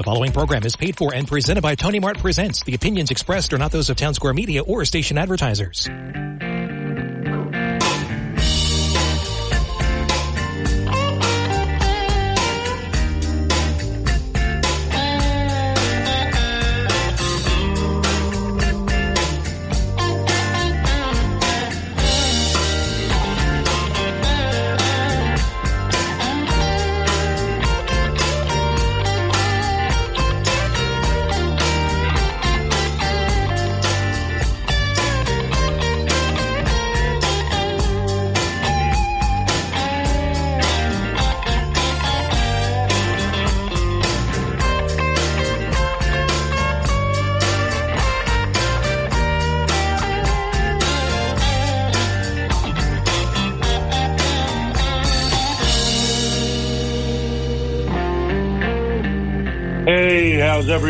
The 0.00 0.04
following 0.04 0.32
program 0.32 0.64
is 0.64 0.76
paid 0.76 0.96
for 0.96 1.12
and 1.12 1.28
presented 1.28 1.60
by 1.60 1.74
Tony 1.74 2.00
Mart 2.00 2.16
Presents. 2.16 2.62
The 2.62 2.74
opinions 2.74 3.10
expressed 3.10 3.52
are 3.52 3.58
not 3.58 3.70
those 3.70 3.90
of 3.90 3.98
Town 3.98 4.14
Square 4.14 4.32
Media 4.32 4.62
or 4.62 4.86
station 4.86 5.18
advertisers. 5.18 5.90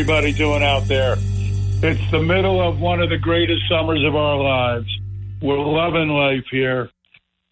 Everybody 0.00 0.32
doing 0.32 0.62
out 0.62 0.88
there? 0.88 1.16
It's 1.82 2.10
the 2.10 2.22
middle 2.22 2.66
of 2.66 2.80
one 2.80 3.02
of 3.02 3.10
the 3.10 3.18
greatest 3.18 3.60
summers 3.68 4.02
of 4.02 4.16
our 4.16 4.38
lives. 4.38 4.88
We're 5.42 5.58
loving 5.58 6.08
life 6.08 6.46
here 6.50 6.88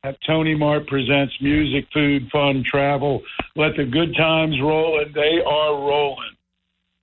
at 0.02 0.16
Tony 0.26 0.54
Mart 0.54 0.86
presents 0.86 1.34
music, 1.42 1.84
food, 1.92 2.26
fun, 2.32 2.64
travel. 2.66 3.20
Let 3.54 3.76
the 3.76 3.84
good 3.84 4.16
times 4.16 4.58
roll, 4.62 4.98
and 4.98 5.12
they 5.12 5.42
are 5.46 5.74
rolling. 5.74 6.36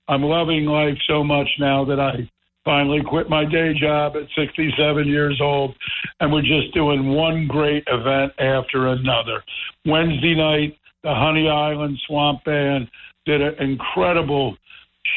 I'm 0.08 0.24
loving 0.24 0.64
life 0.64 0.98
so 1.06 1.22
much 1.22 1.48
now 1.60 1.84
that 1.84 2.00
I 2.00 2.28
finally 2.64 3.02
quit 3.08 3.30
my 3.30 3.44
day 3.44 3.72
job 3.72 4.16
at 4.16 4.26
67 4.36 5.06
years 5.06 5.40
old, 5.40 5.76
and 6.18 6.32
we're 6.32 6.42
just 6.42 6.74
doing 6.74 7.10
one 7.10 7.46
great 7.46 7.84
event 7.86 8.32
after 8.40 8.88
another. 8.88 9.44
Wednesday 9.84 10.34
night, 10.34 10.76
the 11.04 11.14
Honey 11.14 11.48
Island 11.48 12.00
Swamp 12.04 12.42
Band 12.42 12.90
did 13.26 13.42
an 13.42 13.54
incredible 13.60 14.56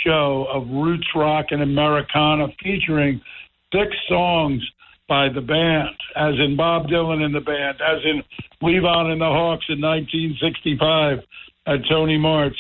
show 0.04 0.48
of 0.50 0.68
roots 0.70 1.08
rock 1.16 1.48
and 1.52 1.62
Americana 1.62 2.48
featuring 2.64 3.22
six 3.74 3.96
songs 4.08 4.62
by 5.08 5.28
the 5.28 5.42
band, 5.42 5.90
as 6.16 6.36
in 6.36 6.56
Bob 6.56 6.88
Dylan 6.88 7.24
and 7.24 7.34
the 7.34 7.42
band, 7.42 7.80
as 7.82 8.00
in 8.06 8.24
Levon 8.62 9.12
and 9.12 9.20
the 9.20 9.26
Hawks 9.26 9.66
in 9.70 9.82
1965 9.82 11.20
at 11.68 11.80
Tony 11.90 12.18
Mart's. 12.18 12.58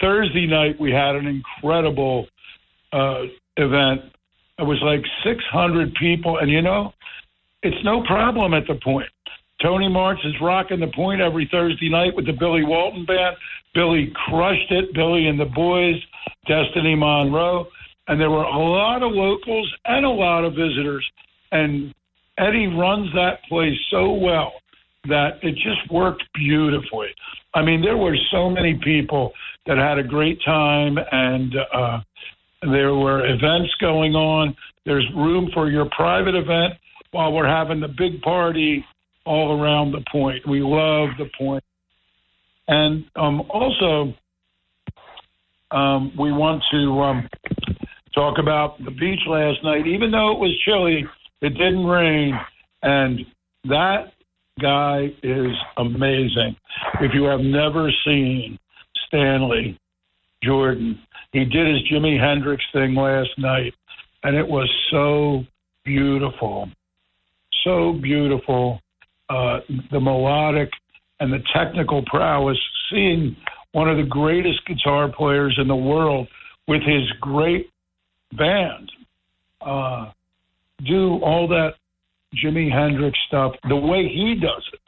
Thursday 0.00 0.46
night, 0.46 0.80
we 0.80 0.90
had 0.90 1.14
an 1.14 1.26
incredible 1.26 2.26
uh, 2.92 3.22
event. 3.56 4.00
It 4.58 4.62
was 4.64 4.80
like 4.82 5.02
600 5.24 5.94
people, 5.94 6.38
and 6.38 6.50
you 6.50 6.62
know, 6.62 6.92
it's 7.62 7.84
no 7.84 8.02
problem 8.02 8.54
at 8.54 8.66
the 8.66 8.74
point. 8.74 9.08
Tony 9.62 9.88
Mart's 9.88 10.24
is 10.24 10.34
rocking 10.40 10.80
the 10.80 10.92
point 10.94 11.20
every 11.20 11.48
Thursday 11.50 11.88
night 11.88 12.14
with 12.14 12.26
the 12.26 12.32
Billy 12.32 12.64
Walton 12.64 13.04
Band. 13.04 13.36
Billy 13.74 14.12
crushed 14.26 14.70
it. 14.70 14.94
Billy 14.94 15.26
and 15.26 15.38
the 15.38 15.46
boys, 15.46 15.96
Destiny 16.46 16.94
Monroe, 16.94 17.66
and 18.06 18.20
there 18.20 18.30
were 18.30 18.44
a 18.44 18.58
lot 18.58 19.02
of 19.02 19.12
locals 19.12 19.72
and 19.84 20.06
a 20.06 20.10
lot 20.10 20.44
of 20.44 20.54
visitors. 20.54 21.04
And 21.52 21.92
Eddie 22.38 22.68
runs 22.68 23.12
that 23.14 23.42
place 23.48 23.76
so 23.90 24.12
well 24.12 24.52
that 25.08 25.38
it 25.42 25.54
just 25.54 25.90
worked 25.90 26.22
beautifully. 26.34 27.08
I 27.54 27.62
mean, 27.62 27.82
there 27.82 27.96
were 27.96 28.16
so 28.30 28.48
many 28.50 28.78
people 28.82 29.32
that 29.66 29.76
had 29.76 29.98
a 29.98 30.02
great 30.02 30.38
time, 30.44 30.98
and 31.10 31.54
uh, 31.72 31.98
there 32.62 32.94
were 32.94 33.26
events 33.26 33.72
going 33.80 34.14
on. 34.14 34.56
There's 34.84 35.06
room 35.16 35.50
for 35.52 35.68
your 35.68 35.88
private 35.96 36.34
event 36.34 36.74
while 37.10 37.32
we're 37.32 37.48
having 37.48 37.80
the 37.80 37.88
big 37.88 38.20
party 38.22 38.84
all 39.28 39.60
around 39.60 39.92
the 39.92 40.02
point. 40.10 40.46
We 40.48 40.60
love 40.60 41.10
the 41.18 41.28
point. 41.38 41.62
And 42.66 43.04
um, 43.16 43.42
also, 43.50 44.14
um, 45.70 46.12
we 46.18 46.32
want 46.32 46.62
to 46.72 47.00
um, 47.00 47.28
talk 48.14 48.38
about 48.38 48.82
the 48.84 48.90
beach 48.90 49.20
last 49.26 49.58
night. 49.62 49.86
Even 49.86 50.10
though 50.10 50.32
it 50.32 50.38
was 50.38 50.58
chilly, 50.64 51.04
it 51.40 51.50
didn't 51.50 51.86
rain. 51.86 52.34
And 52.82 53.20
that 53.64 54.12
guy 54.60 55.08
is 55.22 55.52
amazing. 55.76 56.56
If 57.00 57.12
you 57.14 57.24
have 57.24 57.40
never 57.40 57.90
seen 58.04 58.58
Stanley 59.06 59.78
Jordan, 60.42 60.98
he 61.32 61.40
did 61.40 61.66
his 61.66 61.82
Jimi 61.92 62.18
Hendrix 62.18 62.62
thing 62.72 62.94
last 62.94 63.30
night, 63.38 63.74
and 64.22 64.36
it 64.36 64.46
was 64.46 64.68
so 64.90 65.44
beautiful. 65.84 66.68
So 67.64 67.92
beautiful. 68.00 68.80
Uh, 69.28 69.60
the 69.90 70.00
melodic 70.00 70.70
and 71.20 71.32
the 71.32 71.42
technical 71.54 72.02
prowess, 72.06 72.58
seeing 72.90 73.36
one 73.72 73.88
of 73.88 73.96
the 73.96 74.04
greatest 74.08 74.64
guitar 74.66 75.10
players 75.14 75.56
in 75.60 75.68
the 75.68 75.76
world 75.76 76.26
with 76.66 76.82
his 76.82 77.02
great 77.20 77.70
band 78.36 78.90
uh, 79.60 80.10
do 80.86 81.18
all 81.22 81.48
that 81.48 81.74
Jimi 82.42 82.70
Hendrix 82.70 83.18
stuff 83.26 83.52
the 83.68 83.76
way 83.76 84.08
he 84.08 84.36
does 84.40 84.62
it. 84.72 84.80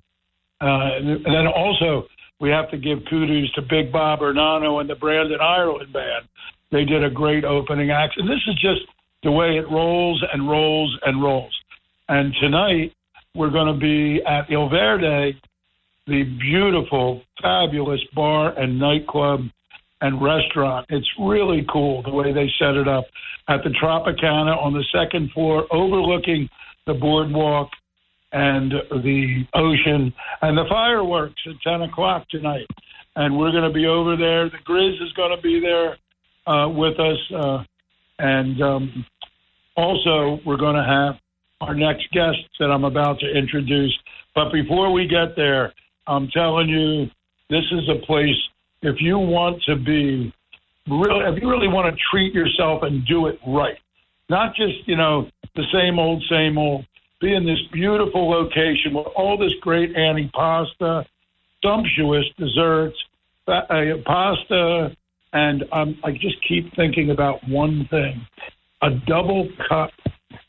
Uh, 0.60 0.96
and 0.96 1.24
then 1.24 1.46
also, 1.46 2.06
we 2.40 2.50
have 2.50 2.70
to 2.70 2.78
give 2.78 2.98
kudos 3.08 3.52
to 3.54 3.62
Big 3.62 3.90
Bob 3.92 4.20
Ornano 4.20 4.80
and 4.80 4.88
the 4.88 4.94
Brandon 4.94 5.40
Ireland 5.40 5.92
band. 5.92 6.26
They 6.70 6.84
did 6.84 7.02
a 7.02 7.10
great 7.10 7.44
opening 7.44 7.90
act. 7.90 8.14
And 8.18 8.28
this 8.28 8.40
is 8.46 8.54
just 8.54 8.82
the 9.22 9.30
way 9.30 9.56
it 9.56 9.70
rolls 9.70 10.22
and 10.32 10.48
rolls 10.48 10.96
and 11.04 11.22
rolls. 11.22 11.54
And 12.08 12.34
tonight, 12.40 12.92
we're 13.34 13.50
going 13.50 13.72
to 13.72 13.78
be 13.78 14.22
at 14.24 14.50
Il 14.50 14.68
Verdi, 14.68 15.40
the 16.06 16.24
beautiful, 16.24 17.22
fabulous 17.40 18.00
bar 18.14 18.58
and 18.58 18.78
nightclub 18.78 19.40
and 20.00 20.20
restaurant. 20.22 20.86
It's 20.88 21.08
really 21.18 21.64
cool 21.72 22.02
the 22.02 22.10
way 22.10 22.32
they 22.32 22.48
set 22.58 22.74
it 22.74 22.88
up 22.88 23.04
at 23.48 23.62
the 23.62 23.70
Tropicana 23.70 24.56
on 24.56 24.72
the 24.72 24.84
second 24.92 25.30
floor, 25.32 25.66
overlooking 25.70 26.48
the 26.86 26.94
boardwalk 26.94 27.70
and 28.32 28.72
the 28.90 29.44
ocean 29.54 30.12
and 30.42 30.56
the 30.56 30.64
fireworks 30.68 31.40
at 31.46 31.60
10 31.62 31.82
o'clock 31.82 32.28
tonight. 32.30 32.66
And 33.16 33.36
we're 33.36 33.52
going 33.52 33.64
to 33.64 33.72
be 33.72 33.86
over 33.86 34.16
there. 34.16 34.48
The 34.48 34.58
Grizz 34.66 35.02
is 35.02 35.12
going 35.12 35.36
to 35.36 35.42
be 35.42 35.60
there 35.60 35.96
uh, 36.46 36.68
with 36.68 36.98
us. 36.98 37.18
Uh, 37.34 37.64
and 38.18 38.62
um, 38.62 39.04
also, 39.76 40.38
we're 40.46 40.56
going 40.56 40.76
to 40.76 40.84
have 40.84 41.16
our 41.60 41.74
next 41.74 42.10
guest 42.12 42.38
that 42.58 42.70
I'm 42.70 42.84
about 42.84 43.20
to 43.20 43.30
introduce. 43.30 43.96
But 44.34 44.52
before 44.52 44.92
we 44.92 45.06
get 45.06 45.36
there, 45.36 45.72
I'm 46.06 46.28
telling 46.28 46.68
you, 46.68 47.06
this 47.50 47.64
is 47.72 47.88
a 47.88 48.04
place, 48.06 48.36
if 48.82 49.00
you 49.00 49.18
want 49.18 49.62
to 49.64 49.76
be 49.76 50.32
really, 50.88 51.24
if 51.26 51.42
you 51.42 51.50
really 51.50 51.68
want 51.68 51.94
to 51.94 52.02
treat 52.10 52.32
yourself 52.32 52.82
and 52.82 53.06
do 53.06 53.26
it 53.26 53.38
right, 53.46 53.78
not 54.28 54.54
just, 54.54 54.86
you 54.86 54.96
know, 54.96 55.28
the 55.56 55.64
same 55.72 55.98
old, 55.98 56.22
same 56.30 56.56
old, 56.56 56.86
be 57.20 57.34
in 57.34 57.44
this 57.44 57.58
beautiful 57.72 58.30
location 58.30 58.94
with 58.94 59.06
all 59.14 59.36
this 59.36 59.52
great 59.60 59.94
antipasta, 59.94 61.04
sumptuous 61.62 62.24
desserts, 62.38 62.96
uh, 63.46 63.64
pasta, 64.06 64.96
and 65.32 65.64
um, 65.72 65.98
I 66.02 66.12
just 66.12 66.36
keep 66.48 66.74
thinking 66.74 67.10
about 67.10 67.46
one 67.48 67.86
thing 67.90 68.26
a 68.82 68.90
double 69.06 69.48
cut 69.68 69.90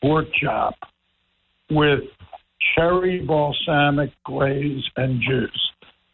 pork 0.00 0.26
chop 0.42 0.74
with 1.74 2.00
cherry 2.74 3.20
balsamic 3.20 4.10
glaze 4.24 4.82
and 4.96 5.20
juice. 5.20 5.70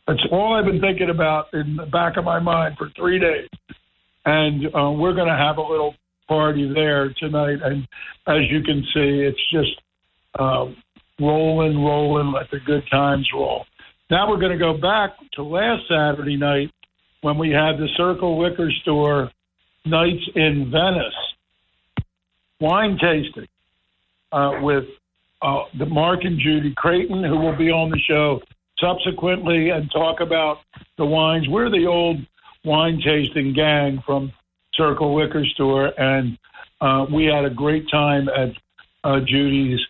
That's 0.06 0.22
all 0.32 0.54
I've 0.54 0.64
been 0.64 0.80
thinking 0.80 1.10
about 1.10 1.52
in 1.52 1.76
the 1.76 1.86
back 1.86 2.16
of 2.16 2.24
my 2.24 2.40
mind 2.40 2.76
for 2.78 2.88
three 2.96 3.18
days. 3.18 3.48
and 4.24 4.66
uh, 4.74 4.90
we're 4.90 5.14
going 5.14 5.28
to 5.28 5.36
have 5.36 5.58
a 5.58 5.62
little 5.62 5.94
party 6.26 6.70
there 6.74 7.12
tonight. 7.18 7.58
And 7.62 7.86
as 8.26 8.50
you 8.50 8.62
can 8.62 8.82
see, 8.94 9.26
it's 9.26 9.50
just 9.52 9.80
uh, 10.38 10.66
rolling, 11.20 11.82
rolling, 11.82 12.32
let 12.32 12.50
the 12.50 12.58
good 12.64 12.84
times 12.90 13.28
roll. 13.34 13.64
Now 14.10 14.28
we're 14.28 14.40
going 14.40 14.52
to 14.52 14.58
go 14.58 14.76
back 14.78 15.10
to 15.34 15.42
last 15.42 15.82
Saturday 15.88 16.36
night 16.36 16.70
when 17.20 17.36
we 17.36 17.50
had 17.50 17.76
the 17.76 17.88
Circle 17.96 18.42
Liquor 18.42 18.70
Store 18.82 19.30
nights 19.84 20.22
in 20.34 20.70
Venice 20.70 21.14
wine 22.60 22.98
tasting 23.00 23.48
uh, 24.32 24.52
with 24.60 24.84
uh, 25.42 25.62
the 25.78 25.86
Mark 25.86 26.20
and 26.24 26.38
Judy 26.38 26.74
Creighton, 26.76 27.22
who 27.22 27.38
will 27.38 27.56
be 27.56 27.70
on 27.70 27.90
the 27.90 27.98
show 28.08 28.40
subsequently 28.78 29.70
and 29.70 29.90
talk 29.90 30.20
about 30.20 30.58
the 30.96 31.04
wines. 31.04 31.48
We're 31.48 31.70
the 31.70 31.86
old 31.86 32.18
wine 32.64 33.00
tasting 33.04 33.52
gang 33.52 34.02
from 34.04 34.32
Circle 34.74 35.16
Liquor 35.16 35.44
Store, 35.54 35.92
and 35.98 36.38
uh, 36.80 37.06
we 37.12 37.24
had 37.24 37.44
a 37.44 37.50
great 37.50 37.88
time 37.90 38.28
at 38.28 38.50
uh, 39.04 39.20
Judy's 39.26 39.80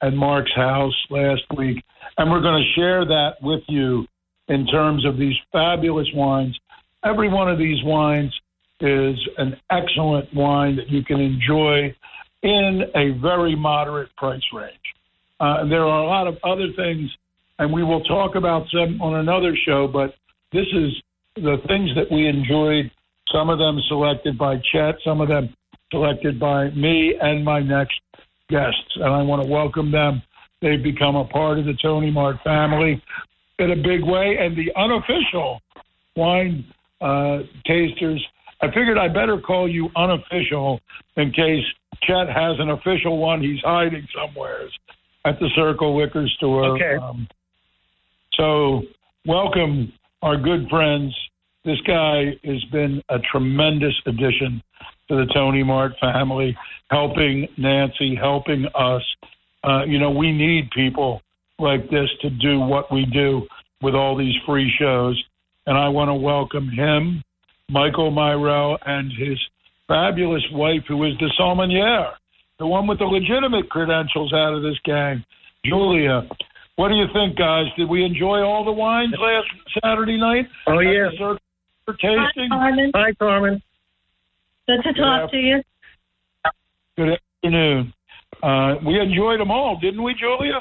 and 0.00 0.16
Mark's 0.16 0.54
house 0.54 0.94
last 1.10 1.42
week, 1.56 1.82
and 2.16 2.30
we're 2.30 2.40
going 2.40 2.62
to 2.62 2.80
share 2.80 3.04
that 3.04 3.34
with 3.42 3.62
you 3.68 4.06
in 4.48 4.66
terms 4.66 5.04
of 5.04 5.18
these 5.18 5.34
fabulous 5.52 6.08
wines. 6.14 6.58
Every 7.04 7.28
one 7.28 7.50
of 7.50 7.58
these 7.58 7.82
wines 7.84 8.32
is 8.80 9.16
an 9.38 9.56
excellent 9.70 10.32
wine 10.34 10.76
that 10.76 10.88
you 10.88 11.02
can 11.02 11.20
enjoy 11.20 11.94
in 12.42 12.82
a 12.94 13.18
very 13.20 13.56
moderate 13.56 14.14
price 14.16 14.42
range. 14.52 14.76
Uh, 15.40 15.64
there 15.68 15.84
are 15.84 16.02
a 16.02 16.06
lot 16.06 16.26
of 16.26 16.36
other 16.42 16.68
things, 16.76 17.10
and 17.58 17.72
we 17.72 17.84
will 17.84 18.02
talk 18.02 18.34
about 18.34 18.66
them 18.72 19.00
on 19.00 19.16
another 19.16 19.56
show, 19.66 19.86
but 19.86 20.14
this 20.52 20.66
is 20.72 20.92
the 21.36 21.56
things 21.68 21.90
that 21.94 22.10
we 22.10 22.26
enjoyed, 22.26 22.90
some 23.32 23.48
of 23.48 23.58
them 23.58 23.78
selected 23.88 24.36
by 24.36 24.56
Chet, 24.72 24.96
some 25.04 25.20
of 25.20 25.28
them 25.28 25.54
selected 25.90 26.40
by 26.40 26.70
me 26.70 27.14
and 27.20 27.44
my 27.44 27.60
next 27.60 28.00
guests. 28.50 28.96
And 28.96 29.12
I 29.12 29.22
want 29.22 29.42
to 29.42 29.48
welcome 29.48 29.92
them. 29.92 30.22
They've 30.60 30.82
become 30.82 31.14
a 31.14 31.24
part 31.24 31.58
of 31.58 31.66
the 31.66 31.76
Tony 31.80 32.10
Mart 32.10 32.36
family 32.42 33.00
in 33.58 33.70
a 33.70 33.76
big 33.76 34.02
way. 34.02 34.38
And 34.40 34.56
the 34.56 34.72
unofficial 34.76 35.60
wine 36.16 36.64
uh, 37.00 37.40
tasters, 37.64 38.24
I 38.60 38.66
figured 38.68 38.98
I 38.98 39.08
better 39.08 39.38
call 39.40 39.68
you 39.68 39.88
unofficial 39.96 40.80
in 41.16 41.30
case 41.30 41.64
Chet 42.02 42.28
has 42.28 42.56
an 42.58 42.70
official 42.70 43.18
one 43.18 43.40
he's 43.40 43.60
hiding 43.60 44.06
somewhere 44.14 44.68
at 45.28 45.38
the 45.40 45.48
Circle 45.54 46.00
Liquor 46.00 46.26
Store. 46.36 46.76
Okay. 46.76 46.96
Um, 47.02 47.28
so, 48.34 48.82
welcome 49.26 49.92
our 50.22 50.36
good 50.36 50.68
friends. 50.70 51.14
This 51.64 51.78
guy 51.86 52.36
has 52.44 52.64
been 52.72 53.02
a 53.10 53.18
tremendous 53.30 53.94
addition 54.06 54.62
to 55.08 55.16
the 55.16 55.26
Tony 55.34 55.62
Mart 55.62 55.92
family, 56.00 56.56
helping 56.90 57.46
Nancy, 57.58 58.14
helping 58.14 58.66
us. 58.74 59.02
Uh, 59.64 59.84
you 59.84 59.98
know, 59.98 60.10
we 60.10 60.32
need 60.32 60.70
people 60.70 61.20
like 61.58 61.90
this 61.90 62.08
to 62.22 62.30
do 62.30 62.60
what 62.60 62.90
we 62.92 63.04
do 63.12 63.42
with 63.82 63.94
all 63.94 64.16
these 64.16 64.34
free 64.46 64.72
shows. 64.78 65.22
And 65.66 65.76
I 65.76 65.88
want 65.88 66.08
to 66.08 66.14
welcome 66.14 66.70
him, 66.70 67.22
Michael 67.68 68.10
Myrell, 68.10 68.78
and 68.86 69.12
his 69.12 69.38
fabulous 69.88 70.44
wife, 70.52 70.82
who 70.86 71.04
is 71.04 71.12
the 71.18 71.30
sommelier, 71.36 72.12
the 72.58 72.66
one 72.66 72.86
with 72.86 72.98
the 72.98 73.04
legitimate 73.04 73.70
credentials 73.70 74.32
out 74.32 74.54
of 74.54 74.62
this 74.62 74.78
gang, 74.84 75.24
Julia. 75.64 76.28
What 76.76 76.88
do 76.88 76.94
you 76.94 77.06
think, 77.12 77.36
guys? 77.36 77.66
Did 77.76 77.88
we 77.88 78.04
enjoy 78.04 78.40
all 78.40 78.64
the 78.64 78.72
wines 78.72 79.14
last 79.18 79.46
Saturday 79.82 80.18
night? 80.18 80.46
Oh, 80.66 80.74
At 80.74 80.84
the 80.84 80.90
yeah. 80.90 81.10
Circle 81.18 81.38
Hi, 81.88 81.94
tasting. 81.94 82.48
Carmen. 82.50 82.92
Hi, 82.94 83.12
Carmen. 83.18 83.62
Good 84.66 84.82
to 84.82 84.92
talk 85.00 85.30
to 85.30 85.36
you. 85.36 85.62
Good 86.96 87.18
afternoon. 87.44 87.92
Uh, 88.42 88.74
we 88.86 89.00
enjoyed 89.00 89.40
them 89.40 89.50
all, 89.50 89.78
didn't 89.80 90.02
we, 90.02 90.14
Julia? 90.14 90.60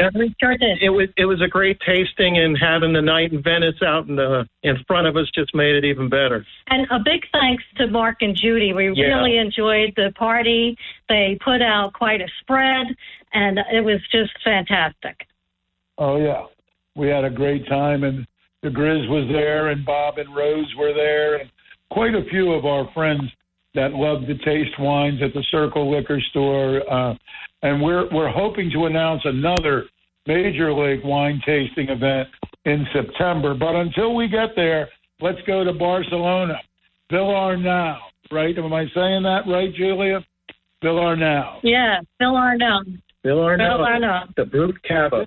Every- 0.00 0.34
Sure 0.40 0.56
did. 0.56 0.78
It 0.82 0.88
was 0.90 1.08
it 1.16 1.26
was 1.26 1.40
a 1.42 1.48
great 1.48 1.78
tasting, 1.80 2.38
and 2.38 2.56
having 2.58 2.92
the 2.92 3.02
night 3.02 3.32
in 3.32 3.42
Venice 3.42 3.82
out 3.82 4.06
in 4.08 4.16
the 4.16 4.48
in 4.62 4.82
front 4.86 5.06
of 5.06 5.16
us 5.16 5.30
just 5.34 5.54
made 5.54 5.74
it 5.76 5.84
even 5.84 6.08
better. 6.08 6.44
And 6.68 6.86
a 6.90 6.98
big 6.98 7.22
thanks 7.32 7.62
to 7.76 7.86
Mark 7.86 8.22
and 8.22 8.34
Judy. 8.34 8.72
We 8.72 8.92
Yeah. 8.94 9.06
really 9.18 9.36
enjoyed 9.36 9.92
the 9.96 10.12
party. 10.16 10.76
They 11.08 11.38
put 11.44 11.60
out 11.60 11.92
quite 11.92 12.20
a 12.22 12.28
spread, 12.40 12.86
and 13.34 13.60
it 13.72 13.84
was 13.84 14.00
just 14.10 14.32
fantastic. 14.42 15.26
Oh 15.98 16.16
yeah, 16.16 16.44
we 16.96 17.08
had 17.08 17.24
a 17.24 17.30
great 17.30 17.66
time, 17.68 18.04
and 18.04 18.26
the 18.62 18.70
Grizz 18.70 19.08
was 19.08 19.28
there, 19.28 19.68
and 19.68 19.84
Bob 19.84 20.18
and 20.18 20.34
Rose 20.34 20.74
were 20.76 20.94
there, 20.94 21.36
and 21.36 21.50
quite 21.90 22.14
a 22.14 22.24
few 22.24 22.52
of 22.52 22.64
our 22.64 22.86
friends 22.94 23.22
that 23.74 23.92
love 23.92 24.26
to 24.26 24.34
taste 24.38 24.78
wines 24.78 25.22
at 25.22 25.32
the 25.34 25.42
Circle 25.50 25.90
Liquor 25.90 26.20
Store. 26.30 26.82
Uh, 26.90 27.14
and 27.62 27.82
we're 27.82 28.12
we're 28.12 28.30
hoping 28.30 28.70
to 28.72 28.86
announce 28.86 29.22
another 29.24 29.84
major 30.26 30.72
league 30.72 31.04
wine 31.04 31.40
tasting 31.44 31.88
event 31.88 32.28
in 32.64 32.86
September. 32.92 33.54
But 33.54 33.74
until 33.74 34.14
we 34.14 34.28
get 34.28 34.50
there, 34.56 34.88
let's 35.20 35.40
go 35.46 35.64
to 35.64 35.72
Barcelona. 35.72 36.54
Villarnau, 37.12 37.98
right? 38.30 38.56
Am 38.56 38.72
I 38.72 38.86
saying 38.94 39.22
that 39.24 39.42
right, 39.48 39.74
Julia? 39.74 40.24
Villarnau. 40.82 41.60
Yeah, 41.62 42.00
Phil 42.18 42.32
Arnell. 42.32 42.84
Bill 43.22 43.40
Arnett, 43.40 43.68
Phil 43.68 43.86
Arnell. 43.86 44.34
the 44.36 44.44
Brut 44.46 44.82
Cava. 44.86 45.26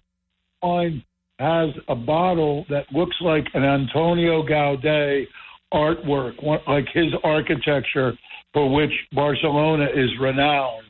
wine 0.63 1.03
has 1.39 1.69
a 1.89 1.95
bottle 1.95 2.65
that 2.69 2.85
looks 2.91 3.15
like 3.21 3.45
an 3.53 3.63
Antonio 3.63 4.43
Gaudí 4.43 5.25
artwork, 5.73 6.33
like 6.67 6.85
his 6.93 7.11
architecture, 7.23 8.13
for 8.53 8.73
which 8.73 8.91
Barcelona 9.11 9.87
is 9.93 10.09
renowned. 10.19 10.85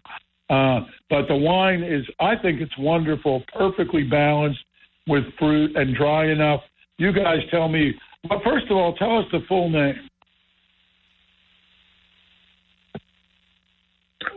Uh, 0.49 0.81
but 1.09 1.27
the 1.27 1.35
wine 1.35 1.83
is, 1.83 2.05
I 2.19 2.35
think 2.35 2.61
it's 2.61 2.77
wonderful, 2.77 3.43
perfectly 3.53 4.03
balanced 4.03 4.59
with 5.07 5.23
fruit 5.39 5.75
and 5.75 5.95
dry 5.95 6.31
enough. 6.31 6.61
You 6.97 7.11
guys 7.11 7.39
tell 7.49 7.67
me. 7.67 7.93
But 8.29 8.39
first 8.43 8.65
of 8.69 8.77
all, 8.77 8.93
tell 8.95 9.19
us 9.19 9.25
the 9.31 9.39
full 9.47 9.69
name. 9.69 9.95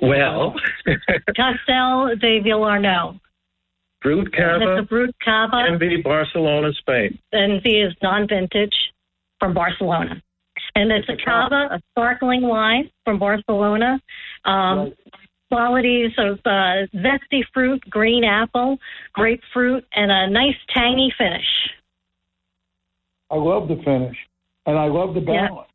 Well, 0.03 0.55
Castel 1.37 2.17
de 2.17 2.41
Villarnau. 2.41 3.19
Brut 4.03 4.19
And 4.19 4.27
it's 4.29 4.37
a 4.37 4.67
Cava, 4.67 4.83
Brut 4.83 5.15
Cava, 5.25 5.57
NV, 5.57 6.05
Barcelona, 6.05 6.71
Spain. 6.79 7.19
and 7.33 7.61
he 7.65 7.81
is 7.81 7.93
non-vintage 8.03 8.75
from 9.41 9.55
Barcelona. 9.55 10.23
And 10.75 10.93
it's 10.93 11.09
a 11.09 11.17
Cava, 11.25 11.69
a 11.73 11.81
sparkling 11.91 12.43
wine 12.43 12.91
from 13.05 13.19
Barcelona. 13.19 14.01
Um, 14.45 14.93
qualities 15.51 16.13
of 16.19 16.39
uh, 16.45 16.87
zesty 16.95 17.43
fruit, 17.53 17.83
green 17.91 18.25
apple, 18.25 18.79
grapefruit, 19.13 19.85
and 19.95 20.11
a 20.11 20.31
nice 20.31 20.57
tangy 20.75 21.13
finish. 21.17 21.47
I 23.31 23.37
love 23.37 23.69
the 23.69 23.77
finish, 23.85 24.17
and 24.67 24.79
I 24.79 24.87
love 24.87 25.15
the 25.15 25.21
Yeah. 25.21 25.49
balance. 25.49 25.71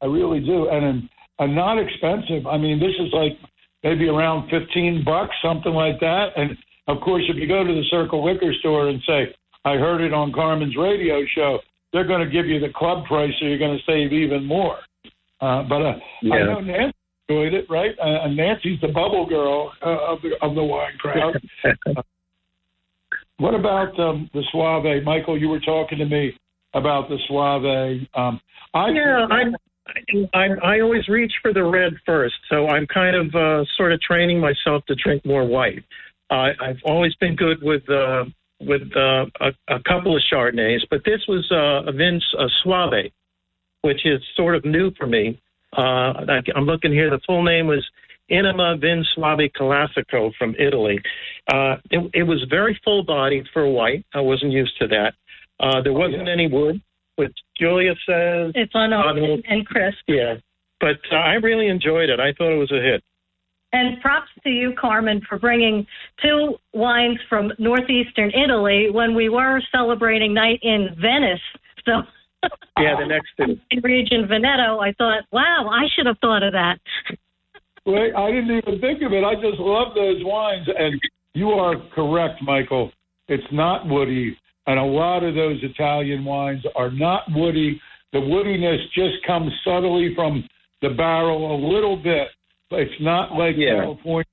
I 0.00 0.06
really 0.06 0.40
do, 0.40 0.68
and 0.68 0.84
and, 0.84 1.08
and 1.38 1.54
not 1.54 1.78
expensive. 1.78 2.46
I 2.46 2.56
mean, 2.56 2.78
this 2.78 2.94
is 2.98 3.12
like 3.12 3.38
maybe 3.82 4.08
around 4.08 4.48
fifteen 4.48 5.02
bucks, 5.04 5.34
something 5.42 5.72
like 5.72 5.98
that. 6.00 6.36
And 6.36 6.56
of 6.86 7.00
course, 7.00 7.24
if 7.28 7.36
you 7.36 7.46
go 7.46 7.64
to 7.64 7.72
the 7.72 7.84
Circle 7.90 8.24
Liquor 8.24 8.52
Store 8.60 8.88
and 8.88 9.00
say, 9.06 9.34
"I 9.64 9.76
heard 9.76 10.00
it 10.00 10.12
on 10.12 10.32
Carmen's 10.32 10.76
radio 10.76 11.24
show," 11.34 11.60
they're 11.92 12.06
going 12.06 12.24
to 12.24 12.30
give 12.30 12.46
you 12.46 12.60
the 12.60 12.70
club 12.70 13.06
price, 13.06 13.32
so 13.38 13.46
you're 13.46 13.58
going 13.58 13.76
to 13.76 13.84
save 13.84 14.12
even 14.12 14.44
more. 14.44 14.78
Uh, 15.40 15.62
but 15.62 15.82
uh, 15.82 15.94
I 16.32 16.42
know 16.42 16.60
Nancy 16.60 16.97
enjoyed 17.28 17.54
it, 17.54 17.66
right? 17.68 17.94
Uh, 17.98 18.24
and 18.24 18.36
Nancy's 18.36 18.80
the 18.80 18.88
bubble 18.88 19.26
girl 19.26 19.72
uh, 19.84 20.12
of 20.12 20.22
the 20.22 20.30
of 20.42 20.54
the 20.54 20.64
wine 20.64 20.96
crowd. 20.98 21.40
What 23.38 23.54
about 23.54 23.98
um, 24.00 24.28
the 24.34 24.42
Soave? 24.50 25.04
Michael, 25.04 25.38
you 25.38 25.48
were 25.48 25.60
talking 25.60 25.98
to 25.98 26.04
me 26.04 26.36
about 26.74 27.08
the 27.08 27.18
Soave. 27.28 28.08
Um, 28.14 28.40
I 28.74 28.88
yeah, 28.90 29.26
I'm, 29.30 29.54
I'm, 30.34 30.58
I 30.62 30.80
always 30.80 31.06
reach 31.08 31.32
for 31.40 31.52
the 31.52 31.62
red 31.62 31.92
first, 32.04 32.34
so 32.50 32.66
I'm 32.66 32.86
kind 32.86 33.14
of 33.14 33.34
uh, 33.34 33.64
sort 33.76 33.92
of 33.92 34.00
training 34.00 34.40
myself 34.40 34.84
to 34.86 34.96
drink 34.96 35.24
more 35.24 35.46
white. 35.46 35.84
Uh, 36.30 36.48
I've 36.60 36.80
always 36.84 37.14
been 37.16 37.36
good 37.36 37.62
with 37.62 37.88
uh, 37.88 38.24
with 38.60 38.82
uh, 38.96 39.26
a, 39.40 39.52
a 39.68 39.80
couple 39.86 40.16
of 40.16 40.22
Chardonnays, 40.32 40.80
but 40.90 41.02
this 41.04 41.20
was 41.28 41.48
uh, 41.52 41.88
a 41.88 41.92
Vince 41.92 42.24
uh, 42.36 42.48
Soave, 42.64 43.12
which 43.82 44.04
is 44.04 44.20
sort 44.36 44.56
of 44.56 44.64
new 44.64 44.90
for 44.98 45.06
me. 45.06 45.40
Uh, 45.76 46.24
I, 46.28 46.40
I'm 46.56 46.64
looking 46.64 46.92
here. 46.92 47.10
The 47.10 47.20
full 47.26 47.42
name 47.42 47.66
was 47.66 47.84
Inama 48.30 48.80
Vin 48.80 49.04
Soave 49.14 49.50
Classico 49.58 50.32
from 50.38 50.54
Italy. 50.58 51.00
Uh, 51.52 51.76
it, 51.90 52.10
it 52.14 52.22
was 52.24 52.44
very 52.50 52.78
full 52.84 53.04
bodied 53.04 53.46
for 53.52 53.62
a 53.62 53.70
white. 53.70 54.04
I 54.14 54.20
wasn't 54.20 54.52
used 54.52 54.78
to 54.80 54.88
that. 54.88 55.14
Uh, 55.60 55.82
there 55.82 55.92
wasn't 55.92 56.26
yeah. 56.26 56.32
any 56.32 56.46
wood, 56.46 56.80
which 57.16 57.36
Julia 57.58 57.94
says 58.06 58.52
It's 58.54 58.72
on 58.74 58.92
Unopened. 58.92 59.44
and 59.48 59.66
crisp. 59.66 59.98
yeah, 60.06 60.34
but 60.80 60.98
uh, 61.10 61.16
I 61.16 61.34
really 61.34 61.68
enjoyed 61.68 62.10
it. 62.10 62.20
I 62.20 62.32
thought 62.36 62.52
it 62.54 62.58
was 62.58 62.70
a 62.72 62.80
hit. 62.80 63.02
And 63.72 64.00
props 64.00 64.30
to 64.44 64.50
you, 64.50 64.72
Carmen, 64.80 65.20
for 65.28 65.38
bringing 65.38 65.86
two 66.22 66.54
wines 66.72 67.18
from 67.28 67.52
northeastern 67.58 68.30
Italy 68.30 68.88
when 68.90 69.14
we 69.14 69.28
were 69.28 69.60
celebrating 69.70 70.32
night 70.32 70.60
in 70.62 70.88
Venice. 70.98 71.40
So 71.84 72.02
Yeah, 72.78 72.94
the 72.98 73.06
next 73.06 73.28
thing. 73.36 73.60
region 73.82 74.26
Veneto. 74.28 74.78
I 74.78 74.92
thought, 74.92 75.24
wow, 75.32 75.68
I 75.70 75.86
should 75.94 76.06
have 76.06 76.18
thought 76.20 76.42
of 76.42 76.52
that. 76.52 76.78
Wait, 77.84 78.14
I 78.14 78.30
didn't 78.30 78.56
even 78.56 78.80
think 78.80 79.02
of 79.02 79.12
it. 79.12 79.24
I 79.24 79.34
just 79.34 79.58
love 79.58 79.94
those 79.94 80.22
wines. 80.22 80.66
And 80.78 81.00
you 81.34 81.50
are 81.50 81.74
correct, 81.94 82.42
Michael. 82.42 82.92
It's 83.28 83.46
not 83.52 83.88
woody. 83.88 84.36
And 84.66 84.78
a 84.78 84.84
lot 84.84 85.24
of 85.24 85.34
those 85.34 85.58
Italian 85.62 86.24
wines 86.24 86.62
are 86.76 86.90
not 86.90 87.22
woody. 87.34 87.80
The 88.12 88.18
woodiness 88.18 88.78
just 88.94 89.24
comes 89.26 89.50
subtly 89.64 90.12
from 90.14 90.46
the 90.82 90.90
barrel 90.90 91.54
a 91.54 91.58
little 91.66 91.96
bit. 91.96 92.28
But 92.70 92.80
it's 92.80 93.00
not 93.00 93.32
like 93.32 93.56
Yeah. 93.56 93.80
California. 93.80 94.26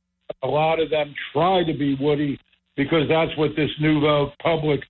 A 0.43 0.47
lot 0.47 0.79
of 0.79 0.89
them 0.89 1.13
try 1.31 1.63
to 1.63 1.73
be 1.73 1.95
woody 1.95 2.39
because 2.75 3.07
that's 3.07 3.35
what 3.37 3.55
this 3.55 3.71
nouveau 3.79 4.33
public 4.41 4.81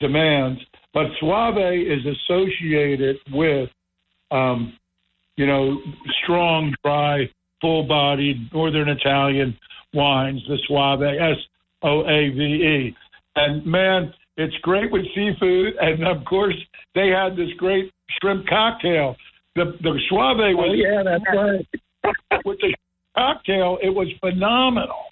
demands. 0.00 0.60
But 0.98 1.06
Soave 1.20 1.86
is 1.86 2.04
associated 2.04 3.18
with, 3.32 3.70
um, 4.32 4.76
you 5.36 5.46
know, 5.46 5.78
strong, 6.24 6.74
dry, 6.84 7.30
full-bodied 7.60 8.52
Northern 8.52 8.88
Italian 8.88 9.56
wines. 9.94 10.42
The 10.48 10.58
Soave, 10.66 11.02
S 11.02 11.36
O 11.82 12.00
A 12.00 12.30
V 12.30 12.40
E, 12.40 12.96
and 13.36 13.64
man, 13.64 14.12
it's 14.38 14.56
great 14.62 14.90
with 14.90 15.04
seafood. 15.14 15.74
And 15.80 16.04
of 16.04 16.24
course, 16.24 16.56
they 16.96 17.10
had 17.10 17.36
this 17.36 17.50
great 17.58 17.92
shrimp 18.20 18.48
cocktail. 18.48 19.14
The 19.54 19.76
the 19.80 20.00
Soave 20.10 20.40
Oh, 20.40 20.56
was 20.56 20.76
yeah, 20.82 21.04
that's 21.04 21.22
right. 21.32 22.44
with 22.44 22.58
the 22.58 22.74
cocktail. 23.16 23.78
It 23.84 23.90
was 23.90 24.08
phenomenal. 24.18 25.04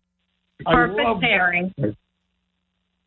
I 0.66 0.73
Perfect 0.75 1.21
pairing. 1.21 1.73
that. 1.78 1.97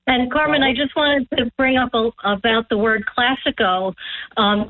And 0.10 0.32
Carmen, 0.32 0.64
I 0.64 0.74
just 0.74 0.96
wanted 0.96 1.30
to 1.38 1.52
bring 1.56 1.78
up 1.78 1.94
a, 1.94 2.10
about 2.26 2.68
the 2.70 2.78
word 2.78 3.04
classico. 3.06 3.94
Um, 4.38 4.70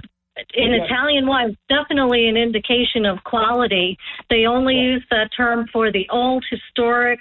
in 0.53 0.71
Yeah. 0.71 0.83
Italian 0.83 1.27
wine, 1.27 1.57
definitely 1.69 2.27
an 2.27 2.35
indication 2.35 3.05
of 3.05 3.23
quality. 3.23 3.97
They 4.29 4.45
only 4.45 4.75
use 4.75 5.03
that 5.11 5.29
term 5.35 5.67
for 5.71 5.91
the 5.91 6.05
old 6.09 6.45
historic. 6.49 7.19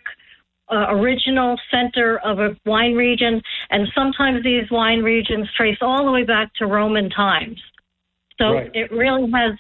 Uh, 0.71 0.89
original 0.91 1.59
center 1.71 2.19
of 2.19 2.41
a 2.41 2.55
wine 2.67 2.95
region, 2.95 3.41
and 3.71 3.89
sometimes 3.95 4.45
these 4.45 4.71
wine 4.71 5.03
regions 5.03 5.49
trace 5.57 5.79
all 5.81 6.05
the 6.05 6.11
way 6.13 6.25
back 6.25 6.53
to 6.53 6.67
Roman 6.67 7.09
times. 7.09 7.59
So 8.37 8.53
Right. 8.53 8.71
it 8.75 8.93
really 8.93 9.31
has 9.31 9.53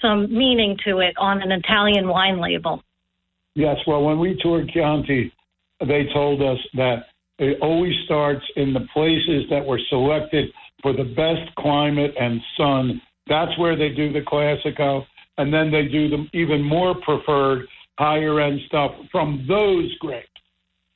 some 0.00 0.32
meaning 0.32 0.78
to 0.84 1.00
it 1.00 1.14
on 1.18 1.42
an 1.42 1.50
Italian 1.50 2.06
wine 2.06 2.38
label. 2.38 2.84
Yes, 3.56 3.76
well, 3.88 4.04
when 4.04 4.20
we 4.20 4.36
toured 4.40 4.68
Chianti, 4.68 5.32
they 5.84 6.04
told 6.14 6.40
us 6.40 6.60
that 6.74 7.08
it 7.38 7.58
always 7.60 7.94
starts 8.04 8.44
in 8.56 8.72
the 8.72 8.86
places 8.92 9.44
that 9.50 9.64
were 9.64 9.80
selected 9.90 10.50
for 10.82 10.92
the 10.92 11.04
best 11.04 11.54
climate 11.58 12.14
and 12.18 12.40
sun. 12.56 13.00
That's 13.28 13.56
where 13.58 13.76
they 13.76 13.90
do 13.90 14.12
the 14.12 14.20
Classico, 14.20 15.04
and 15.38 15.52
then 15.52 15.70
they 15.70 15.86
do 15.86 16.08
the 16.08 16.26
even 16.32 16.62
more 16.62 16.94
preferred 17.02 17.66
higher 17.98 18.40
end 18.40 18.60
stuff 18.66 18.92
from 19.10 19.44
those 19.48 19.92
grapes. 19.98 20.28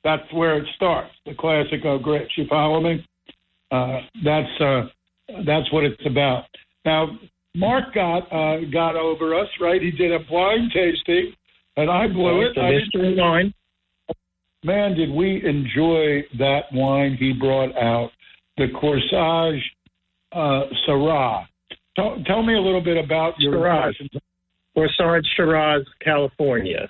That's 0.03 0.23
where 0.33 0.57
it 0.57 0.67
starts, 0.75 1.11
the 1.25 1.33
Classico 1.33 2.01
grapes. 2.01 2.31
You 2.37 2.45
follow 2.49 2.81
me? 2.81 3.05
Uh, 3.71 3.99
that's 4.23 4.61
uh, 4.61 4.81
that's 5.45 5.71
what 5.71 5.83
it's 5.83 6.05
about. 6.05 6.45
Now, 6.85 7.19
Mark 7.55 7.93
got 7.93 8.31
uh, 8.31 8.61
got 8.71 8.95
over 8.95 9.37
us, 9.37 9.47
right? 9.59 9.81
He 9.81 9.91
did 9.91 10.11
a 10.11 10.19
blind 10.27 10.71
tasting, 10.73 11.33
and 11.77 11.89
I 11.89 12.07
blew 12.07 12.41
it. 12.41 12.57
I 12.57 12.71
didn't- 12.71 13.17
wine. 13.17 13.53
Man, 14.63 14.95
did 14.95 15.09
we 15.11 15.43
enjoy 15.45 16.23
that 16.37 16.63
wine 16.73 17.15
he 17.19 17.33
brought 17.33 17.75
out, 17.75 18.11
the 18.57 18.67
Corsage 18.67 19.61
uh, 20.33 20.63
Syrah. 20.87 21.45
Tell, 21.95 22.17
tell 22.25 22.43
me 22.43 22.55
a 22.55 22.61
little 22.61 22.81
bit 22.81 22.97
about 22.97 23.33
your 23.39 23.55
Syrah. 23.55 23.87
impressions. 23.87 24.21
Corsage 24.75 25.25
Shiraz, 25.35 25.83
California. 26.03 26.89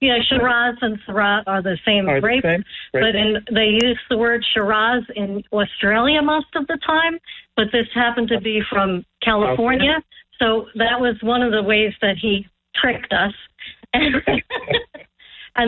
Yeah, 0.00 0.18
Shiraz 0.28 0.76
and 0.82 0.98
Syrah 1.06 1.42
are 1.46 1.62
the 1.62 1.78
same 1.86 2.08
Are 2.08 2.16
the 2.16 2.20
grape, 2.20 2.44
same? 2.44 2.64
but 2.92 3.14
in, 3.14 3.36
they 3.54 3.78
use 3.80 3.98
the 4.10 4.18
word 4.18 4.44
Shiraz 4.52 5.02
in 5.16 5.42
Australia 5.52 6.20
most 6.22 6.48
of 6.56 6.66
the 6.66 6.78
time. 6.86 7.18
But 7.56 7.66
this 7.72 7.86
happened 7.94 8.28
to 8.28 8.40
be 8.40 8.60
from 8.68 9.04
California, 9.22 10.02
so 10.38 10.66
that 10.74 11.00
was 11.00 11.16
one 11.22 11.42
of 11.42 11.52
the 11.52 11.62
ways 11.62 11.92
that 12.02 12.16
he 12.20 12.46
tricked 12.74 13.12
us. 13.12 13.32
and 13.94 14.12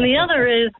the 0.04 0.16
other 0.18 0.46
is, 0.48 0.70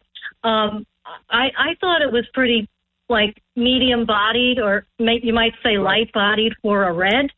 um, 0.47 0.87
I 1.31 1.51
I 1.57 1.75
thought 1.81 2.03
it 2.03 2.13
was 2.13 2.27
pretty 2.33 2.69
like 3.09 3.41
medium 3.55 4.05
bodied, 4.05 4.59
or 4.59 4.85
may, 4.99 5.21
you 5.23 5.33
might 5.33 5.53
say 5.63 5.79
light 5.79 6.13
bodied 6.13 6.53
for 6.61 6.85
a 6.85 6.93
red. 6.93 7.31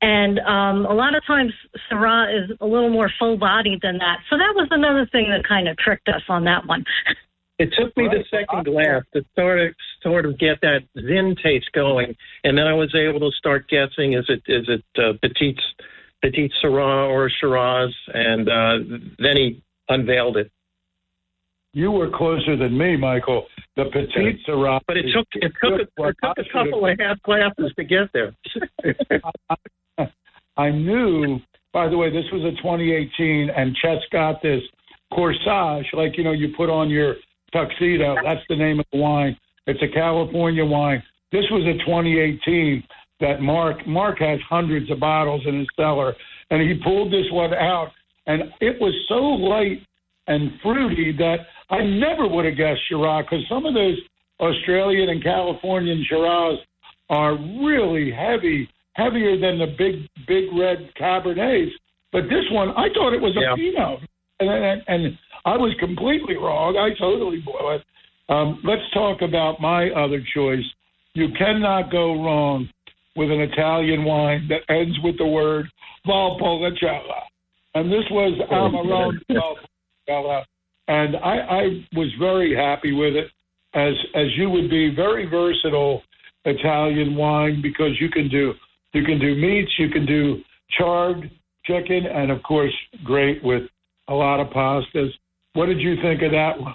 And 0.00 0.38
um, 0.40 0.86
a 0.86 0.94
lot 0.94 1.16
of 1.16 1.26
times, 1.26 1.52
Syrah 1.90 2.44
is 2.44 2.56
a 2.60 2.66
little 2.66 2.90
more 2.90 3.10
full 3.18 3.36
bodied 3.36 3.80
than 3.82 3.98
that. 3.98 4.18
So 4.30 4.36
that 4.36 4.52
was 4.54 4.68
another 4.70 5.08
thing 5.10 5.30
that 5.30 5.46
kind 5.46 5.68
of 5.68 5.76
tricked 5.76 6.08
us 6.08 6.22
on 6.28 6.44
that 6.44 6.66
one. 6.66 6.84
It 7.58 7.74
took 7.76 7.96
me 7.96 8.06
the 8.06 8.24
second 8.30 8.66
glass 8.66 9.02
to 9.14 9.24
sort 9.36 9.58
of 9.58 9.74
sort 10.00 10.26
of 10.26 10.38
get 10.38 10.60
that 10.62 10.82
zin 10.94 11.34
taste 11.42 11.72
going, 11.74 12.14
and 12.44 12.56
then 12.56 12.68
I 12.68 12.74
was 12.74 12.94
able 12.94 13.18
to 13.28 13.36
start 13.36 13.68
guessing: 13.68 14.12
is 14.12 14.26
it 14.28 14.42
is 14.46 14.68
it 14.68 14.84
uh, 14.96 15.14
petite 15.20 15.58
petite 16.22 16.52
Syrah 16.62 17.08
or 17.08 17.28
Shiraz? 17.28 17.92
And 18.14 18.48
uh, 18.48 18.98
then 19.18 19.36
he 19.36 19.62
unveiled 19.88 20.36
it. 20.36 20.52
You 21.78 21.92
were 21.92 22.10
closer 22.10 22.56
than 22.56 22.76
me, 22.76 22.96
Michael. 22.96 23.46
The 23.76 23.84
Petite 23.84 24.44
Syrah. 24.44 24.80
But 24.88 24.96
it 24.96 25.04
took 25.14 25.28
it 25.34 25.52
took 25.62 25.74
a, 25.74 25.82
it 25.82 25.88
took 25.96 26.16
I 26.24 26.40
a 26.40 26.52
couple 26.52 26.84
of 26.84 26.98
half 26.98 27.22
glasses 27.22 27.72
to 27.76 27.84
get 27.84 28.10
there. 28.12 28.34
I 30.56 30.70
knew, 30.72 31.38
by 31.72 31.88
the 31.88 31.96
way, 31.96 32.10
this 32.10 32.24
was 32.32 32.42
a 32.42 32.50
2018, 32.60 33.50
and 33.50 33.76
Chet's 33.76 34.04
got 34.10 34.42
this 34.42 34.60
Corsage, 35.12 35.86
like, 35.92 36.18
you 36.18 36.24
know, 36.24 36.32
you 36.32 36.48
put 36.56 36.68
on 36.68 36.90
your 36.90 37.14
tuxedo. 37.52 38.16
That's 38.24 38.42
the 38.48 38.56
name 38.56 38.80
of 38.80 38.86
the 38.92 38.98
wine. 38.98 39.38
It's 39.68 39.80
a 39.80 39.88
California 39.94 40.64
wine. 40.64 41.00
This 41.30 41.44
was 41.52 41.62
a 41.62 41.78
2018 41.86 42.82
that 43.20 43.40
Mark, 43.40 43.86
Mark 43.86 44.18
has 44.18 44.40
hundreds 44.48 44.90
of 44.90 44.98
bottles 44.98 45.42
in 45.46 45.60
his 45.60 45.68
cellar, 45.76 46.16
and 46.50 46.60
he 46.60 46.74
pulled 46.82 47.12
this 47.12 47.30
one 47.30 47.54
out, 47.54 47.92
and 48.26 48.52
it 48.60 48.80
was 48.80 48.94
so 49.08 49.14
light 49.14 49.80
and 50.26 50.50
fruity 50.60 51.12
that 51.12 51.46
I 51.70 51.82
never 51.82 52.26
would 52.26 52.44
have 52.44 52.56
guessed 52.56 52.80
Shiraz, 52.88 53.24
because 53.24 53.44
some 53.48 53.66
of 53.66 53.74
those 53.74 53.98
Australian 54.40 55.10
and 55.10 55.22
Californian 55.22 56.04
Shiraz 56.08 56.58
are 57.10 57.34
really 57.34 58.10
heavy, 58.10 58.68
heavier 58.94 59.38
than 59.38 59.58
the 59.58 59.74
big, 59.76 60.08
big 60.26 60.44
red 60.56 60.90
Cabernets. 60.98 61.70
But 62.12 62.22
this 62.24 62.44
one, 62.50 62.70
I 62.70 62.88
thought 62.94 63.12
it 63.12 63.20
was 63.20 63.36
a 63.36 63.40
Yeah. 63.40 63.54
Pinot, 63.54 64.00
and, 64.40 64.50
and, 64.50 64.82
and 64.88 65.18
I 65.44 65.56
was 65.56 65.74
completely 65.78 66.36
wrong. 66.36 66.76
I 66.76 66.90
totally 66.98 67.40
blew 67.40 67.74
it. 67.74 67.82
Um, 68.28 68.60
let's 68.64 68.82
talk 68.92 69.22
about 69.22 69.60
my 69.60 69.90
other 69.90 70.22
choice. 70.34 70.64
You 71.14 71.28
cannot 71.36 71.90
go 71.90 72.22
wrong 72.22 72.68
with 73.16 73.30
an 73.30 73.40
Italian 73.40 74.04
wine 74.04 74.48
that 74.48 74.60
ends 74.72 74.96
with 75.02 75.18
the 75.18 75.26
word 75.26 75.66
Valpolicella. 76.06 77.22
And 77.74 77.90
this 77.90 78.04
was 78.10 78.38
Amarone 78.50 79.18
Valpolicella. 79.30 80.44
And 80.88 81.16
I, 81.16 81.36
I 81.38 81.86
was 81.92 82.08
very 82.18 82.56
happy 82.56 82.92
with 82.92 83.14
it, 83.14 83.30
as 83.74 83.94
as 84.14 84.26
you 84.36 84.50
would 84.50 84.70
be 84.70 84.94
very 84.94 85.26
versatile 85.26 86.02
Italian 86.44 87.14
wine 87.14 87.60
because 87.62 88.00
you 88.00 88.08
can 88.08 88.28
do 88.28 88.54
you 88.94 89.04
can 89.04 89.18
do 89.18 89.34
meats, 89.34 89.72
you 89.78 89.90
can 89.90 90.06
do 90.06 90.42
charred 90.70 91.30
chicken, 91.64 92.06
and 92.06 92.30
of 92.30 92.42
course, 92.42 92.74
great 93.04 93.44
with 93.44 93.64
a 94.08 94.14
lot 94.14 94.40
of 94.40 94.48
pastas. 94.48 95.10
What 95.52 95.66
did 95.66 95.80
you 95.80 95.96
think 96.00 96.22
of 96.22 96.32
that 96.32 96.58
one? 96.58 96.74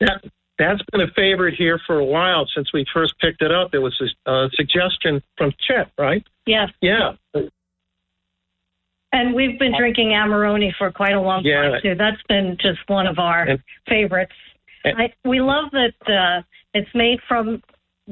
That 0.00 0.22
that's 0.58 0.82
been 0.92 1.00
a 1.00 1.10
favorite 1.16 1.54
here 1.54 1.80
for 1.86 1.98
a 1.98 2.04
while 2.04 2.46
since 2.54 2.72
we 2.74 2.84
first 2.92 3.14
picked 3.20 3.40
it 3.40 3.50
up. 3.50 3.74
It 3.74 3.78
was 3.78 3.98
a 4.26 4.30
uh, 4.30 4.48
suggestion 4.54 5.22
from 5.38 5.52
Chet, 5.66 5.90
right? 5.96 6.22
Yes. 6.46 6.68
Yeah, 6.82 7.12
And 9.12 9.34
we've 9.34 9.58
been 9.58 9.74
drinking 9.76 10.08
Amarone 10.08 10.72
for 10.78 10.90
quite 10.90 11.12
a 11.14 11.20
long 11.20 11.42
Yeah. 11.44 11.62
time 11.70 11.80
too. 11.82 11.94
That's 11.94 12.22
been 12.28 12.56
just 12.60 12.80
one 12.88 13.06
of 13.06 13.18
our 13.18 13.42
And- 13.42 13.62
favorites. 13.88 14.32
and- 14.84 14.96
I, 15.00 15.12
we 15.24 15.40
love 15.40 15.70
that 15.72 15.94
uh, 16.10 16.42
it's 16.74 16.92
made 16.94 17.20
from 17.28 17.62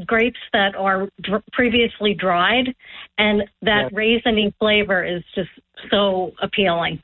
grapes 0.06 0.38
that 0.52 0.74
are 0.76 1.08
dr- 1.22 1.42
previously 1.52 2.14
dried, 2.14 2.74
and 3.18 3.42
that 3.62 3.92
raisiny 3.92 4.52
flavor 4.58 5.02
is 5.02 5.22
just 5.34 5.50
so 5.90 6.32
appealing. 6.42 7.00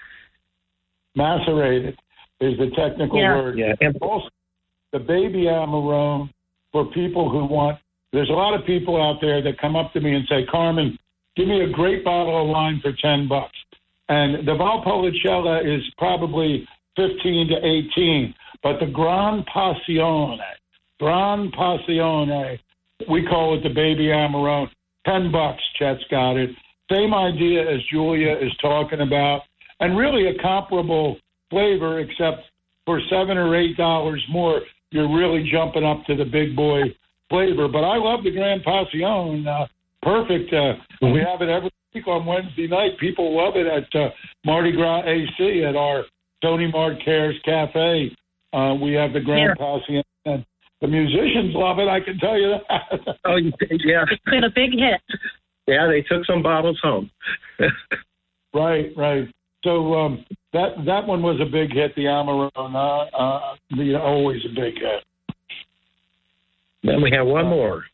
Macerated 1.15 1.97
is 2.41 2.57
the 2.59 2.71
technical 2.77 3.19
Yeah. 3.19 3.35
word. 3.37 3.59
yeah. 3.59 3.75
And 3.81 3.97
also 4.03 4.29
the 4.93 4.99
baby 4.99 5.45
Amarone 5.45 6.29
for 6.73 6.85
people 6.87 7.31
who 7.31 7.47
want. 7.47 7.79
There's 8.13 8.29
a 8.31 8.35
lot 8.35 8.55
of 8.59 8.65
people 8.67 9.03
out 9.03 9.21
there 9.21 9.41
that 9.43 9.59
come 9.59 9.75
up 9.77 9.93
to 9.95 10.01
me 10.01 10.15
and 10.15 10.27
say, 10.29 10.45
Carmen, 10.45 10.99
give 11.35 11.49
me 11.49 11.63
a 11.63 11.69
great 11.69 12.05
bottle 12.05 12.41
of 12.43 12.49
wine 12.49 12.81
for 12.81 12.93
10 12.93 13.27
bucks. 13.29 13.57
And 14.09 14.47
the 14.47 14.53
Valpolicella 14.53 15.65
is 15.67 15.83
probably 15.99 16.67
15 16.97 17.49
to 17.49 17.67
18, 17.97 18.35
but 18.63 18.79
the 18.81 18.87
Gran 18.87 19.45
Passione, 19.55 20.39
Gran 21.01 21.51
Passione, 21.51 22.59
we 23.11 23.27
call 23.27 23.57
it 23.59 23.63
the 23.63 23.75
baby 23.75 24.07
Amarone. 24.07 24.69
ten 25.05 25.31
bucks. 25.31 25.63
Chet's 25.79 26.03
got 26.11 26.37
it. 26.37 26.51
Same 26.91 27.13
idea 27.13 27.63
as 27.63 27.81
Julia 27.93 28.33
is 28.41 28.53
talking 28.63 29.01
about, 29.01 29.43
and 29.81 29.97
really 29.99 30.29
a 30.29 30.43
comparable 30.43 31.17
flavor, 31.51 32.01
except 32.01 32.45
for 32.87 33.01
seven 33.11 33.37
or 33.37 33.55
eight 33.57 33.77
dollars 33.77 34.25
more, 34.31 34.61
you're 34.91 35.13
really 35.15 35.49
jumping 35.51 35.85
up 35.85 36.05
to 36.07 36.15
the 36.17 36.25
big 36.25 36.57
boy 36.57 36.83
flavor. 37.29 37.69
But 37.69 37.85
I 37.85 37.97
love 37.99 38.23
the 38.25 38.31
Grand 38.31 38.63
Passion. 38.63 39.47
Uh, 39.47 39.67
perfect. 40.03 40.53
Uh. 40.53 40.75
We 41.03 41.21
have 41.21 41.43
it 41.43 41.49
every 41.51 41.71
on 42.07 42.27
Wednesday 42.27 42.67
night. 42.67 42.99
People 43.01 43.37
love 43.37 43.55
it 43.57 43.67
at 43.67 43.99
uh, 43.99 44.11
Mardi 44.45 44.73
Gras 44.73 45.03
AC 45.07 45.65
at 45.65 45.77
our 45.77 46.05
Tony 46.43 46.71
Mart 46.71 46.97
Cares 47.05 47.37
Cafe. 47.45 48.15
Uh, 48.53 48.75
we 48.75 48.93
have 48.93 49.13
the 49.13 49.21
Grand 49.21 49.57
yeah. 49.59 49.79
Passion. 49.79 50.03
And 50.27 50.45
the 50.81 50.89
musicians 50.89 51.55
love 51.55 51.79
it. 51.79 51.89
I 51.89 52.01
can 52.01 52.19
tell 52.19 52.39
you 52.39 52.57
that. 52.69 53.17
oh, 53.25 53.37
yeah. 53.37 54.05
It's 54.11 54.23
been 54.27 54.45
a 54.45 54.51
big 54.51 54.73
hit. 54.73 55.01
Yeah, 55.67 55.87
they 55.89 56.03
took 56.03 56.25
some 56.27 56.43
bottles 56.43 56.79
home. 56.83 57.11
right, 58.55 58.93
right. 58.97 59.29
So 59.65 59.95
um, 59.95 60.25
that 60.53 60.77
that 60.85 61.07
one 61.07 61.23
was 61.23 61.41
a 61.41 61.51
big 61.51 61.73
hit. 61.73 61.95
The 61.97 62.05
Amarone, 62.05 63.11
uh, 63.13 63.57
the 63.71 63.99
always 64.01 64.45
a 64.45 64.55
big 64.55 64.75
hit. 64.75 65.37
Then 66.85 67.03
we 67.03 67.11
have 67.11 67.27
one 67.27 67.47
more. 67.47 67.85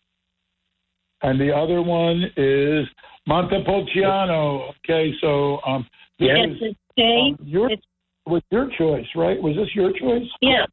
And 1.22 1.40
the 1.40 1.54
other 1.54 1.80
one 1.80 2.24
is 2.36 2.86
Montepulciano. 3.26 4.72
Okay, 4.84 5.12
so 5.20 5.60
um, 5.66 5.86
this 6.18 6.28
yes, 6.34 6.70
is 6.70 6.76
um, 6.98 7.38
your 7.44 7.70
was 8.26 8.42
your 8.50 8.68
choice, 8.78 9.06
right? 9.16 9.40
Was 9.40 9.56
this 9.56 9.74
your 9.74 9.92
choice? 9.92 10.28
Yeah. 10.40 10.66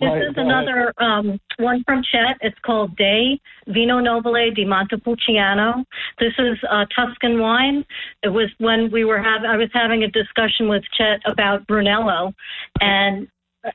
This 0.00 0.08
right, 0.08 0.22
is 0.22 0.34
another 0.36 0.94
um, 0.96 1.38
one 1.58 1.82
from 1.84 2.02
Chet. 2.10 2.38
It's 2.40 2.58
called 2.64 2.96
Dei 2.96 3.38
Vino 3.68 4.00
Nobile 4.00 4.50
di 4.54 4.64
Montepulciano. 4.64 5.84
This 6.18 6.32
is 6.38 6.56
a 6.70 6.86
Tuscan 6.96 7.38
wine. 7.38 7.84
It 8.22 8.30
was 8.30 8.48
when 8.58 8.90
we 8.90 9.04
were 9.04 9.22
having, 9.22 9.50
I 9.50 9.58
was 9.58 9.68
having 9.74 10.02
a 10.02 10.08
discussion 10.08 10.68
with 10.68 10.82
Chet 10.96 11.20
about 11.26 11.66
Brunello, 11.66 12.32
and 12.80 13.28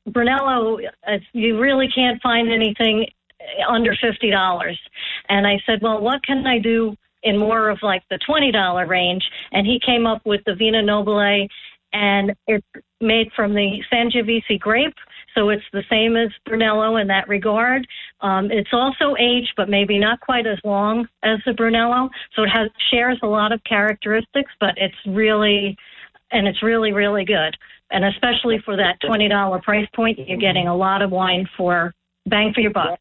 Brunello, 0.07 0.79
you 1.33 1.59
really 1.59 1.87
can't 1.93 2.19
find 2.23 2.51
anything 2.51 3.05
under 3.69 3.95
fifty 4.01 4.31
dollars. 4.31 4.79
And 5.29 5.45
I 5.45 5.59
said, 5.67 5.79
well, 5.83 6.01
what 6.01 6.23
can 6.23 6.47
I 6.47 6.57
do 6.57 6.95
in 7.25 7.37
more 7.37 7.69
of 7.69 7.79
like 7.81 8.03
the 8.09 8.19
twenty 8.25 8.51
dollar 8.51 8.87
range? 8.87 9.23
And 9.51 9.67
he 9.67 9.79
came 9.85 10.07
up 10.07 10.21
with 10.25 10.41
the 10.45 10.55
Vino 10.55 10.79
Nobile, 10.79 11.47
and 11.91 12.33
it's 12.47 12.65
made 13.01 13.27
from 13.35 13.53
the 13.53 13.83
Sangiovese 13.91 14.59
grape 14.59 14.95
so 15.35 15.49
it's 15.49 15.63
the 15.73 15.83
same 15.89 16.15
as 16.15 16.29
Brunello 16.45 16.95
in 16.97 17.07
that 17.07 17.27
regard. 17.27 17.85
Um, 18.21 18.49
it's 18.51 18.69
also 18.71 19.15
aged, 19.19 19.53
but 19.57 19.69
maybe 19.69 19.99
not 19.99 20.19
quite 20.21 20.47
as 20.47 20.57
long 20.63 21.07
as 21.23 21.39
the 21.45 21.53
Brunello. 21.53 22.09
So 22.35 22.43
it 22.43 22.49
has 22.49 22.69
shares 22.89 23.19
a 23.21 23.27
lot 23.27 23.51
of 23.51 23.61
characteristics, 23.65 24.51
but 24.59 24.73
it's 24.77 24.95
really, 25.05 25.77
and 26.31 26.47
it's 26.47 26.63
really, 26.63 26.93
really 26.93 27.25
good. 27.25 27.55
And 27.91 28.05
especially 28.05 28.59
for 28.63 28.75
that 28.77 28.97
twenty 29.05 29.27
dollar 29.27 29.61
price 29.61 29.87
point, 29.95 30.17
you're 30.25 30.39
getting 30.39 30.67
a 30.67 30.75
lot 30.75 31.01
of 31.01 31.11
wine 31.11 31.47
for 31.57 31.93
bang 32.25 32.51
for 32.53 32.61
your 32.61 32.71
buck. 32.71 32.99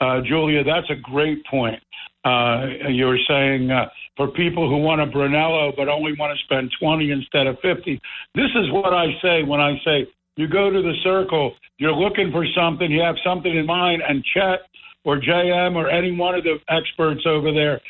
Uh, 0.00 0.20
Julia, 0.20 0.62
that's 0.62 0.88
a 0.90 0.96
great 0.96 1.44
point. 1.46 1.82
Uh, 2.24 2.88
you 2.88 3.06
were 3.06 3.18
saying 3.28 3.70
uh, 3.70 3.86
for 4.16 4.28
people 4.28 4.68
who 4.68 4.78
want 4.78 5.00
a 5.00 5.06
Brunello 5.06 5.72
but 5.76 5.88
only 5.88 6.12
want 6.18 6.36
to 6.36 6.44
spend 6.44 6.70
20 6.80 7.10
instead 7.10 7.46
of 7.46 7.56
50. 7.60 8.00
This 8.34 8.50
is 8.54 8.70
what 8.70 8.94
I 8.94 9.06
say 9.20 9.42
when 9.42 9.60
I 9.60 9.74
say 9.84 10.06
you 10.36 10.48
go 10.48 10.70
to 10.70 10.82
the 10.82 10.94
circle, 11.02 11.54
you're 11.78 11.92
looking 11.92 12.32
for 12.32 12.46
something, 12.56 12.90
you 12.90 13.02
have 13.02 13.16
something 13.24 13.54
in 13.54 13.66
mind, 13.66 14.02
and 14.08 14.24
Chet 14.34 14.60
or 15.04 15.20
JM 15.20 15.76
or 15.76 15.90
any 15.90 16.16
one 16.16 16.34
of 16.34 16.44
the 16.44 16.56
experts 16.68 17.22
over 17.26 17.52
there 17.52 17.80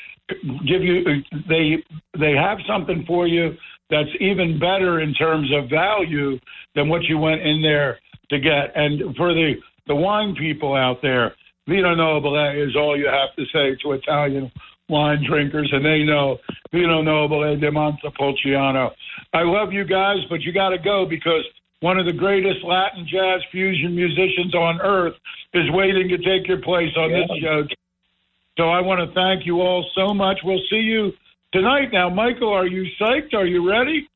give 0.66 0.82
you 0.82 1.04
they 1.48 1.82
they 2.18 2.32
have 2.32 2.58
something 2.66 3.04
for 3.06 3.26
you 3.26 3.52
that's 3.90 4.08
even 4.20 4.58
better 4.58 5.00
in 5.00 5.12
terms 5.14 5.50
of 5.54 5.68
value 5.68 6.38
than 6.74 6.88
what 6.88 7.02
you 7.04 7.18
went 7.18 7.42
in 7.42 7.60
there 7.60 7.98
to 8.30 8.38
get. 8.38 8.72
And 8.74 9.14
for 9.16 9.34
the 9.34 9.54
the 9.86 9.94
wine 9.94 10.34
people 10.34 10.74
out 10.74 11.02
there, 11.02 11.34
Vino 11.68 11.94
Nobile 11.94 12.62
is 12.62 12.76
all 12.76 12.98
you 12.98 13.06
have 13.06 13.34
to 13.36 13.44
say 13.52 13.76
to 13.82 13.92
Italian 13.92 14.50
wine 14.88 15.24
drinkers, 15.26 15.70
and 15.72 15.84
they 15.84 16.02
know 16.02 16.38
Vino 16.72 17.00
Nobile 17.00 17.56
de 17.58 17.70
Montepulciano. 17.70 18.90
I 19.32 19.42
love 19.42 19.72
you 19.72 19.84
guys, 19.84 20.18
but 20.28 20.42
you 20.42 20.52
got 20.52 20.70
to 20.70 20.78
go 20.78 21.06
because 21.08 21.44
one 21.80 21.98
of 21.98 22.06
the 22.06 22.12
greatest 22.12 22.64
Latin 22.64 23.06
jazz 23.10 23.40
fusion 23.50 23.94
musicians 23.94 24.54
on 24.54 24.80
earth, 24.80 25.14
is 25.54 25.70
waiting 25.70 26.08
to 26.08 26.18
take 26.18 26.48
your 26.48 26.60
place 26.60 26.90
on 26.96 27.10
yeah. 27.10 27.20
this 27.20 27.38
show. 27.40 27.62
So 28.56 28.70
I 28.70 28.80
want 28.80 29.06
to 29.06 29.14
thank 29.14 29.46
you 29.46 29.60
all 29.60 29.88
so 29.94 30.12
much. 30.12 30.38
We'll 30.44 30.62
see 30.70 30.76
you 30.76 31.12
tonight. 31.52 31.88
Now, 31.92 32.08
Michael, 32.10 32.52
are 32.52 32.66
you 32.66 32.86
psyched? 33.00 33.34
Are 33.34 33.46
you 33.46 33.68
ready? 33.68 34.08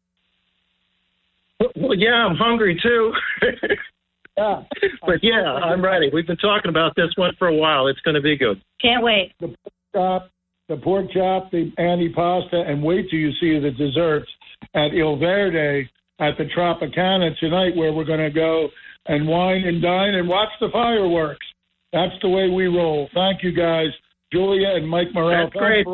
Well, 1.77 1.95
yeah, 1.95 2.27
I'm 2.27 2.37
hungry 2.37 2.79
too. 2.83 3.13
yeah. 4.39 4.63
but 5.07 5.19
yeah, 5.23 5.43
I'm 5.43 5.85
ready. 5.85 6.11
We've 6.13 6.27
been 6.27 6.37
talking 6.37 6.69
about 6.69 6.95
this 6.97 7.11
one 7.17 7.33
for 7.39 7.49
a 7.49 7.55
while. 7.55 7.89
It's 7.89 8.01
going 8.01 8.15
to 8.15 8.21
be 8.21 8.37
good. 8.37 8.63
Can't 8.81 9.03
wait. 9.03 9.33
The 9.41 9.49
pork 9.49 9.85
chop, 9.95 10.31
the 10.69 10.77
pork 10.77 11.07
chop, 11.13 11.51
the 11.51 11.73
antipasta, 11.79 12.69
and 12.69 12.83
wait 12.83 13.11
till 13.11 13.19
you 13.19 13.33
see 13.41 13.59
the 13.59 13.71
desserts 13.71 14.31
at 14.75 14.95
Il 14.95 15.17
Verdi 15.17 15.89
at 16.21 16.37
the 16.39 16.45
Tropicana 16.57 17.37
tonight, 17.39 17.77
where 17.77 17.93
we're 17.93 18.05
going 18.05 18.21
to 18.21 18.31
go 18.31 18.69
and 19.07 19.27
wine 19.27 19.65
and 19.65 19.83
dine 19.83 20.15
and 20.15 20.29
watch 20.29 20.51
the 20.61 20.69
fireworks. 20.73 21.47
That's 21.93 22.15
the 22.23 22.29
way 22.29 22.49
we 22.49 22.67
roll. 22.67 23.09
Thank 23.15 23.43
you, 23.43 23.53
guys. 23.53 23.89
Julia 24.33 24.75
and 24.75 24.89
Mike 24.89 25.09
Morrell. 25.15 25.47
That's 25.47 25.57
great. 25.57 25.87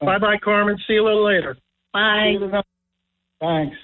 Bye 0.00 0.18
bye, 0.18 0.38
Carmen. 0.42 0.76
See 0.86 0.94
you 0.94 1.02
a 1.02 1.04
little 1.04 1.26
later. 1.26 1.56
Bye. 1.92 2.34
Thanks. 3.40 3.76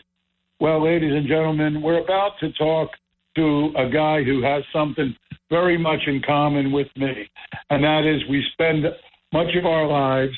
Well, 0.61 0.85
ladies 0.85 1.13
and 1.13 1.27
gentlemen, 1.27 1.83
we're 1.83 2.03
about 2.03 2.33
to 2.41 2.53
talk 2.53 2.91
to 3.39 3.73
a 3.77 3.89
guy 3.89 4.23
who 4.25 4.43
has 4.43 4.63
something 4.73 5.15
very 5.51 5.79
much 5.79 6.01
in 6.07 6.21
common 6.21 6.73
with 6.73 6.89
me, 6.97 7.31
and 7.71 7.83
that 7.85 8.05
is 8.05 8.21
we 8.29 8.45
spend 8.53 8.85
much 9.33 9.55
of 9.55 9.65
our 9.65 9.87
lives 9.87 10.37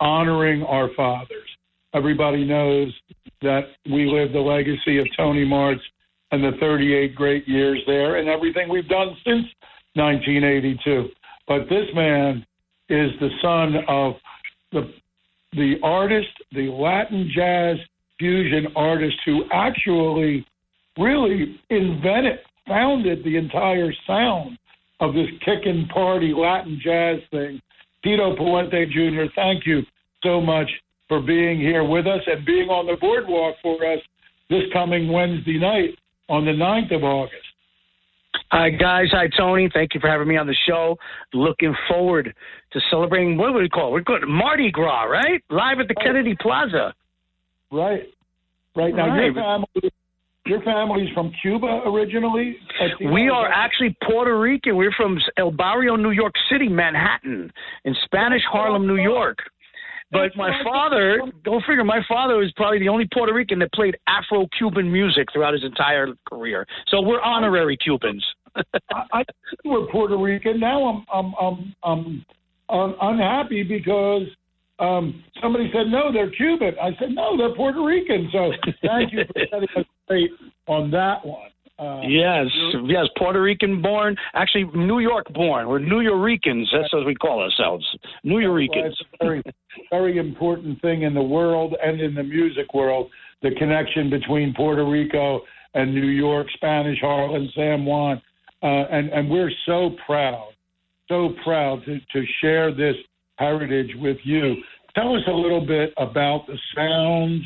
honoring 0.00 0.62
our 0.64 0.88
fathers. 0.94 1.48
Everybody 1.94 2.44
knows 2.44 2.92
that 3.40 3.68
we 3.86 4.06
live 4.06 4.32
the 4.32 4.40
legacy 4.40 4.98
of 4.98 5.06
Tony 5.16 5.44
Mart's 5.44 5.82
and 6.30 6.42
the 6.42 6.56
38 6.58 7.14
great 7.14 7.46
years 7.46 7.80
there 7.86 8.16
and 8.16 8.28
everything 8.28 8.68
we've 8.68 8.88
done 8.88 9.16
since 9.24 9.46
1982. 9.94 11.08
But 11.46 11.68
this 11.68 11.86
man 11.94 12.46
is 12.88 13.10
the 13.20 13.30
son 13.40 13.76
of 13.88 14.14
the 14.72 14.92
the 15.54 15.76
artist, 15.82 16.30
the 16.52 16.70
Latin 16.70 17.30
jazz 17.34 17.76
fusion 18.18 18.68
artist 18.74 19.16
who 19.26 19.44
actually 19.52 20.46
really 20.98 21.60
invented, 21.70 22.38
founded 22.66 23.24
the 23.24 23.36
entire 23.36 23.92
sound 24.06 24.58
of 25.00 25.14
this 25.14 25.28
kicking 25.44 25.88
party 25.92 26.32
Latin 26.36 26.80
jazz 26.82 27.18
thing. 27.30 27.60
Tito 28.04 28.36
Puente 28.36 28.86
Jr., 28.90 29.30
thank 29.34 29.66
you 29.66 29.82
so 30.22 30.40
much 30.40 30.68
for 31.08 31.20
being 31.20 31.60
here 31.60 31.84
with 31.84 32.06
us 32.06 32.20
and 32.26 32.44
being 32.44 32.68
on 32.68 32.86
the 32.86 32.96
boardwalk 33.00 33.56
for 33.62 33.76
us 33.86 34.00
this 34.48 34.62
coming 34.72 35.10
Wednesday 35.10 35.58
night 35.58 35.90
on 36.28 36.44
the 36.44 36.52
9th 36.52 36.94
of 36.94 37.04
August. 37.04 37.36
Hi, 38.50 38.70
guys. 38.70 39.06
Hi, 39.12 39.28
Tony. 39.36 39.70
Thank 39.72 39.94
you 39.94 40.00
for 40.00 40.08
having 40.08 40.28
me 40.28 40.36
on 40.36 40.46
the 40.46 40.56
show. 40.66 40.96
Looking 41.32 41.74
forward 41.88 42.34
to 42.72 42.80
celebrating, 42.90 43.36
what 43.36 43.54
would 43.54 43.62
we 43.62 43.68
call 43.68 43.88
it? 43.88 43.92
We're 43.92 44.00
going 44.00 44.22
Mardi 44.28 44.70
Gras, 44.70 45.04
right? 45.04 45.42
Live 45.50 45.80
at 45.80 45.88
the. 45.88 45.94
Kennedy 45.94 46.36
Plaza. 46.40 46.94
Right. 47.70 48.02
Right. 48.76 48.94
Now, 48.94 49.08
right. 49.08 49.24
your 49.24 49.34
family. 49.34 49.90
Your 50.46 50.60
family's 50.62 51.12
from 51.14 51.32
Cuba 51.40 51.82
originally? 51.86 52.56
We 53.12 53.28
are 53.28 53.48
actually 53.48 53.96
Puerto 54.04 54.38
Rican. 54.38 54.76
We're 54.76 54.92
from 54.92 55.18
El 55.36 55.52
Barrio, 55.52 55.94
New 55.94 56.10
York 56.10 56.32
City, 56.50 56.68
Manhattan, 56.68 57.52
in 57.84 57.94
Spanish 58.04 58.42
Harlem, 58.50 58.86
New 58.86 58.96
York. 58.96 59.38
But 60.10 60.36
my 60.36 60.62
father, 60.62 61.22
don't 61.42 61.60
figure, 61.64 61.84
my 61.84 62.00
father 62.06 62.36
was 62.36 62.52
probably 62.54 62.78
the 62.78 62.88
only 62.88 63.08
Puerto 63.14 63.32
Rican 63.32 63.60
that 63.60 63.72
played 63.72 63.96
Afro 64.06 64.46
Cuban 64.58 64.92
music 64.92 65.28
throughout 65.32 65.54
his 65.54 65.64
entire 65.64 66.08
career. 66.28 66.66
So 66.88 67.00
we're 67.00 67.22
honorary 67.22 67.78
Cubans. 67.78 68.24
I, 68.54 68.62
I 69.12 69.24
we're 69.64 69.86
Puerto 69.86 70.18
Rican. 70.18 70.60
Now 70.60 70.84
I'm 70.84 71.06
I'm 71.10 71.34
I'm 71.40 71.74
I'm, 71.82 72.26
I'm 72.68 72.94
unhappy 73.00 73.62
because 73.62 74.24
um, 74.78 75.24
somebody 75.40 75.70
said 75.72 75.86
no, 75.86 76.12
they're 76.12 76.30
Cuban. 76.30 76.74
I 76.82 76.90
said 76.98 77.10
no, 77.12 77.36
they're 77.38 77.54
Puerto 77.54 77.82
Rican. 77.82 78.28
So 78.32 78.52
thank 78.82 79.12
you 79.12 79.24
for 79.32 79.40
setting 79.50 79.68
us 79.76 79.86
on 80.66 80.90
that 80.90 81.24
one. 81.24 81.48
Uh, 81.78 82.00
yes, 82.06 82.46
yes, 82.84 83.06
Puerto 83.16 83.42
Rican 83.42 83.82
born, 83.82 84.14
actually 84.34 84.64
New 84.74 85.00
York 85.00 85.26
born. 85.32 85.68
We're 85.68 85.80
New 85.80 86.00
Yorkers. 86.00 86.70
That's 86.72 86.92
what 86.92 87.06
we 87.06 87.14
call 87.14 87.40
ourselves, 87.40 87.84
New 88.22 88.38
Yorkers. 88.38 88.96
Very, 89.20 89.42
very 89.90 90.18
important 90.18 90.80
thing 90.80 91.02
in 91.02 91.12
the 91.12 91.22
world 91.22 91.74
and 91.82 92.00
in 92.00 92.14
the 92.14 92.22
music 92.22 92.72
world. 92.72 93.10
The 93.42 93.50
connection 93.58 94.10
between 94.10 94.54
Puerto 94.54 94.84
Rico 94.88 95.40
and 95.74 95.92
New 95.92 96.06
York, 96.06 96.46
Spanish 96.54 97.00
Harlem, 97.00 97.48
San 97.54 97.84
Juan, 97.84 98.22
uh, 98.62 98.66
and 98.66 99.08
and 99.10 99.28
we're 99.28 99.50
so 99.66 99.90
proud, 100.06 100.52
so 101.08 101.30
proud 101.42 101.84
to 101.86 101.98
to 101.98 102.26
share 102.40 102.72
this 102.72 102.94
heritage 103.36 103.90
with 103.96 104.18
you. 104.22 104.54
Tell 104.94 105.16
us 105.16 105.22
a 105.26 105.32
little 105.32 105.66
bit 105.66 105.92
about 105.96 106.46
the 106.46 106.58
sound 106.76 107.42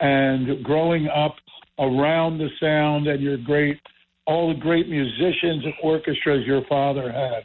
and 0.00 0.62
growing 0.62 1.08
up 1.08 1.34
around 1.78 2.38
the 2.38 2.48
sound 2.60 3.06
and 3.06 3.22
your 3.22 3.36
great, 3.38 3.80
all 4.26 4.52
the 4.52 4.60
great 4.60 4.88
musicians 4.88 5.64
and 5.64 5.74
orchestras 5.82 6.46
your 6.46 6.62
father 6.68 7.10
had 7.10 7.44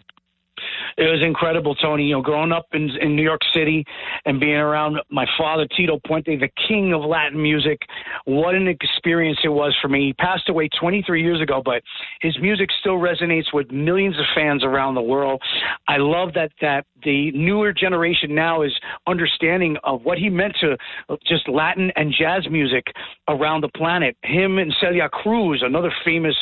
it 0.98 1.04
was 1.04 1.22
incredible, 1.24 1.76
Tony. 1.76 2.06
You 2.06 2.16
know, 2.16 2.22
growing 2.22 2.52
up 2.52 2.68
in 2.74 2.90
in 3.02 3.16
New 3.16 3.24
York 3.24 3.42
City 3.54 3.86
and 4.26 4.40
being 4.40 4.56
around 4.56 4.98
my 5.10 5.26
father, 5.38 5.68
Tito 5.76 6.00
Puente, 6.08 6.40
the 6.40 6.50
king 6.68 6.94
of 6.94 7.02
Latin 7.02 7.42
music. 7.42 7.80
What 8.26 8.56
an 8.56 8.68
experience 8.68 9.40
it 9.44 9.50
was 9.50 9.76
for 9.82 9.88
me. 9.88 10.08
He 10.08 10.14
passed 10.14 10.50
away 10.50 10.70
23 10.80 11.22
years 11.22 11.42
ago, 11.42 11.62
but 11.64 11.82
his 12.22 12.38
music 12.42 12.70
still 12.80 12.98
resonates 12.98 13.54
with 13.54 13.72
millions 13.72 14.18
of 14.18 14.26
fans 14.36 14.64
around 14.64 14.96
the 14.96 15.02
world. 15.02 15.42
I 15.88 15.98
love 15.98 16.34
that 16.34 16.52
that 16.62 16.86
the 17.04 17.32
newer 17.32 17.74
generation 17.74 18.36
now 18.36 18.62
is 18.62 18.72
understanding 19.08 19.78
of 19.84 20.04
what 20.04 20.18
he 20.18 20.30
meant 20.30 20.56
to 20.62 20.78
just 21.26 21.48
Latin 21.48 21.92
and 21.96 22.14
jazz 22.18 22.48
music 22.50 22.86
around 23.28 23.62
the 23.62 23.70
planet. 23.70 24.18
Him 24.24 24.58
and 24.58 24.74
Celia 24.82 25.10
Cruz, 25.10 25.64
another 25.66 25.92
famous 26.04 26.36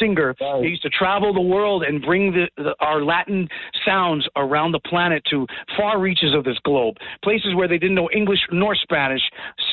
singer, 0.00 0.34
right. 0.40 0.62
they 0.62 0.68
used 0.68 0.82
to 0.82 0.90
travel 0.90 1.34
the 1.34 1.40
world 1.40 1.82
and 1.82 2.02
bring 2.02 2.32
the, 2.32 2.48
the, 2.56 2.74
our 2.80 3.02
Latin 3.02 3.48
sounds 3.88 4.28
around 4.36 4.72
the 4.72 4.80
planet 4.80 5.22
to 5.30 5.46
far 5.76 5.98
reaches 5.98 6.34
of 6.34 6.44
this 6.44 6.58
globe. 6.64 6.96
Places 7.22 7.54
where 7.54 7.68
they 7.68 7.78
didn't 7.78 7.94
know 7.94 8.10
English 8.14 8.40
nor 8.52 8.74
Spanish 8.74 9.22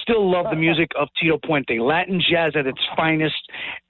still 0.01 0.31
love 0.31 0.45
the 0.49 0.55
music 0.55 0.89
of 0.97 1.07
Tito 1.19 1.37
Puente, 1.37 1.79
Latin 1.79 2.21
jazz 2.21 2.51
at 2.55 2.67
its 2.67 2.79
finest. 2.95 3.35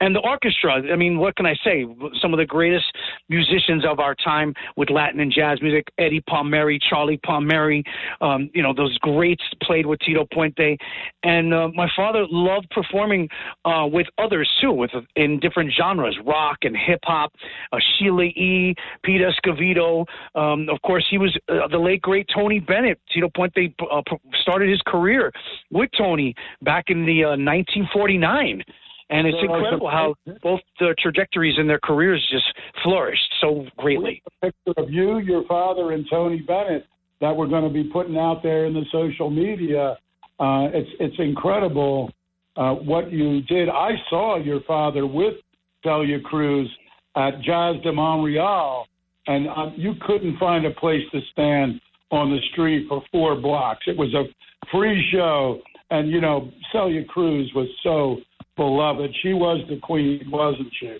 And 0.00 0.14
the 0.14 0.20
orchestra, 0.20 0.82
I 0.92 0.96
mean, 0.96 1.18
what 1.18 1.36
can 1.36 1.46
I 1.46 1.54
say? 1.62 1.86
Some 2.20 2.32
of 2.32 2.38
the 2.38 2.46
greatest 2.46 2.86
musicians 3.28 3.84
of 3.84 4.00
our 4.00 4.14
time 4.14 4.54
with 4.76 4.90
Latin 4.90 5.20
and 5.20 5.32
jazz 5.32 5.60
music, 5.60 5.84
Eddie 5.98 6.22
Palmieri, 6.22 6.78
Charlie 6.88 7.20
Palmieri, 7.24 7.84
um, 8.20 8.50
you 8.54 8.62
know, 8.62 8.72
those 8.74 8.96
greats 8.98 9.42
played 9.62 9.86
with 9.86 10.00
Tito 10.00 10.26
Puente. 10.32 10.76
And 11.22 11.52
uh, 11.52 11.68
my 11.74 11.88
father 11.94 12.26
loved 12.30 12.68
performing 12.70 13.28
uh, 13.64 13.86
with 13.86 14.06
others 14.18 14.50
too, 14.60 14.72
with 14.72 14.90
in 15.16 15.38
different 15.40 15.72
genres, 15.76 16.16
rock 16.24 16.58
and 16.62 16.76
hip 16.76 17.00
hop, 17.04 17.32
uh, 17.72 17.78
Sheila 17.98 18.24
E., 18.24 18.74
Pete 19.04 19.20
Escovedo, 19.20 20.06
um, 20.34 20.68
of 20.68 20.80
course, 20.82 21.06
he 21.10 21.18
was 21.18 21.36
uh, 21.48 21.68
the 21.70 21.78
late 21.78 22.02
great 22.02 22.26
Tony 22.34 22.60
Bennett. 22.60 23.00
Tito 23.12 23.28
Puente 23.36 23.74
uh, 23.80 24.02
started 24.42 24.68
his 24.68 24.80
career 24.86 25.32
with 25.70 25.90
Tony 25.96 26.34
back 26.62 26.84
in 26.88 27.06
the 27.06 27.24
uh, 27.24 27.36
1949. 27.36 28.62
And 29.08 29.26
it's 29.26 29.38
incredible 29.40 29.88
how 29.88 30.14
both 30.42 30.60
the 30.80 30.94
trajectories 30.98 31.54
in 31.58 31.68
their 31.68 31.78
careers 31.84 32.26
just 32.30 32.44
flourished 32.82 33.22
so 33.40 33.64
greatly. 33.76 34.20
A 34.42 34.46
picture 34.46 34.82
of 34.82 34.90
you, 34.90 35.18
your 35.18 35.44
father, 35.44 35.92
and 35.92 36.04
Tony 36.10 36.40
Bennett 36.40 36.86
that 37.20 37.34
we're 37.34 37.46
going 37.46 37.62
to 37.64 37.70
be 37.70 37.84
putting 37.84 38.16
out 38.16 38.42
there 38.42 38.66
in 38.66 38.74
the 38.74 38.84
social 38.92 39.30
media. 39.30 39.96
Uh, 40.38 40.68
it's 40.72 40.90
it's 41.00 41.14
incredible 41.18 42.10
uh, 42.56 42.72
what 42.72 43.10
you 43.10 43.42
did. 43.42 43.68
I 43.68 43.92
saw 44.10 44.38
your 44.38 44.60
father 44.62 45.06
with 45.06 45.34
Celia 45.82 46.20
Cruz 46.20 46.68
at 47.16 47.40
Jazz 47.42 47.76
de 47.82 47.92
Montreal, 47.92 48.86
and 49.26 49.48
um, 49.48 49.74
you 49.76 49.94
couldn't 50.06 50.38
find 50.38 50.64
a 50.66 50.70
place 50.70 51.02
to 51.12 51.20
stand 51.32 51.80
on 52.10 52.30
the 52.30 52.38
street 52.52 52.86
for 52.88 53.02
four 53.10 53.36
blocks. 53.36 53.84
It 53.86 53.96
was 53.96 54.14
a 54.14 54.24
free 54.70 55.04
show, 55.12 55.60
and 55.90 56.10
you 56.10 56.20
know 56.20 56.50
Celia 56.72 57.04
Cruz 57.04 57.50
was 57.54 57.68
so 57.82 58.18
beloved. 58.56 59.14
She 59.22 59.32
was 59.32 59.60
the 59.68 59.78
queen, 59.82 60.22
wasn't 60.30 60.72
she? 60.80 60.98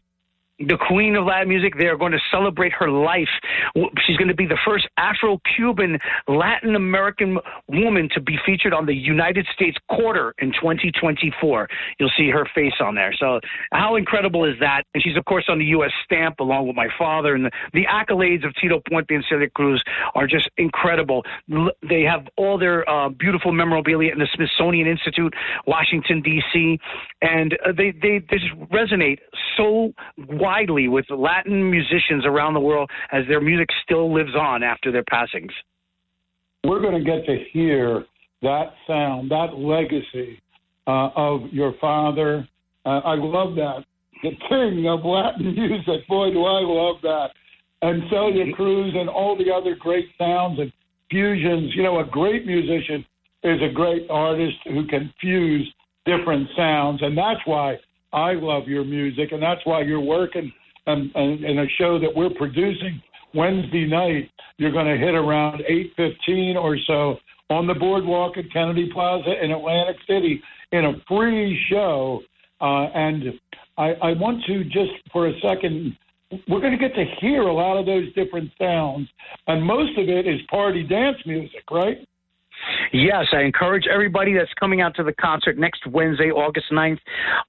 The 0.58 0.78
queen 0.88 1.16
of 1.16 1.26
Latin 1.26 1.48
music. 1.48 1.74
They 1.78 1.86
are 1.86 1.96
going 1.96 2.12
to 2.12 2.20
celebrate 2.30 2.72
her 2.72 2.90
life. 2.90 3.28
She's 4.06 4.16
going 4.16 4.28
to 4.28 4.34
be 4.34 4.46
the 4.46 4.58
first 4.64 4.88
Afro 4.96 5.38
Cuban 5.54 5.98
Latin 6.28 6.76
American 6.76 7.38
woman 7.68 8.08
to 8.14 8.20
be 8.20 8.38
featured 8.44 8.72
on 8.72 8.86
the 8.86 8.94
United 8.94 9.46
States 9.54 9.76
Quarter 9.90 10.34
in 10.38 10.52
2024. 10.52 11.68
You'll 11.98 12.10
see 12.16 12.30
her 12.30 12.46
face 12.54 12.74
on 12.80 12.94
there. 12.94 13.14
So, 13.18 13.40
how 13.72 13.96
incredible 13.96 14.44
is 14.44 14.54
that? 14.60 14.84
And 14.94 15.02
she's, 15.02 15.16
of 15.16 15.24
course, 15.26 15.44
on 15.48 15.58
the 15.58 15.66
U.S. 15.66 15.90
stamp 16.04 16.40
along 16.40 16.66
with 16.66 16.76
my 16.76 16.88
father. 16.98 17.34
And 17.34 17.46
the, 17.46 17.50
the 17.74 17.84
accolades 17.84 18.46
of 18.46 18.54
Tito 18.54 18.80
Puente 18.88 19.14
and 19.14 19.24
Celia 19.28 19.50
Cruz 19.50 19.82
are 20.14 20.26
just 20.26 20.48
incredible. 20.56 21.24
They 21.88 22.02
have 22.02 22.26
all 22.36 22.58
their 22.58 22.88
uh, 22.88 23.10
beautiful 23.10 23.52
memorabilia 23.52 24.12
in 24.12 24.18
the 24.18 24.28
Smithsonian 24.34 24.86
Institute, 24.86 25.34
Washington, 25.66 26.22
D.C., 26.22 26.78
and 27.22 27.54
uh, 27.64 27.72
they, 27.76 27.92
they, 27.92 28.20
they 28.30 28.38
just 28.38 28.54
resonate 28.72 29.18
so 29.56 29.92
widely 30.46 30.86
with 30.86 31.06
Latin 31.10 31.68
musicians 31.68 32.24
around 32.24 32.54
the 32.54 32.60
world 32.60 32.88
as 33.10 33.24
their 33.28 33.40
music 33.40 33.68
still 33.82 34.14
lives 34.14 34.34
on 34.36 34.62
after 34.62 34.92
their 34.92 35.04
passings. 35.10 35.50
We're 36.64 36.80
going 36.80 37.04
to 37.04 37.04
get 37.04 37.26
to 37.26 37.36
hear 37.52 38.04
that 38.42 38.66
sound, 38.86 39.30
that 39.32 39.58
legacy 39.58 40.40
uh, 40.86 41.10
of 41.16 41.52
your 41.52 41.74
father. 41.80 42.46
Uh, 42.84 43.00
I 43.04 43.14
love 43.16 43.56
that. 43.56 43.84
The 44.22 44.30
king 44.48 44.88
of 44.88 45.04
Latin 45.04 45.52
music. 45.54 46.06
Boy, 46.08 46.30
do 46.30 46.44
I 46.44 46.60
love 46.60 46.96
that. 47.02 47.28
And 47.82 48.02
Celia 48.08 48.52
Cruz 48.54 48.94
and 48.96 49.08
all 49.08 49.36
the 49.36 49.52
other 49.52 49.74
great 49.74 50.06
sounds 50.16 50.60
and 50.60 50.72
fusions. 51.10 51.72
You 51.74 51.82
know, 51.82 51.98
a 52.00 52.04
great 52.04 52.46
musician 52.46 53.04
is 53.42 53.60
a 53.62 53.72
great 53.72 54.06
artist 54.08 54.56
who 54.64 54.86
can 54.86 55.12
fuse 55.20 55.68
different 56.04 56.48
sounds. 56.56 57.02
And 57.02 57.18
that's 57.18 57.40
why 57.46 57.76
I 58.16 58.32
love 58.32 58.66
your 58.66 58.82
music, 58.82 59.32
and 59.32 59.42
that's 59.42 59.60
why 59.64 59.82
you're 59.82 60.00
working 60.00 60.50
and, 60.86 61.14
and 61.14 61.60
a 61.60 61.66
show 61.78 61.98
that 62.00 62.10
we're 62.14 62.30
producing 62.30 63.00
Wednesday 63.34 63.86
night. 63.86 64.30
You're 64.56 64.72
going 64.72 64.86
to 64.86 64.96
hit 64.96 65.14
around 65.14 65.62
8:15 65.68 66.56
or 66.56 66.78
so 66.86 67.18
on 67.50 67.66
the 67.66 67.74
boardwalk 67.74 68.38
at 68.38 68.50
Kennedy 68.52 68.90
Plaza 68.92 69.44
in 69.44 69.52
Atlantic 69.52 69.96
City 70.08 70.42
in 70.72 70.86
a 70.86 70.92
free 71.06 71.62
show. 71.70 72.22
Uh, 72.60 72.84
and 72.94 73.38
I, 73.76 73.92
I 74.02 74.12
want 74.14 74.42
to 74.46 74.64
just 74.64 74.92
for 75.12 75.28
a 75.28 75.40
second 75.40 75.96
we're 76.48 76.60
going 76.60 76.72
to 76.72 76.78
get 76.78 76.94
to 76.94 77.04
hear 77.20 77.42
a 77.42 77.52
lot 77.52 77.76
of 77.78 77.86
those 77.86 78.12
different 78.14 78.50
sounds, 78.58 79.08
and 79.46 79.62
most 79.62 79.96
of 79.96 80.08
it 80.08 80.26
is 80.26 80.40
party 80.50 80.82
dance 80.82 81.18
music, 81.24 81.62
right? 81.70 81.98
Yes, 82.92 83.26
I 83.32 83.42
encourage 83.42 83.86
everybody 83.92 84.34
that's 84.34 84.52
coming 84.58 84.80
out 84.80 84.94
to 84.96 85.02
the 85.02 85.12
concert 85.14 85.58
next 85.58 85.86
Wednesday, 85.86 86.30
August 86.30 86.66
9th, 86.72 86.98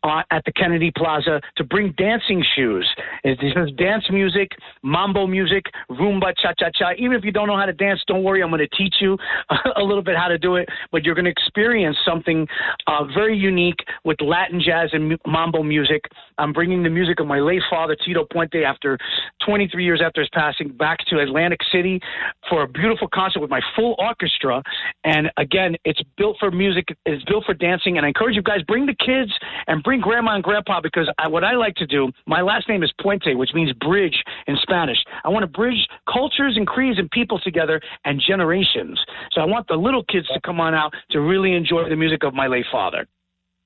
uh, 0.03 0.21
at 0.31 0.43
the 0.45 0.51
Kennedy 0.51 0.91
Plaza 0.95 1.41
to 1.57 1.63
bring 1.63 1.93
dancing 1.97 2.43
shoes. 2.55 2.87
It 3.23 3.39
says 3.55 3.69
dance 3.77 4.05
music, 4.09 4.49
mambo 4.83 5.27
music, 5.27 5.65
rumba, 5.89 6.33
cha 6.41 6.53
cha 6.57 6.69
cha. 6.73 6.91
Even 6.97 7.13
if 7.13 7.23
you 7.23 7.31
don't 7.31 7.47
know 7.47 7.57
how 7.57 7.65
to 7.65 7.73
dance, 7.73 8.01
don't 8.07 8.23
worry. 8.23 8.41
I'm 8.41 8.49
going 8.49 8.59
to 8.59 8.75
teach 8.75 8.95
you 8.99 9.17
a 9.75 9.83
little 9.83 10.03
bit 10.03 10.15
how 10.15 10.27
to 10.27 10.37
do 10.37 10.55
it, 10.55 10.67
but 10.91 11.03
you're 11.03 11.15
going 11.15 11.25
to 11.25 11.31
experience 11.31 11.97
something 12.05 12.47
uh, 12.87 13.03
very 13.13 13.37
unique 13.37 13.79
with 14.03 14.19
Latin 14.21 14.61
jazz 14.63 14.89
and 14.93 15.17
mambo 15.25 15.63
music. 15.63 16.01
I'm 16.37 16.53
bringing 16.53 16.83
the 16.83 16.89
music 16.89 17.19
of 17.19 17.27
my 17.27 17.39
late 17.39 17.61
father, 17.69 17.95
Tito 17.95 18.25
Puente, 18.31 18.63
after 18.63 18.97
23 19.45 19.83
years 19.83 20.01
after 20.03 20.21
his 20.21 20.29
passing, 20.33 20.69
back 20.69 20.99
to 21.07 21.19
Atlantic 21.19 21.59
City 21.71 21.99
for 22.49 22.63
a 22.63 22.67
beautiful 22.67 23.07
concert 23.13 23.39
with 23.39 23.49
my 23.49 23.61
full 23.75 23.95
orchestra. 23.97 24.61
And 25.07 25.31
again, 25.37 25.77
it's 25.85 26.01
built 26.17 26.35
for 26.37 26.51
music, 26.51 26.89
it's 27.05 27.23
built 27.23 27.45
for 27.45 27.53
dancing. 27.53 27.95
And 27.95 28.05
I 28.05 28.09
encourage 28.09 28.35
you 28.35 28.41
guys, 28.41 28.61
bring 28.67 28.85
the 28.85 28.93
kids 28.93 29.31
and 29.67 29.81
bring 29.81 30.01
grandma 30.01 30.35
and 30.35 30.43
grandpa 30.43 30.81
because 30.81 31.09
I, 31.17 31.29
what 31.29 31.45
I 31.45 31.53
like 31.53 31.75
to 31.75 31.87
do, 31.87 32.11
my 32.25 32.41
last 32.41 32.67
name 32.67 32.83
is 32.83 32.91
Puente, 33.01 33.33
which 33.33 33.51
means 33.53 33.71
bridge 33.79 34.21
in 34.47 34.57
Spanish. 34.61 34.97
I 35.23 35.29
want 35.29 35.43
to 35.43 35.47
bridge 35.47 35.87
cultures 36.11 36.57
and 36.57 36.67
creeds 36.67 36.99
and 36.99 37.09
people 37.09 37.39
together 37.39 37.79
and 38.03 38.21
generations. 38.27 38.99
So 39.31 39.39
I 39.39 39.45
want 39.45 39.69
the 39.69 39.75
little 39.75 40.03
kids 40.03 40.27
to 40.27 40.41
come 40.41 40.59
on 40.59 40.75
out 40.75 40.91
to 41.11 41.21
really 41.21 41.53
enjoy 41.53 41.87
the 41.87 41.95
music 41.95 42.25
of 42.25 42.33
my 42.33 42.47
late 42.47 42.65
father. 42.69 43.07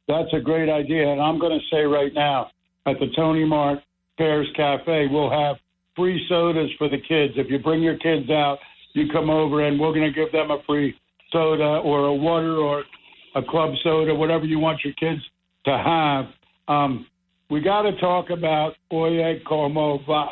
That's 0.07 0.31
a 0.33 0.39
great 0.39 0.69
idea. 0.69 1.11
And 1.11 1.19
I'm 1.19 1.39
going 1.39 1.59
to 1.59 1.75
say 1.75 1.81
right 1.85 2.13
now 2.13 2.51
at 2.85 2.99
the 2.99 3.07
Tony 3.15 3.45
Mart 3.45 3.79
Cares 4.19 4.47
Cafe, 4.55 5.07
we'll 5.09 5.31
have 5.31 5.55
free 5.95 6.23
sodas 6.29 6.69
for 6.77 6.87
the 6.87 6.99
kids. 6.99 7.33
If 7.35 7.49
you 7.49 7.57
bring 7.57 7.81
your 7.81 7.97
kids 7.97 8.29
out, 8.29 8.59
you 8.93 9.07
come 9.11 9.31
over 9.31 9.65
and 9.65 9.79
we're 9.79 9.93
going 9.93 10.05
to 10.05 10.13
give 10.13 10.31
them 10.31 10.51
a 10.51 10.61
free 10.67 10.95
soda 11.31 11.81
or 11.83 12.05
a 12.05 12.13
water 12.13 12.57
or 12.57 12.83
a 13.35 13.41
club 13.41 13.73
soda, 13.83 14.13
whatever 14.13 14.45
you 14.45 14.59
want 14.59 14.79
your 14.83 14.93
kids 14.93 15.21
to 15.65 15.77
have. 15.77 16.25
Um, 16.67 17.07
we 17.49 17.61
got 17.61 17.83
to 17.83 17.97
talk 17.99 18.29
about 18.29 18.73
Oye 18.91 19.41
Como 19.47 19.99
Va. 20.05 20.25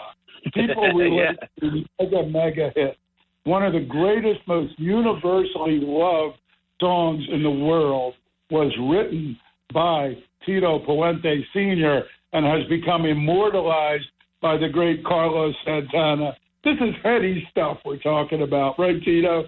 People 0.54 0.94
relate 0.96 1.38
yeah. 1.62 1.70
to 1.70 1.84
mega, 2.00 2.28
mega 2.28 2.72
hit. 2.76 2.98
One 3.44 3.64
of 3.64 3.74
the 3.74 3.80
greatest, 3.80 4.40
most 4.48 4.74
universally 4.78 5.80
loved 5.82 6.38
songs 6.80 7.24
in 7.32 7.44
the 7.44 7.50
world 7.50 8.14
was 8.50 8.72
written 8.90 9.38
by 9.74 10.16
Tito 10.46 10.80
Puente 10.86 11.44
Sr. 11.54 12.04
and 12.34 12.46
has 12.46 12.68
become 12.70 13.06
immortalized 13.06 14.06
by 14.42 14.58
the 14.58 14.70
great 14.70 15.04
Carlos 15.04 15.56
Santana. 15.66 16.36
This 16.64 16.76
is 16.76 16.96
heady 17.04 17.48
stuff 17.52 17.78
we're 17.86 17.98
talking 17.98 18.42
about, 18.42 18.80
right, 18.80 19.02
Tito? 19.04 19.46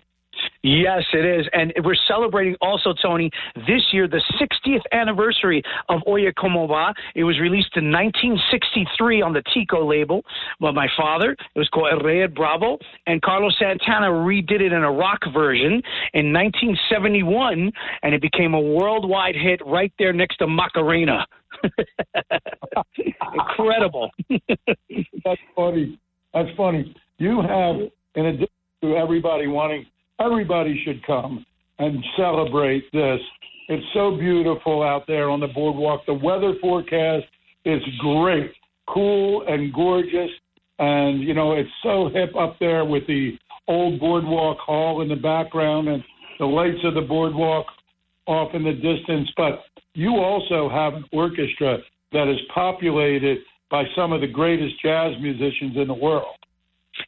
Yes, 0.63 1.02
it 1.13 1.26
is. 1.26 1.47
And 1.54 1.74
we're 1.84 1.95
celebrating 2.08 2.56
also, 2.62 2.93
Tony, 3.02 3.32
this 3.56 3.82
year 3.91 4.08
the 4.08 4.21
60th 4.39 4.82
anniversary 4.91 5.63
of 5.89 6.02
Oye 6.08 6.32
Como 6.39 6.67
Va. 6.67 6.93
It 7.15 7.24
was 7.24 7.39
released 7.39 7.76
in 7.76 7.91
1963 7.91 9.21
on 9.24 9.34
the 9.34 9.41
Tico 9.54 9.84
label 9.88 10.24
by 10.60 10.71
my 10.71 10.88
father. 10.95 11.32
It 11.32 11.60
was 11.60 11.67
called 11.69 12.06
Rey 12.06 12.28
Bravo. 12.28 12.78
And 13.08 13.21
Carlos 13.24 13.56
Santana 13.58 14.08
redid 14.08 14.62
it 14.62 14.71
in 14.71 14.84
a 14.84 14.91
rock 14.91 15.21
version 15.34 15.82
in 16.13 16.32
1971, 16.32 17.71
and 18.04 18.13
it 18.13 18.21
became 18.21 18.54
a 18.54 18.62
worldwide 18.62 19.36
hit 19.36 19.65
right 19.65 19.91
there 19.97 20.13
next 20.13 20.38
to 20.38 20.47
Macarena. 20.47 21.26
Incredible. 23.34 24.12
That's 24.30 25.41
funny. 25.56 26.00
That's 26.34 26.50
funny. 26.56 26.95
You 27.17 27.41
have, 27.41 27.76
in 28.15 28.26
addition 28.28 28.47
to 28.84 28.95
everybody 28.95 29.47
wanting 29.47 29.86
everybody 30.23 30.81
should 30.86 31.05
come 31.05 31.45
and 31.79 32.03
celebrate 32.17 32.91
this. 32.91 33.19
It's 33.69 33.86
so 33.93 34.17
beautiful 34.17 34.84
out 34.84 35.07
there 35.07 35.29
on 35.29 35.39
the 35.39 35.47
boardwalk. 35.47 36.05
The 36.05 36.13
weather 36.13 36.53
forecast 36.62 37.25
is 37.65 37.81
great, 37.99 38.51
cool 38.88 39.45
and 39.47 39.73
gorgeous. 39.73 40.29
And, 40.79 41.21
you 41.21 41.34
know, 41.34 41.53
it's 41.53 41.69
so 41.84 42.10
hip 42.13 42.36
up 42.36 42.57
there 42.60 42.86
with 42.86 43.05
the 43.07 43.38
old 43.67 43.99
boardwalk 43.99 44.57
hall 44.60 45.01
in 45.01 45.10
the 45.10 45.15
background 45.15 45.88
and 45.88 46.03
the 46.39 46.45
lights 46.45 46.84
of 46.84 46.95
the 46.95 47.01
boardwalk 47.01 47.65
off 48.25 48.53
in 48.53 48.63
the 48.63 48.73
distance. 48.73 49.29
But 49.38 49.63
you 49.93 50.15
also 50.17 50.69
have 50.69 50.93
an 50.93 51.05
orchestra 51.12 51.77
that 52.12 52.27
is 52.27 52.39
populated 52.53 53.39
by 53.69 53.84
some 53.95 54.12
of 54.12 54.21
the 54.21 54.27
greatest 54.27 54.81
jazz 54.81 55.13
musicians 55.21 55.77
in 55.77 55.88
the 55.88 55.93
world. 55.93 56.36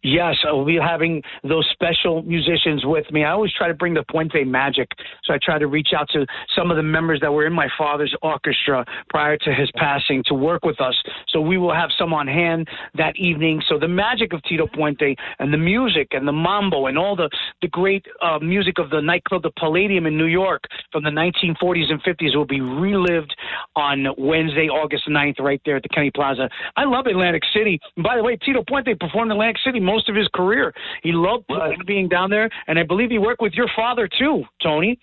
Yes, 0.02 0.36
I'll 0.46 0.66
be 0.66 0.78
having 0.78 1.22
those 1.44 1.68
special 1.72 2.22
musicians 2.24 2.86
with 2.86 3.10
me. 3.12 3.24
I 3.24 3.32
always 3.32 3.52
try 3.54 3.68
to 3.68 3.74
bring 3.74 3.94
the 3.94 4.04
Puente 4.04 4.46
magic. 4.46 4.90
So 5.24 5.34
I 5.34 5.38
try 5.42 5.60
to 5.60 5.68
reach 5.68 5.90
out 5.96 6.10
to 6.10 6.26
some 6.56 6.72
of 6.72 6.78
the 6.78 6.84
members 6.84 7.20
that 7.22 7.32
were 7.32 7.46
in 7.46 7.54
my 7.54 7.68
father's 7.78 8.16
orchestra 8.22 8.86
prior 9.10 9.38
to 9.38 9.54
his 9.54 9.70
passing 9.76 10.24
to 10.28 10.34
work 10.34 10.64
with 10.64 10.80
us. 10.82 10.96
So 11.30 11.42
we 11.42 11.58
will 11.58 11.74
have 11.74 11.90
some 11.98 12.14
on 12.14 12.28
hand 12.28 12.68
that 12.96 13.16
evening. 13.18 13.62
So 13.68 13.78
the 13.78 13.88
magic 13.88 14.34
of 14.34 14.42
Tito 14.44 14.68
Puente 14.68 15.16
and 15.40 15.54
the 15.54 15.58
music 15.58 16.10
and 16.12 16.28
the 16.28 16.32
mambo 16.32 16.88
and 16.88 16.98
all 16.98 17.16
the, 17.16 17.30
the 17.62 17.68
great 17.68 18.06
uh, 18.22 18.40
music 18.40 18.80
of 18.80 18.90
the 18.90 19.02
nightclub, 19.02 19.44
the 19.44 19.52
Palladium 19.58 20.06
in 20.06 20.18
New 20.18 20.26
York 20.26 20.64
from 20.92 21.04
the 21.04 21.10
1940s 21.10 21.92
and 21.92 22.02
50s 22.04 22.36
will 22.36 22.46
be 22.46 22.62
relived 22.62 23.36
on 23.76 24.08
Wednesday, 24.18 24.70
August 24.70 25.08
9th, 25.10 25.40
right 25.40 25.62
there 25.66 25.78
at 25.78 25.84
the 25.84 25.90
Kennedy 25.90 26.12
Plaza. 26.12 26.50
I 26.76 26.86
love 26.86 27.06
Atlantic 27.08 27.44
City. 27.54 27.80
And 27.96 28.04
by 28.04 28.16
the 28.16 28.24
way, 28.24 28.38
Tito 28.38 28.64
Puente 28.64 28.98
performed 29.00 29.32
in 29.32 29.34
Atlantic 29.34 29.58
City 29.64 29.80
most 29.84 30.10
of 30.10 30.16
his 30.16 30.28
career. 30.34 30.74
He 31.02 31.12
loved 31.12 31.46
right. 31.50 31.78
being 31.86 32.08
down 32.08 32.30
there, 32.30 32.50
and 32.68 32.80
I 32.80 32.84
believe 32.84 33.10
he 33.10 33.20
worked 33.20 33.42
with 33.42 33.54
your 33.54 33.70
father 33.76 34.08
too, 34.08 34.44
Tony, 34.62 35.00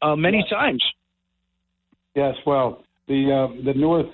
uh, 0.00 0.16
many 0.16 0.38
yes. 0.38 0.48
times. 0.48 0.84
Yes, 2.14 2.34
well, 2.46 2.84
the 3.08 3.32
uh, 3.32 3.64
the 3.64 3.74
North 3.74 4.06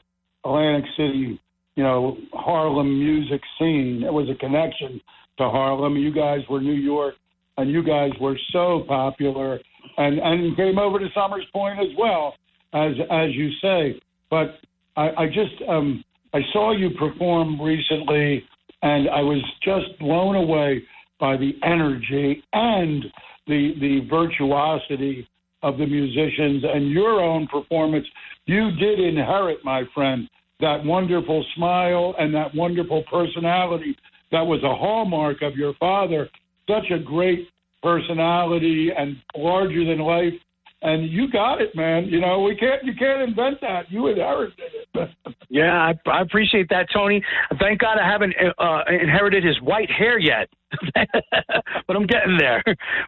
Atlantic 0.44 0.84
City, 0.96 1.40
you 1.74 1.82
know, 1.82 2.16
Harlem 2.32 2.98
music 2.98 3.40
scene. 3.58 4.02
It 4.04 4.12
was 4.12 4.28
a 4.30 4.34
connection 4.38 5.00
to 5.38 5.48
Harlem. 5.48 5.96
You 5.96 6.12
guys 6.12 6.40
were 6.48 6.60
New 6.60 6.72
York, 6.72 7.14
and 7.56 7.70
you 7.70 7.82
guys 7.82 8.10
were 8.20 8.38
so 8.52 8.84
popular, 8.86 9.58
and 9.96 10.18
and 10.18 10.56
came 10.56 10.78
over 10.78 10.98
to 10.98 11.08
Somers 11.14 11.44
Point 11.52 11.78
as 11.80 11.96
well, 11.98 12.34
as 12.72 12.92
as 13.10 13.30
you 13.34 13.50
say. 13.60 14.00
But 14.30 14.58
I, 14.96 15.10
I 15.22 15.26
just 15.26 15.62
um, 15.68 16.04
I 16.32 16.40
saw 16.52 16.72
you 16.72 16.90
perform 16.90 17.60
recently 17.60 18.44
and 18.82 19.08
I 19.08 19.20
was 19.20 19.42
just 19.62 19.98
blown 19.98 20.36
away 20.36 20.82
by 21.20 21.36
the 21.36 21.52
energy 21.62 22.42
and 22.52 23.04
the 23.46 23.74
the 23.80 24.06
virtuosity 24.08 25.28
of 25.62 25.78
the 25.78 25.86
musicians 25.86 26.62
and 26.64 26.90
your 26.90 27.20
own 27.20 27.46
performance. 27.48 28.06
You 28.46 28.70
did 28.72 29.00
inherit, 29.00 29.64
my 29.64 29.82
friend, 29.94 30.28
that 30.60 30.84
wonderful 30.84 31.44
smile 31.56 32.14
and 32.18 32.32
that 32.34 32.54
wonderful 32.54 33.02
personality 33.10 33.96
that 34.30 34.42
was 34.42 34.62
a 34.62 34.74
hallmark 34.74 35.42
of 35.42 35.56
your 35.56 35.74
father. 35.74 36.28
Such 36.68 36.90
a 36.90 36.98
great 36.98 37.48
personality 37.82 38.90
and 38.96 39.16
larger 39.36 39.84
than 39.84 39.98
life 39.98 40.34
and 40.82 41.10
you 41.10 41.30
got 41.30 41.60
it, 41.60 41.74
man. 41.74 42.04
You 42.04 42.20
know, 42.20 42.40
we 42.42 42.54
can't 42.56 42.84
you 42.84 42.94
can't 42.94 43.28
invent 43.28 43.60
that. 43.62 43.90
You 43.90 44.06
inherited 44.06 44.54
it. 44.94 45.10
yeah, 45.48 45.72
I, 45.72 46.10
I 46.10 46.20
appreciate 46.20 46.68
that, 46.70 46.86
Tony. 46.92 47.22
Thank 47.58 47.80
God 47.80 47.98
I 47.98 48.08
haven't 48.08 48.34
uh, 48.58 48.82
inherited 48.88 49.44
his 49.44 49.60
white 49.60 49.90
hair 49.90 50.18
yet, 50.18 50.48
but 50.94 51.96
I'm 51.96 52.06
getting 52.06 52.36
there. 52.38 52.62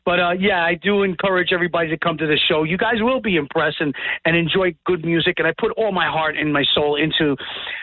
But 0.05 0.19
uh, 0.19 0.33
yeah, 0.33 0.65
I 0.65 0.75
do 0.75 1.05
encourage 1.05 1.53
everybody 1.53 1.89
to 1.91 1.99
come 1.99 2.19
to 2.19 2.27
the 2.27 2.39
show. 2.49 2.65
You 2.65 2.77
guys 2.77 2.97
will 3.01 3.21
be 3.21 3.37
impressed 3.37 3.81
and 3.81 3.95
and 4.25 4.37
enjoy 4.37 4.75
good 4.85 5.05
music. 5.05 5.35
And 5.39 5.47
I 5.47 5.55
put 5.59 5.71
all 5.77 5.93
my 5.93 6.09
heart 6.09 6.37
and 6.37 6.53
my 6.53 6.65
soul 6.75 6.97
into 6.97 7.37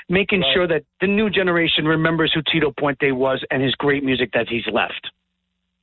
making 0.09 0.41
right. 0.41 0.53
sure 0.53 0.67
that 0.67 0.83
the 0.99 1.07
new 1.07 1.29
generation 1.29 1.85
remembers 1.85 2.33
who 2.33 2.41
Tito 2.51 2.73
Puente 2.77 3.13
was 3.13 3.43
and 3.51 3.63
his 3.63 3.73
great 3.75 4.03
music 4.03 4.31
that 4.33 4.49
he's 4.49 4.67
left. 4.71 5.11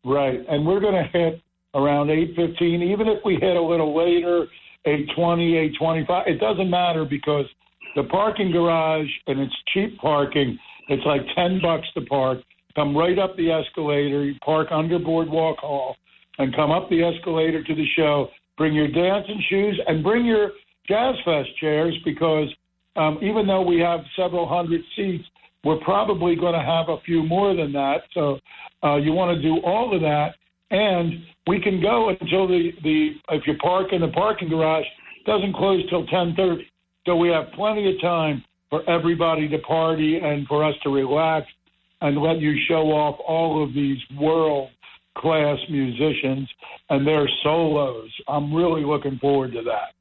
Right, 0.05 0.40
and 0.51 0.67
we're 0.67 0.81
going 0.81 1.03
to 1.03 1.11
hit 1.11 1.40
around 1.74 2.10
8:15. 2.10 2.82
Even 2.82 3.08
if 3.08 3.24
we 3.24 3.34
hit 3.34 3.56
a 3.56 3.60
little 3.60 3.94
later, 3.96 4.46
8:20, 4.87 5.56
8:25, 5.56 6.26
it 6.26 6.40
doesn't 6.40 6.70
matter 6.70 7.04
because 7.04 7.46
the 7.96 8.04
parking 8.04 8.50
garage 8.50 9.10
and 9.26 9.40
it's 9.40 9.54
cheap 9.72 9.98
parking. 9.98 10.58
It's 10.88 11.04
like 11.06 11.22
10 11.34 11.60
bucks 11.60 11.87
to 11.94 12.02
park. 12.02 12.38
Come 12.74 12.96
right 12.96 13.18
up 13.18 13.37
the 13.37 13.50
escalator. 13.50 14.24
You 14.24 14.34
park 14.44 14.68
under 14.70 14.98
Boardwalk 14.98 15.58
Hall 15.58 15.96
and 16.38 16.54
come 16.54 16.70
up 16.70 16.90
the 16.90 17.02
escalator 17.02 17.62
to 17.62 17.74
the 17.74 17.87
show. 17.96 18.28
Bring 18.58 18.74
your 18.74 18.88
dancing 18.88 19.42
shoes 19.48 19.80
and 19.87 20.02
bring 20.02 20.24
your 20.24 20.50
Jazz 20.88 21.14
Fest 21.24 21.48
chairs 21.60 21.96
because 22.04 22.48
um, 22.96 23.18
even 23.22 23.46
though 23.46 23.62
we 23.62 23.80
have 23.80 24.00
several 24.16 24.46
hundred 24.46 24.82
seats, 24.96 25.24
we're 25.64 25.78
probably 25.78 26.37
going 26.37 26.52
to 26.52 26.64
have 26.64 26.88
a 26.88 27.00
few 27.04 27.22
more 27.22 27.54
than 27.54 27.72
that. 27.72 28.02
So 28.12 28.38
uh, 28.82 28.96
you 28.96 29.12
want 29.12 29.37
to 29.37 29.42
do 29.42 29.60
all 29.64 29.94
of 29.94 30.00
that. 30.02 30.34
And 30.74 31.24
we 31.46 31.60
can 31.60 31.80
go 31.80 32.08
until 32.08 32.48
the, 32.48 32.72
the 32.82 33.10
if 33.30 33.46
you 33.46 33.54
park 33.58 33.92
in 33.92 34.00
the 34.00 34.08
parking 34.08 34.48
garage 34.48 34.84
doesn't 35.24 35.54
close 35.54 35.88
till 35.88 36.04
10:30. 36.06 36.66
So 37.06 37.14
we 37.14 37.28
have 37.28 37.52
plenty 37.54 37.88
of 37.94 38.00
time 38.00 38.42
for 38.70 38.88
everybody 38.90 39.48
to 39.48 39.58
party 39.58 40.18
and 40.18 40.48
for 40.48 40.64
us 40.64 40.74
to 40.82 40.90
relax 40.90 41.46
and 42.00 42.20
let 42.20 42.40
you 42.40 42.56
show 42.66 42.90
off 42.90 43.20
all 43.24 43.62
of 43.62 43.72
these 43.72 43.98
world 44.18 44.70
class 45.16 45.58
musicians 45.70 46.48
and 46.90 47.06
their 47.06 47.28
solos. 47.44 48.10
I'm 48.26 48.52
really 48.52 48.84
looking 48.84 49.18
forward 49.20 49.52
to 49.52 49.62
that. 49.62 49.94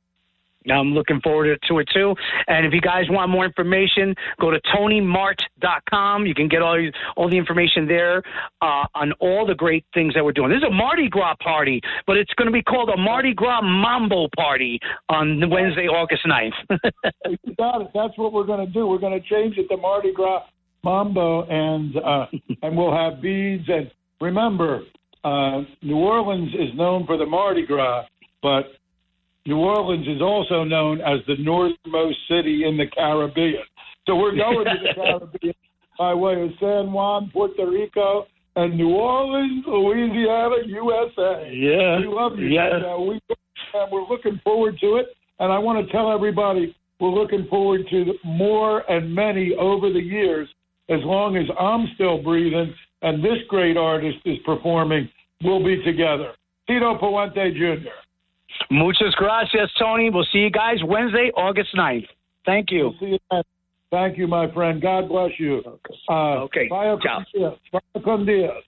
I'm 0.72 0.94
looking 0.94 1.20
forward 1.22 1.60
to 1.68 1.80
it 1.80 1.90
too. 1.94 2.16
And 2.48 2.66
if 2.66 2.74
you 2.74 2.82
guys 2.82 3.06
want 3.10 3.32
more 3.32 3.46
information, 3.46 4.16
go 4.40 4.52
to 4.52 4.60
tonymart.com. 4.76 6.26
You 6.26 6.34
can 6.34 6.48
get 6.48 6.62
all 6.62 6.78
all 7.16 7.30
the 7.30 7.38
information 7.38 7.88
there 7.88 8.24
uh, 8.62 8.86
on 8.96 9.14
all 9.20 9.46
the 9.46 9.56
great 9.56 9.86
things 9.94 10.14
that 10.14 10.24
we're 10.24 10.32
doing. 10.32 10.50
This 10.50 10.58
is 10.58 10.64
a 10.64 10.72
Mardi 10.72 11.10
Gras 11.10 11.36
party, 11.42 11.82
but 12.08 12.18
it's 12.18 12.34
going 12.34 12.48
to 12.48 12.52
be 12.52 12.64
called 12.64 12.90
a 12.90 12.98
Mardi 12.98 13.34
Gras 13.34 13.62
Mambo 13.62 14.28
party 14.36 14.80
on 15.10 15.50
Wednesday, 15.50 15.88
August 15.88 16.26
9th. 16.26 16.52
you 17.30 17.56
got 17.56 17.82
it. 17.82 17.88
That's 17.94 18.18
what 18.18 18.34
we're 18.34 18.46
going 18.46 18.66
to 18.66 18.72
do. 18.72 18.88
We're 18.88 18.98
going 18.98 19.20
to 19.20 19.28
change 19.28 19.58
it 19.58 19.68
to 19.70 19.78
Mardi 19.78 20.14
Gras 20.14 20.44
Mambo, 20.84 21.44
and 21.44 21.96
uh, 21.98 22.26
and 22.62 22.78
we'll 22.78 22.96
have 22.96 23.22
beads. 23.22 23.64
And 23.68 23.90
remember, 24.20 24.82
uh, 25.24 25.62
New 25.82 25.96
Orleans 25.98 26.54
is 26.54 26.76
known 26.76 27.06
for 27.06 27.18
the 27.18 27.26
Mardi 27.26 27.66
Gras, 27.66 28.06
but 28.42 28.64
New 29.46 29.58
Orleans 29.58 30.08
is 30.08 30.22
also 30.22 30.64
known 30.64 31.02
as 31.02 31.20
the 31.28 31.36
northernmost 31.38 32.18
city 32.30 32.64
in 32.66 32.78
the 32.78 32.88
Caribbean. 32.88 33.64
So 34.08 34.16
we're 34.16 34.36
going 34.36 34.66
to 34.66 34.74
the 34.82 34.94
Caribbean 34.96 35.56
by 35.98 36.14
way 36.14 36.42
of 36.42 36.50
San 36.60 36.92
Juan, 36.92 37.30
Puerto 37.32 37.70
Rico, 37.70 38.26
and 38.56 38.78
New 38.78 38.90
Orleans, 38.90 39.64
Louisiana, 39.68 40.56
USA. 40.66 41.52
Yeah. 41.54 42.00
We 42.00 42.08
love 42.08 42.38
you. 42.38 42.48
Yeah. 42.48 42.94
Uh, 42.94 43.00
we, 43.00 43.20
uh, 43.30 43.86
we're 43.92 44.08
looking 44.08 44.40
forward 44.44 44.78
to 44.80 44.98
it. 44.98 45.08
And 45.40 45.52
I 45.52 45.60
want 45.60 45.86
to 45.86 45.92
tell 45.92 46.12
everybody 46.12 46.76
we're 47.00 47.10
looking 47.10 47.48
forward 47.50 47.82
to 47.90 48.14
more 48.24 48.90
and 48.90 49.14
many 49.14 49.54
over 49.60 49.92
the 49.92 50.00
years. 50.00 50.48
As 50.90 51.00
long 51.04 51.36
as 51.38 51.46
I'm 51.60 51.88
still 51.96 52.22
breathing 52.22 52.74
and 53.02 53.24
this 53.24 53.40
great 53.50 53.78
artist 53.78 54.18
is 54.26 54.38
performing, 54.46 55.10
we'll 55.44 55.64
be 55.64 55.84
together. 55.84 56.34
Tito 56.68 56.98
Puente 56.98 57.54
Jr. 57.54 57.90
Muchas 58.70 59.14
gracias, 59.16 59.70
Tony. 59.80 60.10
We'll 60.10 60.28
see 60.32 60.40
you 60.40 60.50
guys 60.50 60.78
Wednesday, 60.84 61.32
August 61.36 61.76
9th. 61.76 62.08
Thank 62.46 62.72
you. 62.72 62.94
We'll 63.00 63.18
see 63.18 63.18
you. 63.32 63.44
Thank 63.92 64.18
you, 64.18 64.28
my 64.28 64.52
friend. 64.52 64.82
God 64.82 65.08
bless 65.08 65.32
you. 65.38 65.62
Uh, 66.10 66.44
okay. 66.44 66.68
Ciao. 66.68 66.98
con 68.04 68.26
Dios. 68.26 68.64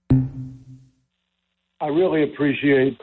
I 1.82 1.88
really 1.88 2.24
appreciate 2.24 2.98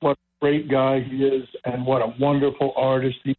what 0.00 0.12
a 0.12 0.40
great 0.40 0.70
guy 0.70 1.00
he 1.00 1.24
is 1.24 1.48
and 1.64 1.84
what 1.84 2.00
a 2.00 2.14
wonderful 2.20 2.72
artist 2.76 3.16
he 3.24 3.32
is. 3.32 3.36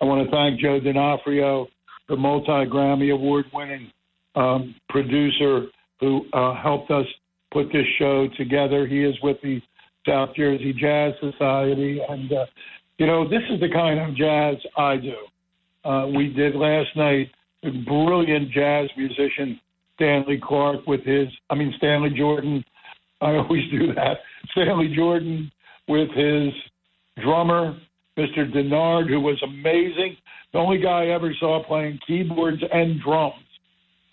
I 0.00 0.04
want 0.04 0.28
to 0.28 0.30
thank 0.30 0.60
Joe 0.60 0.80
D'Onofrio, 0.80 1.68
the 2.08 2.16
multi 2.16 2.68
Grammy 2.68 3.12
Award 3.12 3.46
winning 3.54 3.90
um, 4.34 4.74
producer 4.88 5.66
who 6.00 6.26
uh, 6.32 6.54
helped 6.60 6.90
us 6.90 7.06
put 7.52 7.72
this 7.72 7.86
show 7.98 8.28
together. 8.36 8.86
He 8.86 9.04
is 9.04 9.14
with 9.22 9.38
the 9.42 9.60
South 10.06 10.30
Jersey 10.36 10.72
Jazz 10.72 11.14
Society. 11.20 12.00
And, 12.08 12.32
uh, 12.32 12.46
you 12.98 13.06
know, 13.06 13.28
this 13.28 13.42
is 13.50 13.60
the 13.60 13.68
kind 13.68 13.98
of 13.98 14.16
jazz 14.16 14.56
I 14.76 14.96
do. 14.96 15.16
Uh, 15.88 16.06
we 16.06 16.28
did 16.28 16.54
last 16.54 16.88
night 16.96 17.30
a 17.64 17.70
brilliant 17.84 18.50
jazz 18.50 18.88
musician, 18.96 19.60
Stanley 19.96 20.40
Clarke, 20.42 20.86
with 20.86 21.02
his, 21.04 21.28
I 21.50 21.54
mean, 21.54 21.72
Stanley 21.76 22.10
Jordan. 22.16 22.64
I 23.20 23.36
always 23.36 23.70
do 23.70 23.94
that. 23.94 24.18
Stanley 24.52 24.92
Jordan 24.94 25.50
with 25.88 26.10
his 26.10 26.52
drummer, 27.22 27.78
Mr. 28.18 28.52
Dennard, 28.52 29.08
who 29.08 29.20
was 29.20 29.40
amazing. 29.42 30.16
The 30.52 30.58
only 30.58 30.78
guy 30.78 31.04
I 31.04 31.08
ever 31.08 31.34
saw 31.38 31.62
playing 31.64 31.98
keyboards 32.06 32.62
and 32.72 33.00
drums 33.00 33.34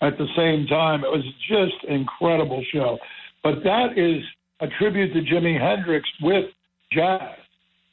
at 0.00 0.18
the 0.18 0.26
same 0.36 0.66
time. 0.66 1.04
It 1.04 1.10
was 1.10 1.24
just 1.48 1.84
incredible 1.88 2.62
show. 2.72 2.98
But 3.42 3.62
that 3.64 3.96
is 3.96 4.22
a 4.64 4.68
tribute 4.78 5.12
to 5.12 5.20
Jimi 5.20 5.60
Hendrix 5.60 6.08
with 6.22 6.46
jazz. 6.90 7.20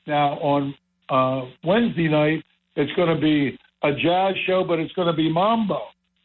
Now 0.07 0.39
on 0.39 0.73
uh, 1.09 1.49
Wednesday 1.65 2.07
night, 2.07 2.43
it's 2.77 2.91
going 2.93 3.13
to 3.13 3.21
be 3.21 3.57
a 3.83 3.91
jazz 3.93 4.35
show, 4.47 4.63
but 4.63 4.79
it's 4.79 4.93
going 4.93 5.07
to 5.07 5.13
be 5.13 5.31
mambo. 5.31 5.79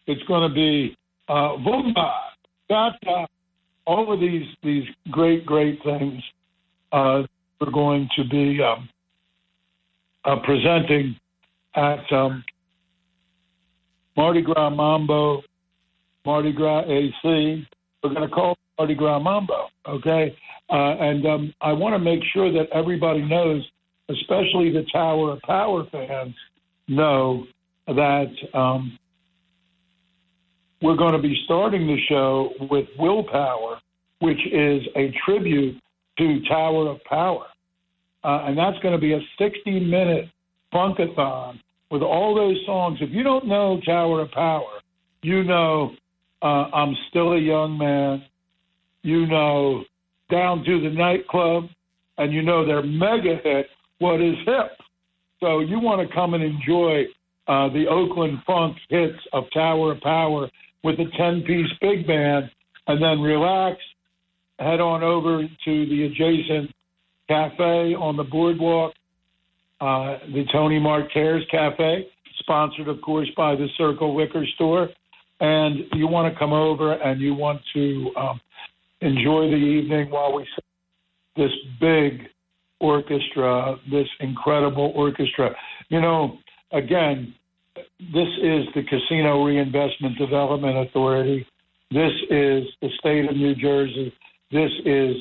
It's 0.06 0.22
going 0.28 0.48
to 0.48 0.54
be 0.54 0.96
uh, 1.28 1.56
vumba, 1.58 2.12
bata, 2.68 3.26
all 3.86 4.12
of 4.12 4.20
these 4.20 4.46
these 4.62 4.84
great 5.10 5.44
great 5.44 5.82
things 5.82 6.22
uh, 6.92 7.22
are 7.60 7.70
going 7.72 8.08
to 8.16 8.24
be 8.28 8.60
um, 8.62 8.88
uh, 10.24 10.36
presenting 10.44 11.16
at 11.74 12.12
um, 12.12 12.44
Mardi 14.16 14.42
Gras 14.42 14.70
Mambo, 14.70 15.42
Mardi 16.24 16.52
Gras 16.52 16.84
AC. 16.84 17.66
We're 18.02 18.14
going 18.14 18.28
to 18.28 18.34
call 18.34 18.56
Mardi 18.78 18.94
Gras 18.94 19.18
Mambo, 19.18 19.68
okay? 19.88 20.36
Uh, 20.70 20.96
and 20.98 21.26
um, 21.26 21.54
I 21.60 21.72
want 21.72 21.94
to 21.94 21.98
make 21.98 22.20
sure 22.32 22.52
that 22.52 22.68
everybody 22.72 23.22
knows, 23.22 23.62
especially 24.08 24.72
the 24.72 24.84
Tower 24.92 25.32
of 25.32 25.40
Power 25.42 25.86
fans, 25.90 26.34
know 26.88 27.44
that 27.86 28.32
um, 28.54 28.98
we're 30.82 30.96
going 30.96 31.14
to 31.14 31.22
be 31.22 31.40
starting 31.44 31.86
the 31.86 31.98
show 32.08 32.50
with 32.70 32.86
Willpower, 32.98 33.80
which 34.20 34.40
is 34.52 34.82
a 34.96 35.12
tribute 35.24 35.80
to 36.18 36.40
Tower 36.48 36.88
of 36.88 37.02
Power. 37.04 37.46
Uh, 38.24 38.44
and 38.46 38.58
that's 38.58 38.78
going 38.80 38.94
to 38.94 39.00
be 39.00 39.12
a 39.12 39.20
60 39.38 39.80
minute 39.80 40.28
funkathon 40.72 41.60
with 41.90 42.02
all 42.02 42.34
those 42.34 42.56
songs. 42.66 42.98
If 43.00 43.10
you 43.10 43.22
don't 43.22 43.46
know 43.46 43.80
Tower 43.86 44.22
of 44.22 44.30
Power, 44.32 44.80
you 45.22 45.44
know 45.44 45.92
uh, 46.42 46.68
I'm 46.72 46.94
Still 47.08 47.32
a 47.32 47.38
Young 47.38 47.78
Man, 47.78 48.24
you 49.06 49.24
know 49.26 49.84
Down 50.30 50.64
to 50.64 50.80
the 50.80 50.90
Nightclub, 50.90 51.68
and 52.18 52.32
you 52.32 52.42
know 52.42 52.66
their 52.66 52.82
mega 52.82 53.36
hit, 53.42 53.66
What 54.00 54.20
is 54.20 54.34
Hip. 54.44 54.72
So 55.38 55.60
you 55.60 55.78
want 55.78 56.06
to 56.06 56.12
come 56.12 56.34
and 56.34 56.42
enjoy 56.42 57.04
uh, 57.46 57.68
the 57.68 57.86
Oakland 57.88 58.38
funk 58.44 58.76
hits 58.88 59.18
of 59.32 59.44
Tower 59.54 59.92
of 59.92 60.00
Power 60.00 60.48
with 60.82 60.98
a 60.98 61.04
10 61.16 61.42
piece 61.42 61.70
big 61.80 62.06
band, 62.06 62.50
and 62.88 63.00
then 63.00 63.20
relax, 63.20 63.78
head 64.58 64.80
on 64.80 65.04
over 65.04 65.42
to 65.42 65.86
the 65.86 66.04
adjacent 66.06 66.74
cafe 67.28 67.94
on 67.94 68.16
the 68.16 68.24
boardwalk, 68.24 68.92
uh, 69.80 70.18
the 70.32 70.44
Tony 70.52 70.80
Mart 70.80 71.12
Cares 71.12 71.44
Cafe, 71.50 72.08
sponsored, 72.40 72.88
of 72.88 73.00
course, 73.02 73.28
by 73.36 73.54
the 73.54 73.68
Circle 73.76 74.16
Liquor 74.16 74.44
Store. 74.56 74.88
And 75.38 75.80
you 75.92 76.08
want 76.08 76.32
to 76.32 76.38
come 76.38 76.52
over 76.52 76.94
and 76.94 77.20
you 77.20 77.34
want 77.34 77.60
to 77.74 78.10
um, 78.16 78.40
enjoy 79.00 79.50
the 79.50 79.56
evening 79.56 80.10
while 80.10 80.34
we 80.34 80.44
see 80.44 80.62
this 81.36 81.52
big 81.80 82.28
orchestra, 82.80 83.76
this 83.90 84.08
incredible 84.20 84.92
orchestra. 84.94 85.54
You 85.88 86.00
know, 86.00 86.38
again, 86.72 87.34
this 88.00 88.28
is 88.42 88.64
the 88.74 88.82
Casino 88.88 89.44
Reinvestment 89.44 90.18
Development 90.18 90.88
Authority. 90.88 91.46
This 91.90 92.12
is 92.30 92.64
the 92.82 92.88
state 92.98 93.28
of 93.28 93.36
New 93.36 93.54
Jersey. 93.54 94.12
This 94.50 94.70
is 94.84 95.16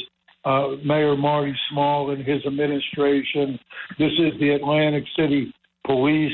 uh, 0.45 0.69
Mayor 0.83 1.15
Marty 1.15 1.55
Small 1.71 2.11
and 2.11 2.25
his 2.25 2.45
administration. 2.45 3.59
This 3.97 4.11
is 4.19 4.39
the 4.39 4.51
Atlantic 4.51 5.03
City 5.17 5.53
Police 5.85 6.33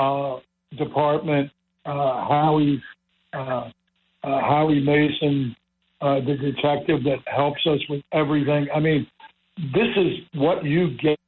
uh, 0.00 0.36
Department. 0.76 1.50
Uh, 1.86 2.26
Howie 2.26 2.82
uh, 3.34 3.70
uh, 4.24 4.40
Howie 4.40 4.80
Mason, 4.80 5.54
uh, 6.04 6.16
the 6.16 6.36
detective 6.36 7.02
that 7.04 7.16
helps 7.24 7.60
us 7.66 7.78
with 7.88 8.02
everything. 8.12 8.66
I 8.74 8.78
mean, 8.78 9.06
this 9.56 9.88
is 9.96 10.18
what 10.34 10.62
you 10.62 10.96
get. 11.02 11.18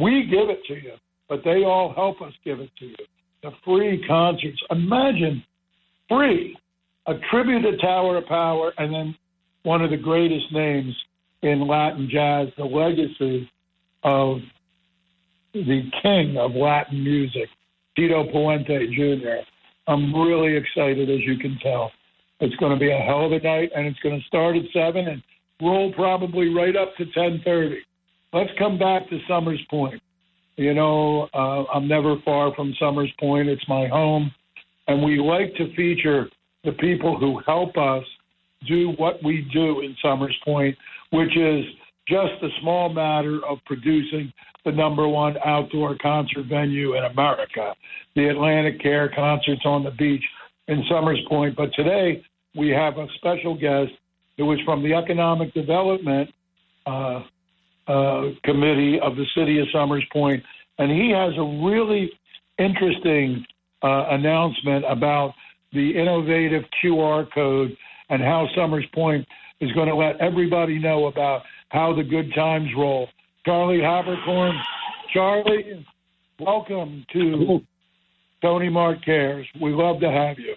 We 0.00 0.26
give 0.28 0.50
it 0.50 0.58
to 0.66 0.74
you, 0.74 0.94
but 1.28 1.42
they 1.44 1.62
all 1.62 1.92
help 1.94 2.20
us 2.20 2.32
give 2.44 2.58
it 2.58 2.70
to 2.80 2.86
you. 2.86 2.96
The 3.44 3.50
free 3.64 4.04
concerts. 4.08 4.60
Imagine 4.70 5.44
free 6.08 6.56
a 7.06 7.14
tribute 7.30 7.62
to 7.62 7.76
Tower 7.76 8.16
of 8.16 8.26
Power, 8.26 8.72
and 8.78 8.92
then 8.92 9.14
one 9.62 9.82
of 9.82 9.90
the 9.90 9.96
greatest 9.96 10.46
names 10.52 10.92
in 11.42 11.68
Latin 11.68 12.08
jazz, 12.10 12.48
the 12.58 12.64
legacy 12.64 13.48
of 14.02 14.38
the 15.52 15.82
king 16.02 16.36
of 16.38 16.56
Latin 16.56 17.04
music, 17.04 17.48
Tito 17.94 18.24
Puente 18.32 18.88
Jr. 18.96 19.44
I'm 19.86 20.12
really 20.12 20.56
excited, 20.56 21.08
as 21.08 21.20
you 21.20 21.38
can 21.38 21.56
tell. 21.62 21.92
It's 22.40 22.54
going 22.56 22.72
to 22.72 22.78
be 22.78 22.90
a 22.90 22.96
hell 22.96 23.26
of 23.26 23.32
a 23.32 23.40
night, 23.40 23.70
and 23.74 23.86
it's 23.86 23.98
going 24.00 24.18
to 24.20 24.26
start 24.26 24.56
at 24.56 24.62
seven 24.72 25.08
and 25.08 25.22
roll 25.62 25.92
probably 25.94 26.54
right 26.54 26.76
up 26.76 26.94
to 26.96 27.06
ten 27.12 27.40
thirty. 27.44 27.80
Let's 28.32 28.50
come 28.58 28.78
back 28.78 29.08
to 29.08 29.18
Somers 29.26 29.60
Point. 29.70 30.02
You 30.56 30.74
know, 30.74 31.28
uh, 31.34 31.64
I'm 31.72 31.88
never 31.88 32.16
far 32.24 32.54
from 32.54 32.74
Somers 32.78 33.10
Point. 33.18 33.48
It's 33.48 33.66
my 33.68 33.86
home, 33.86 34.30
and 34.88 35.02
we 35.02 35.18
like 35.18 35.54
to 35.56 35.74
feature 35.74 36.28
the 36.64 36.72
people 36.72 37.18
who 37.18 37.40
help 37.46 37.76
us 37.76 38.04
do 38.66 38.92
what 38.98 39.22
we 39.22 39.48
do 39.52 39.80
in 39.80 39.96
Somers 40.02 40.36
Point, 40.44 40.76
which 41.10 41.36
is 41.36 41.64
just 42.08 42.42
a 42.42 42.48
small 42.60 42.88
matter 42.88 43.40
of 43.48 43.58
producing 43.66 44.32
the 44.64 44.72
number 44.72 45.08
one 45.08 45.36
outdoor 45.44 45.96
concert 46.02 46.46
venue 46.46 46.96
in 46.96 47.04
America, 47.04 47.74
the 48.14 48.22
AtlantiCare 48.22 49.14
Concerts 49.14 49.62
on 49.64 49.84
the 49.84 49.90
Beach 49.92 50.24
in 50.68 50.84
Somers 50.90 51.20
Point. 51.28 51.56
But 51.56 51.72
today 51.74 52.22
we 52.54 52.70
have 52.70 52.98
a 52.98 53.06
special 53.16 53.54
guest 53.54 53.92
who 54.36 54.50
is 54.52 54.60
from 54.64 54.82
the 54.82 54.94
Economic 54.94 55.54
Development 55.54 56.28
uh, 56.86 57.22
uh, 57.86 58.30
Committee 58.44 58.98
of 59.00 59.16
the 59.16 59.24
City 59.36 59.60
of 59.60 59.66
Somers 59.72 60.04
Point, 60.12 60.42
and 60.78 60.90
he 60.90 61.10
has 61.10 61.32
a 61.36 61.66
really 61.66 62.10
interesting 62.58 63.44
uh, 63.82 64.06
announcement 64.10 64.84
about 64.88 65.34
the 65.72 65.96
innovative 65.96 66.64
QR 66.82 67.26
code 67.32 67.76
and 68.08 68.22
how 68.22 68.48
Somers 68.54 68.86
Point 68.94 69.26
is 69.60 69.70
going 69.72 69.88
to 69.88 69.94
let 69.94 70.16
everybody 70.20 70.78
know 70.78 71.06
about 71.06 71.42
how 71.70 71.94
the 71.94 72.02
good 72.02 72.32
times 72.34 72.68
roll. 72.76 73.08
Charlie 73.44 73.78
Haberkorn. 73.78 74.58
Charlie, 75.12 75.86
welcome 76.38 77.04
to 77.12 77.60
Tony 78.46 78.68
Mart 78.68 79.04
Cares. 79.04 79.44
We 79.60 79.72
love 79.72 79.98
to 79.98 80.08
have 80.08 80.38
you. 80.38 80.54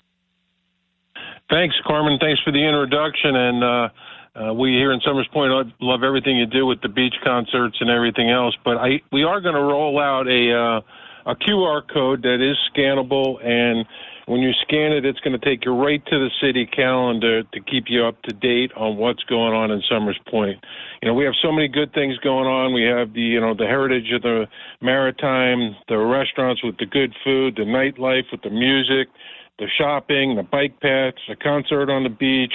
Thanks, 1.50 1.76
Carmen. 1.88 2.20
Thanks 2.22 2.40
for 2.44 2.52
the 2.52 2.64
introduction. 2.64 3.36
And 3.36 3.64
uh, 3.64 3.90
uh, 4.36 4.54
we 4.54 4.74
here 4.74 4.92
in 4.94 5.02
Somers 5.04 5.28
Point 5.34 5.74
love 5.82 6.04
everything 6.04 6.38
you 6.38 6.46
do 6.46 6.68
with 6.68 6.80
the 6.82 6.90
beach 6.90 7.16
concerts 7.24 7.78
and 7.80 7.90
everything 7.90 8.30
else. 8.30 8.56
But 8.64 8.78
I, 8.78 9.02
we 9.12 9.24
are 9.24 9.42
going 9.42 9.56
to 9.56 9.62
roll 9.62 10.00
out 10.00 10.28
a 10.28 10.54
uh, 10.54 11.32
a 11.32 11.36
QR 11.36 11.82
code 11.92 12.22
that 12.22 12.38
is 12.42 12.58
scannable 12.72 13.44
and 13.44 13.86
when 14.30 14.42
you 14.42 14.52
scan 14.62 14.94
it, 14.94 15.06
it's 15.06 15.20
going 15.22 15.34
to 15.34 15.44
take 15.44 15.66
you 15.66 15.74
right 15.74 16.06
to 16.06 16.20
the 16.20 16.30
city 16.40 16.68
calendar 16.68 17.42
to 17.42 17.60
keep 17.62 17.86
you 17.88 18.06
up 18.06 18.22
to 18.22 18.32
date 18.32 18.72
on 18.78 18.96
what's 18.96 19.24
going 19.24 19.56
on 19.56 19.72
in 19.72 19.82
Somers 19.90 20.20
Point. 20.30 20.64
You 21.02 21.08
know, 21.08 21.16
we 21.16 21.26
have 21.26 21.34
so 21.42 21.52
many 21.52 21.68
good 21.68 21.92
things 21.94 22.16
going 22.20 22.46
on. 22.46 22.72
We 22.72 22.84
have 22.84 23.12
the, 23.14 23.22
you 23.22 23.42
know, 23.42 23.56
the 23.56 23.66
heritage 23.66 24.14
of 24.14 24.22
the 24.22 24.46
maritime, 24.82 25.76
the 25.88 25.98
restaurants 25.98 26.64
with 26.64 26.78
the 26.78 26.86
good 26.86 27.12
food, 27.24 27.56
the 27.56 27.64
nightlife 27.64 28.30
with 28.32 28.44
the 28.44 28.52
music, 28.52 29.10
the 29.58 29.66
shopping, 29.80 30.36
the 30.36 30.44
bike 30.44 30.80
paths, 30.80 31.18
the 31.28 31.36
concert 31.36 31.90
on 31.90 32.04
the 32.04 32.14
beach, 32.14 32.54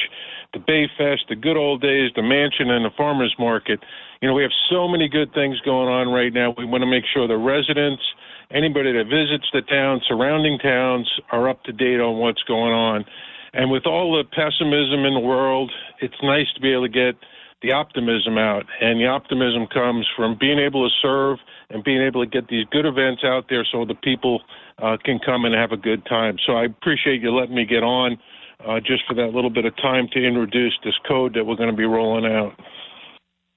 the 0.52 0.60
Bay 0.60 0.86
Fest, 0.96 1.24
the 1.28 1.34
good 1.34 1.56
old 1.56 1.82
days, 1.82 2.12
the 2.14 2.22
mansion 2.22 2.70
and 2.70 2.84
the 2.84 2.94
farmers 2.96 3.34
market. 3.36 3.80
You 4.22 4.28
know, 4.28 4.34
we 4.34 4.42
have 4.42 4.54
so 4.70 4.86
many 4.86 5.08
good 5.08 5.34
things 5.34 5.58
going 5.64 5.88
on 5.88 6.06
right 6.14 6.32
now. 6.32 6.54
We 6.56 6.66
want 6.66 6.82
to 6.82 6.86
make 6.86 7.04
sure 7.12 7.26
the 7.26 7.36
residents– 7.36 8.02
anybody 8.54 8.92
that 8.92 9.04
visits 9.04 9.46
the 9.52 9.62
town, 9.62 10.00
surrounding 10.08 10.58
towns, 10.58 11.10
are 11.32 11.48
up 11.48 11.62
to 11.64 11.72
date 11.72 12.00
on 12.00 12.18
what's 12.18 12.42
going 12.44 12.72
on. 12.72 13.04
And 13.52 13.70
with 13.70 13.86
all 13.86 14.16
the 14.16 14.24
pessimism 14.24 15.04
in 15.04 15.14
the 15.14 15.20
world, 15.20 15.70
it's 16.00 16.14
nice 16.22 16.46
to 16.54 16.60
be 16.60 16.72
able 16.72 16.86
to 16.86 16.92
get 16.92 17.14
the 17.62 17.72
optimism 17.72 18.38
out. 18.38 18.64
And 18.80 19.00
the 19.00 19.06
optimism 19.06 19.66
comes 19.72 20.06
from 20.16 20.36
being 20.38 20.58
able 20.58 20.88
to 20.88 20.94
serve 21.02 21.38
and 21.70 21.82
being 21.82 22.02
able 22.02 22.24
to 22.24 22.30
get 22.30 22.48
these 22.48 22.66
good 22.70 22.86
events 22.86 23.22
out 23.24 23.46
there 23.48 23.66
so 23.70 23.84
the 23.84 23.94
people 23.94 24.42
uh, 24.82 24.96
can 25.04 25.18
come 25.24 25.44
and 25.44 25.54
have 25.54 25.72
a 25.72 25.76
good 25.76 26.04
time. 26.06 26.36
So 26.46 26.54
I 26.54 26.64
appreciate 26.64 27.22
you 27.22 27.30
letting 27.30 27.54
me 27.54 27.64
get 27.64 27.82
on 27.82 28.18
uh, 28.66 28.80
just 28.80 29.02
for 29.08 29.14
that 29.14 29.32
little 29.34 29.50
bit 29.50 29.64
of 29.64 29.76
time 29.76 30.08
to 30.12 30.24
introduce 30.24 30.76
this 30.84 30.94
code 31.08 31.34
that 31.34 31.44
we're 31.44 31.56
going 31.56 31.70
to 31.70 31.76
be 31.76 31.84
rolling 31.84 32.30
out. 32.30 32.52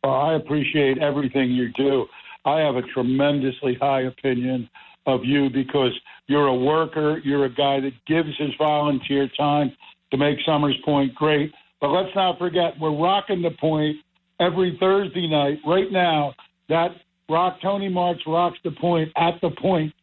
Well, 0.03 0.13
I 0.13 0.35
appreciate 0.35 0.99
everything 0.99 1.51
you 1.51 1.71
do. 1.73 2.05
I 2.45 2.61
have 2.61 2.75
a 2.75 2.81
tremendously 2.93 3.77
high 3.81 4.03
opinion 4.03 4.69
of 5.07 5.23
you 5.23 5.49
because 5.49 5.91
you're 6.27 6.47
a 6.47 6.55
worker. 6.55 7.19
You're 7.23 7.45
a 7.45 7.49
guy 7.49 7.79
that 7.79 7.93
gives 8.05 8.37
his 8.37 8.49
volunteer 8.57 9.29
time 9.37 9.71
to 10.11 10.17
make 10.17 10.37
Somers 10.45 10.77
Point 10.85 11.15
great. 11.15 11.51
But 11.81 11.89
let's 11.89 12.13
not 12.15 12.37
forget, 12.37 12.73
we're 12.79 12.95
rocking 12.95 13.41
the 13.41 13.51
point 13.59 13.97
every 14.39 14.77
Thursday 14.79 15.27
night. 15.27 15.59
Right 15.65 15.91
now, 15.91 16.33
that 16.69 16.91
Rock 17.29 17.59
Tony 17.61 17.89
Mart's 17.89 18.21
rocks 18.27 18.57
the 18.63 18.71
point 18.71 19.09
at 19.17 19.39
the 19.41 19.49
point. 19.61 19.93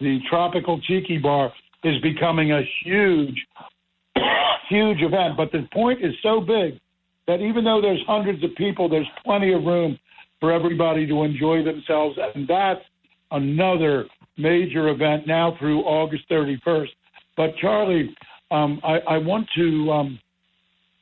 The 0.00 0.18
Tropical 0.28 0.80
Cheeky 0.82 1.18
Bar 1.18 1.52
is 1.84 2.00
becoming 2.02 2.52
a 2.52 2.62
huge, 2.84 3.36
huge 4.68 5.02
event. 5.02 5.36
But 5.36 5.50
the 5.52 5.66
point 5.72 6.04
is 6.04 6.14
so 6.22 6.40
big 6.40 6.78
that 7.26 7.40
even 7.40 7.64
though 7.64 7.80
there's 7.80 8.00
hundreds 8.06 8.42
of 8.44 8.54
people, 8.56 8.88
there's 8.88 9.08
plenty 9.24 9.52
of 9.52 9.64
room 9.64 9.98
for 10.40 10.52
everybody 10.52 11.06
to 11.06 11.24
enjoy 11.24 11.64
themselves. 11.64 12.16
And 12.34 12.46
that's 12.46 12.80
another 13.32 14.06
major 14.38 14.88
event 14.88 15.26
now 15.26 15.56
through 15.58 15.80
August 15.80 16.24
31st. 16.30 16.88
But 17.36 17.56
Charlie, 17.60 18.14
um, 18.50 18.80
I, 18.82 18.98
I, 19.08 19.18
want 19.18 19.46
to 19.56 19.92
um, 19.92 20.18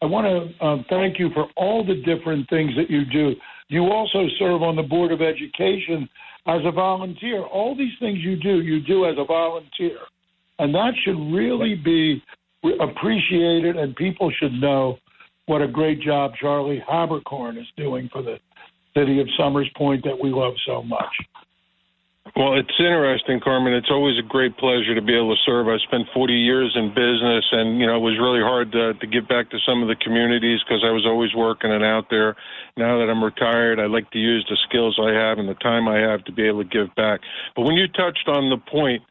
I 0.02 0.06
want 0.06 0.26
to 0.26 0.64
uh, 0.64 0.76
thank 0.90 1.18
you 1.18 1.30
for 1.32 1.46
all 1.56 1.84
the 1.84 2.02
different 2.02 2.48
things 2.50 2.72
that 2.76 2.90
you 2.90 3.04
do. 3.04 3.34
You 3.68 3.86
also 3.86 4.26
serve 4.38 4.62
on 4.62 4.76
the 4.76 4.82
Board 4.82 5.12
of 5.12 5.20
Education 5.22 6.08
as 6.46 6.60
a 6.64 6.70
volunteer. 6.70 7.42
All 7.42 7.76
these 7.76 7.92
things 8.00 8.18
you 8.20 8.36
do, 8.36 8.60
you 8.60 8.80
do 8.80 9.06
as 9.06 9.16
a 9.18 9.24
volunteer. 9.24 9.98
And 10.58 10.74
that 10.74 10.92
should 11.04 11.18
really 11.32 11.74
be 11.74 12.22
appreciated, 12.80 13.76
and 13.76 13.94
people 13.96 14.32
should 14.38 14.52
know 14.52 14.98
what 15.46 15.62
a 15.62 15.68
great 15.68 16.00
job 16.00 16.32
Charlie 16.40 16.82
Haberkorn 16.88 17.58
is 17.58 17.66
doing 17.76 18.08
for 18.12 18.22
the 18.22 18.38
city 18.96 19.20
of 19.20 19.28
Somers 19.38 19.68
Point 19.76 20.04
that 20.04 20.18
we 20.20 20.30
love 20.30 20.54
so 20.66 20.82
much. 20.82 21.14
Well, 22.36 22.52
it's 22.52 22.76
interesting, 22.78 23.40
Carmen. 23.40 23.72
It's 23.72 23.88
always 23.90 24.18
a 24.18 24.22
great 24.22 24.58
pleasure 24.58 24.94
to 24.94 25.00
be 25.00 25.16
able 25.16 25.34
to 25.34 25.40
serve. 25.46 25.68
I 25.68 25.78
spent 25.78 26.04
40 26.12 26.34
years 26.34 26.70
in 26.76 26.90
business, 26.90 27.46
and 27.50 27.80
you 27.80 27.86
know 27.86 27.96
it 27.96 28.04
was 28.04 28.20
really 28.20 28.44
hard 28.44 28.70
to, 28.72 28.92
to 28.92 29.06
give 29.06 29.26
back 29.26 29.48
to 29.50 29.58
some 29.64 29.80
of 29.80 29.88
the 29.88 29.96
communities 29.96 30.60
because 30.60 30.84
I 30.84 30.92
was 30.92 31.06
always 31.06 31.34
working 31.34 31.72
and 31.72 31.82
out 31.82 32.10
there. 32.10 32.36
Now 32.76 32.98
that 32.98 33.08
I'm 33.08 33.24
retired, 33.24 33.80
I 33.80 33.86
like 33.86 34.10
to 34.10 34.18
use 34.18 34.44
the 34.50 34.58
skills 34.68 35.00
I 35.00 35.16
have 35.16 35.38
and 35.38 35.48
the 35.48 35.56
time 35.64 35.88
I 35.88 35.96
have 35.96 36.24
to 36.24 36.32
be 36.32 36.46
able 36.46 36.62
to 36.62 36.68
give 36.68 36.94
back. 36.94 37.20
But 37.56 37.62
when 37.62 37.74
you 37.74 37.88
touched 37.88 38.28
on 38.28 38.50
the 38.50 38.60
point, 38.70 39.02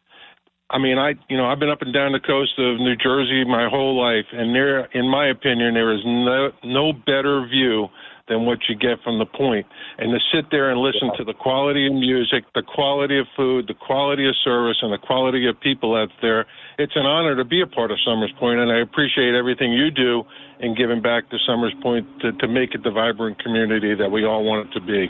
I 0.70 0.78
mean, 0.78 1.00
I 1.00 1.18
you 1.28 1.36
know 1.36 1.46
I've 1.50 1.58
been 1.58 1.74
up 1.74 1.82
and 1.82 1.92
down 1.92 2.12
the 2.12 2.22
coast 2.22 2.54
of 2.60 2.78
New 2.78 2.96
Jersey 2.96 3.44
my 3.44 3.68
whole 3.68 3.98
life, 3.98 4.30
and 4.34 4.54
there, 4.54 4.86
in 4.94 5.10
my 5.10 5.30
opinion, 5.30 5.74
there 5.74 5.98
is 5.98 6.02
no 6.06 6.52
no 6.64 6.94
better 6.94 7.42
view 7.50 7.90
than 8.28 8.46
what 8.46 8.58
you 8.68 8.76
get 8.76 9.02
from 9.04 9.20
the 9.20 9.26
point. 9.26 9.66
And 9.98 10.12
to 10.12 10.20
sit 10.34 10.50
there 10.50 10.72
and 10.72 10.82
listen 10.82 11.12
to 11.18 11.24
the 11.24 11.34
quality 11.34 11.86
of 11.88 11.94
music, 11.94 12.44
the 12.56 12.64
quality 12.64 13.20
of 13.20 13.28
food, 13.36 13.66
the 13.68 13.76
quality 13.76 14.28
of 14.28 14.36
service, 14.44 14.78
and 14.82 14.92
the 14.92 14.98
quality 14.98 15.48
of 15.48 15.60
people 15.62 15.96
out 15.96 16.10
there, 16.22 16.46
it's 16.80 16.96
an 16.96 17.06
honor 17.06 17.36
to 17.36 17.46
be 17.46 17.62
a 17.62 17.68
part 17.68 17.92
of 17.92 17.98
Somers 18.06 18.34
Point, 18.40 18.60
and 18.60 18.72
I 18.72 18.82
appreciate 18.82 19.36
everything 19.36 19.74
you 19.74 19.92
do 19.92 20.24
in 20.60 20.76
giving 20.76 21.02
back 21.02 21.30
to 21.30 21.38
Somers 21.46 21.74
Point 21.84 22.08
to, 22.22 22.32
to 22.34 22.48
make 22.48 22.74
it 22.74 22.84
the 22.84 22.92
vibrant 22.92 23.42
community 23.44 23.94
that 23.96 24.10
we 24.10 24.26
all 24.26 24.44
want 24.44 24.70
it 24.70 24.80
to 24.80 24.86
be. 24.86 25.08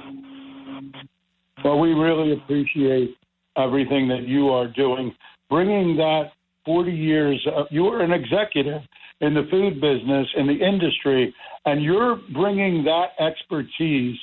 Well, 1.64 1.80
we 1.80 1.94
really 1.94 2.34
appreciate 2.34 3.16
everything 3.58 4.08
that 4.10 4.28
you 4.28 4.50
are 4.50 4.68
doing, 4.68 5.16
bringing 5.50 5.96
that 5.98 6.32
40 6.66 6.92
years. 6.92 7.48
Uh, 7.48 7.64
you 7.70 7.88
are 7.88 8.02
an 8.02 8.12
executive 8.12 8.82
in 9.22 9.34
the 9.34 9.44
food 9.50 9.76
business, 9.76 10.28
in 10.36 10.48
the 10.48 10.54
industry, 10.54 11.34
and 11.66 11.84
you're 11.84 12.20
bringing 12.34 12.84
that 12.84 13.10
expertise 13.20 14.18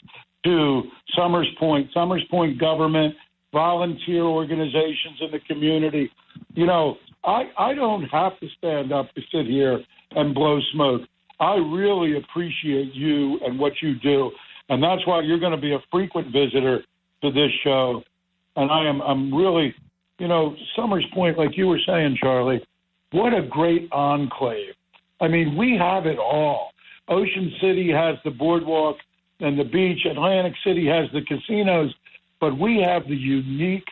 to 0.45 0.83
Somers 1.17 1.49
Point, 1.59 1.89
Somers 1.95 2.25
Point 2.31 2.59
government, 2.61 3.15
volunteer 3.53 4.23
organizations 4.23 5.19
in 5.21 5.31
the 5.31 5.39
community. 5.47 6.11
You 6.55 6.67
know, 6.67 6.97
I, 7.25 7.45
I 7.59 7.75
don't 7.75 8.05
have 8.05 8.39
to 8.41 8.49
stand 8.59 8.93
up 8.93 9.13
to 9.15 9.21
sit 9.33 9.47
here 9.47 9.81
and 10.13 10.35
blow 10.35 10.59
smoke. 10.73 11.03
I 11.41 11.55
really 11.55 12.17
appreciate 12.17 12.95
you 12.95 13.39
and 13.45 13.59
what 13.59 13.73
you 13.83 13.95
do, 14.01 14.31
and 14.69 14.83
that's 14.83 15.07
why 15.07 15.23
you're 15.23 15.41
going 15.41 15.53
to 15.53 15.61
be 15.61 15.73
a 15.73 15.79
frequent 15.91 16.29
visitor 16.29 16.81
to 17.23 17.33
this 17.33 17.51
show. 17.65 18.03
And 18.57 18.71
I 18.71 18.87
am 18.87 19.01
I'm 19.01 19.35
really, 19.35 19.75
you 20.19 20.29
know, 20.29 20.55
Somers 20.77 21.07
Point, 21.15 21.39
like 21.39 21.57
you 21.57 21.67
were 21.67 21.81
saying, 21.87 22.19
Charlie, 22.21 22.65
what 23.13 23.33
a 23.33 23.47
great 23.49 23.91
enclave. 23.93 24.75
I 25.23 25.29
mean, 25.29 25.57
we 25.57 25.79
have 25.79 26.07
it 26.07 26.19
all. 26.19 26.73
Ocean 27.09 27.53
City 27.61 27.91
has 27.91 28.17
the 28.25 28.31
boardwalk 28.31 28.97
and 29.39 29.59
the 29.59 29.65
beach. 29.65 30.05
Atlantic 30.05 30.55
City 30.65 30.87
has 30.87 31.07
the 31.13 31.23
casinos, 31.23 31.95
but 32.41 32.59
we 32.59 32.83
have 32.83 33.07
the 33.07 33.17
unique 33.17 33.87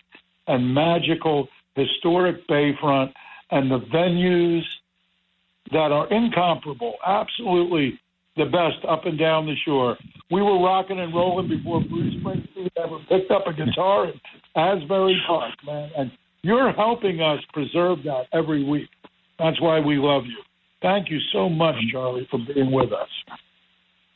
and 0.49 0.75
magical 0.75 1.49
historic 1.77 2.47
bayfront 2.49 3.13
and 3.53 3.71
the 3.71 3.79
venues 3.79 4.65
that 5.71 5.93
are 5.93 6.13
incomparable. 6.13 6.97
Absolutely 7.07 7.99
the 8.37 8.47
best 8.47 8.85
up 8.89 9.07
and 9.07 9.19
down 9.19 9.47
the 9.47 9.57
shore. 9.65 9.97
We 10.33 10.43
were 10.43 10.59
rocking 10.59 10.99
and 10.99 11.15
rolling 11.15 11.49
before 11.49 11.81
Bruce 11.81 12.15
Springsteen 12.15 12.71
ever 12.77 12.99
picked 13.09 13.31
up 13.31 13.47
a 13.47 13.53
guitar 13.53 14.07
in 14.07 14.21
Asbury 14.57 15.21
Park, 15.27 15.55
man. 15.65 15.91
And 15.97 16.11
you're 16.43 16.73
helping 16.73 17.21
us 17.21 17.41
preserve 17.53 18.03
that 18.05 18.25
every 18.33 18.65
week. 18.65 18.89
That's 19.39 19.61
why 19.61 19.79
we 19.79 19.97
love 19.97 20.25
you. 20.27 20.43
Thank 20.83 21.11
you 21.11 21.19
so 21.33 21.49
much, 21.49 21.77
Charlie, 21.93 22.27
for 22.31 22.39
being 22.39 22.73
with 22.73 22.93
us. 22.93 23.09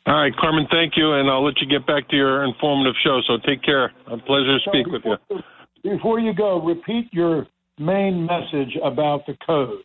All 0.06 0.14
right, 0.14 0.34
Carmen, 0.36 0.66
thank 0.70 0.94
you, 0.96 1.12
and 1.12 1.30
I'll 1.30 1.44
let 1.44 1.54
you 1.60 1.66
get 1.66 1.86
back 1.86 2.08
to 2.10 2.16
your 2.16 2.44
informative 2.44 2.94
show. 3.02 3.20
So 3.26 3.38
take 3.46 3.62
care. 3.62 3.92
A 4.06 4.18
pleasure 4.18 4.58
to 4.58 4.64
speak 4.66 4.86
with 4.86 5.02
you. 5.04 5.38
Before 5.82 6.18
you 6.18 6.34
go, 6.34 6.60
repeat 6.62 7.08
your 7.12 7.46
main 7.78 8.26
message 8.26 8.76
about 8.82 9.26
the 9.26 9.36
code. 9.46 9.80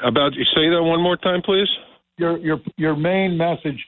About 0.00 0.34
you 0.34 0.44
say 0.54 0.68
that 0.70 0.82
one 0.82 1.02
more 1.02 1.16
time, 1.16 1.42
please. 1.42 1.68
Your 2.16 2.38
your 2.38 2.58
your 2.76 2.96
main 2.96 3.36
message 3.36 3.78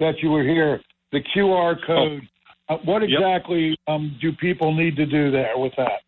that 0.00 0.14
you 0.22 0.30
were 0.30 0.42
here, 0.42 0.80
the 1.12 1.20
QR 1.34 1.76
code. 1.86 2.22
Oh. 2.22 2.74
Uh, 2.74 2.78
what 2.84 3.02
exactly 3.02 3.70
yep. 3.70 3.78
um, 3.88 4.16
do 4.20 4.32
people 4.32 4.74
need 4.74 4.96
to 4.96 5.04
do 5.04 5.30
there 5.30 5.56
with 5.56 5.72
that? 5.76 6.02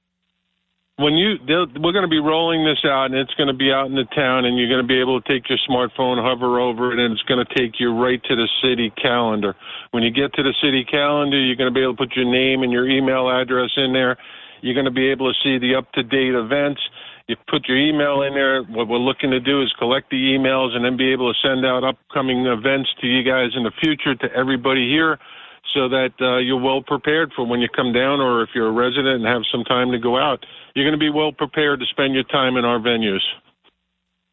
When 0.96 1.14
you 1.14 1.36
we're 1.48 1.92
going 1.92 2.04
to 2.04 2.08
be 2.08 2.20
rolling 2.20 2.64
this 2.64 2.84
out 2.84 3.06
and 3.06 3.14
it's 3.14 3.32
going 3.34 3.48
to 3.48 3.56
be 3.56 3.72
out 3.72 3.86
in 3.86 3.94
the 3.94 4.04
town 4.14 4.44
and 4.44 4.58
you're 4.58 4.68
going 4.68 4.82
to 4.82 4.86
be 4.86 5.00
able 5.00 5.20
to 5.20 5.26
take 5.26 5.48
your 5.48 5.58
smartphone 5.68 6.20
hover 6.20 6.60
over 6.60 6.92
it 6.92 6.98
and 6.98 7.12
it's 7.12 7.22
going 7.22 7.44
to 7.44 7.54
take 7.54 7.80
you 7.80 7.96
right 7.96 8.22
to 8.24 8.36
the 8.36 8.48
city 8.60 8.92
calendar. 9.00 9.56
When 9.92 10.02
you 10.02 10.10
get 10.10 10.34
to 10.34 10.42
the 10.42 10.54
city 10.60 10.84
calendar 10.84 11.40
you're 11.40 11.56
going 11.56 11.72
to 11.72 11.74
be 11.74 11.82
able 11.82 11.96
to 11.96 12.04
put 12.04 12.14
your 12.14 12.30
name 12.30 12.62
and 12.62 12.70
your 12.70 12.88
email 12.88 13.30
address 13.30 13.70
in 13.76 13.92
there. 13.92 14.18
You're 14.60 14.74
going 14.74 14.86
to 14.86 14.92
be 14.92 15.10
able 15.10 15.32
to 15.32 15.38
see 15.42 15.58
the 15.58 15.74
up 15.74 15.90
to 15.92 16.02
date 16.02 16.34
events. 16.34 16.80
You 17.26 17.36
put 17.48 17.66
your 17.66 17.78
email 17.78 18.22
in 18.22 18.34
there. 18.34 18.62
What 18.62 18.86
we're 18.86 18.98
looking 18.98 19.30
to 19.30 19.40
do 19.40 19.62
is 19.62 19.72
collect 19.78 20.10
the 20.10 20.36
emails 20.36 20.76
and 20.76 20.84
then 20.84 20.96
be 20.96 21.10
able 21.10 21.32
to 21.32 21.38
send 21.40 21.64
out 21.64 21.82
upcoming 21.82 22.46
events 22.46 22.90
to 23.00 23.06
you 23.06 23.24
guys 23.24 23.50
in 23.56 23.64
the 23.64 23.72
future 23.80 24.14
to 24.14 24.32
everybody 24.36 24.88
here 24.88 25.18
so 25.74 25.88
that 25.88 26.10
uh, 26.20 26.38
you're 26.38 26.60
well 26.60 26.82
prepared 26.82 27.32
for 27.34 27.46
when 27.46 27.60
you 27.60 27.68
come 27.74 27.92
down, 27.92 28.20
or 28.20 28.42
if 28.42 28.50
you're 28.54 28.68
a 28.68 28.72
resident 28.72 29.24
and 29.24 29.26
have 29.26 29.42
some 29.50 29.64
time 29.64 29.90
to 29.90 29.98
go 29.98 30.18
out, 30.18 30.44
you're 30.74 30.84
going 30.84 30.98
to 30.98 31.02
be 31.02 31.10
well 31.10 31.32
prepared 31.32 31.80
to 31.80 31.86
spend 31.86 32.14
your 32.14 32.24
time 32.24 32.56
in 32.56 32.64
our 32.64 32.78
venues. 32.78 33.22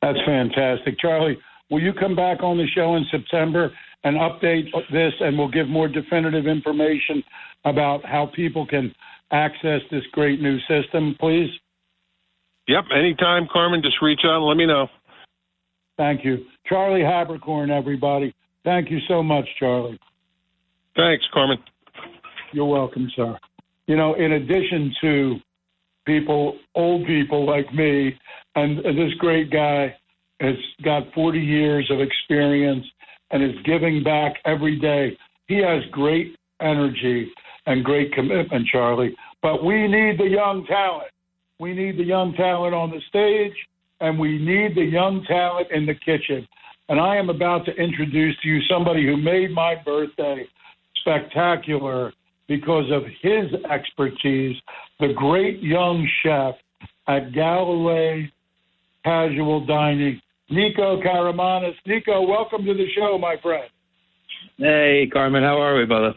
That's 0.02 0.20
fantastic, 0.26 1.00
Charlie. 1.00 1.38
Will 1.70 1.82
you 1.82 1.94
come 1.94 2.16
back 2.16 2.42
on 2.42 2.58
the 2.58 2.68
show 2.76 2.96
in 2.96 3.06
September 3.12 3.72
and 4.04 4.18
update 4.18 4.66
this, 4.92 5.14
and 5.20 5.38
we'll 5.38 5.52
give 5.52 5.68
more 5.68 5.88
definitive 5.88 6.48
information 6.48 7.24
about 7.66 8.04
how 8.06 8.32
people 8.36 8.66
can 8.66 8.94
access 9.32 9.82
this 9.92 10.04
great 10.12 10.42
new 10.42 10.58
system, 10.62 11.16
please? 11.20 11.50
Yep, 12.68 12.86
anytime, 12.96 13.48
Carmen. 13.52 13.82
Just 13.82 14.02
reach 14.02 14.22
out 14.26 14.38
and 14.38 14.46
let 14.46 14.58
me 14.58 14.66
know. 14.66 14.88
Thank 15.98 16.24
you. 16.24 16.46
Charlie 16.66 17.02
Haberkorn, 17.02 17.70
everybody. 17.70 18.34
Thank 18.64 18.90
you 18.90 19.00
so 19.08 19.22
much, 19.22 19.46
Charlie. 19.60 20.00
Thanks, 20.96 21.26
Carmen. 21.34 21.58
You're 22.52 22.66
welcome, 22.66 23.10
sir. 23.16 23.38
You 23.88 23.96
know, 23.96 24.16
in 24.16 24.34
addition 24.34 24.94
to 25.02 25.36
people, 26.06 26.58
old 26.76 27.06
people 27.06 27.46
like 27.46 27.74
me, 27.74 28.18
and 28.56 28.80
this 28.80 29.14
great 29.20 29.52
guy 29.52 29.96
has 30.40 30.56
got 30.84 31.04
40 31.14 31.40
years 31.40 31.90
of 31.92 32.00
experience 32.00 32.86
and 33.32 33.44
is 33.44 33.56
giving 33.66 34.04
back 34.04 34.34
every 34.46 34.80
day. 34.80 35.18
He 35.48 35.58
has 35.58 35.84
great 35.92 36.36
energy 36.62 37.32
and 37.66 37.84
great 37.84 38.12
commitment, 38.14 38.68
Charlie. 38.72 39.16
But 39.42 39.64
we 39.64 39.88
need 39.88 40.20
the 40.20 40.28
young 40.28 40.66
talent. 40.66 41.12
We 41.60 41.74
need 41.74 41.98
the 41.98 42.04
young 42.04 42.34
talent 42.34 42.74
on 42.74 42.90
the 42.90 43.02
stage, 43.10 43.56
and 44.00 44.18
we 44.18 44.38
need 44.40 44.76
the 44.76 44.84
young 44.84 45.24
talent 45.26 45.68
in 45.72 45.86
the 45.86 45.94
kitchen. 45.94 46.48
And 46.88 47.00
I 47.00 47.18
am 47.18 47.30
about 47.30 47.66
to 47.66 47.72
introduce 47.76 48.36
to 48.42 48.48
you 48.48 48.62
somebody 48.70 49.06
who 49.06 49.18
made 49.18 49.52
my 49.52 49.76
birthday 49.86 50.48
spectacular 51.02 52.14
because 52.48 52.86
of 52.92 53.04
his 53.22 53.46
expertise, 53.72 54.56
the 55.00 55.14
great 55.16 55.62
young 55.62 56.08
chef 56.24 56.56
at 57.08 57.32
Galloway 57.34 58.32
Casual 59.04 59.66
Dining, 59.66 60.22
Nico 60.50 61.02
Karamanis. 61.02 61.76
Nico, 61.86 62.28
welcome 62.28 62.66
to 62.66 62.74
the 62.74 62.88
show, 62.96 63.18
my 63.18 63.36
friend. 63.42 63.70
Hey, 64.58 65.08
Carmen, 65.12 65.44
how 65.44 65.62
are 65.62 65.78
we, 65.78 65.86
brother? 65.86 66.14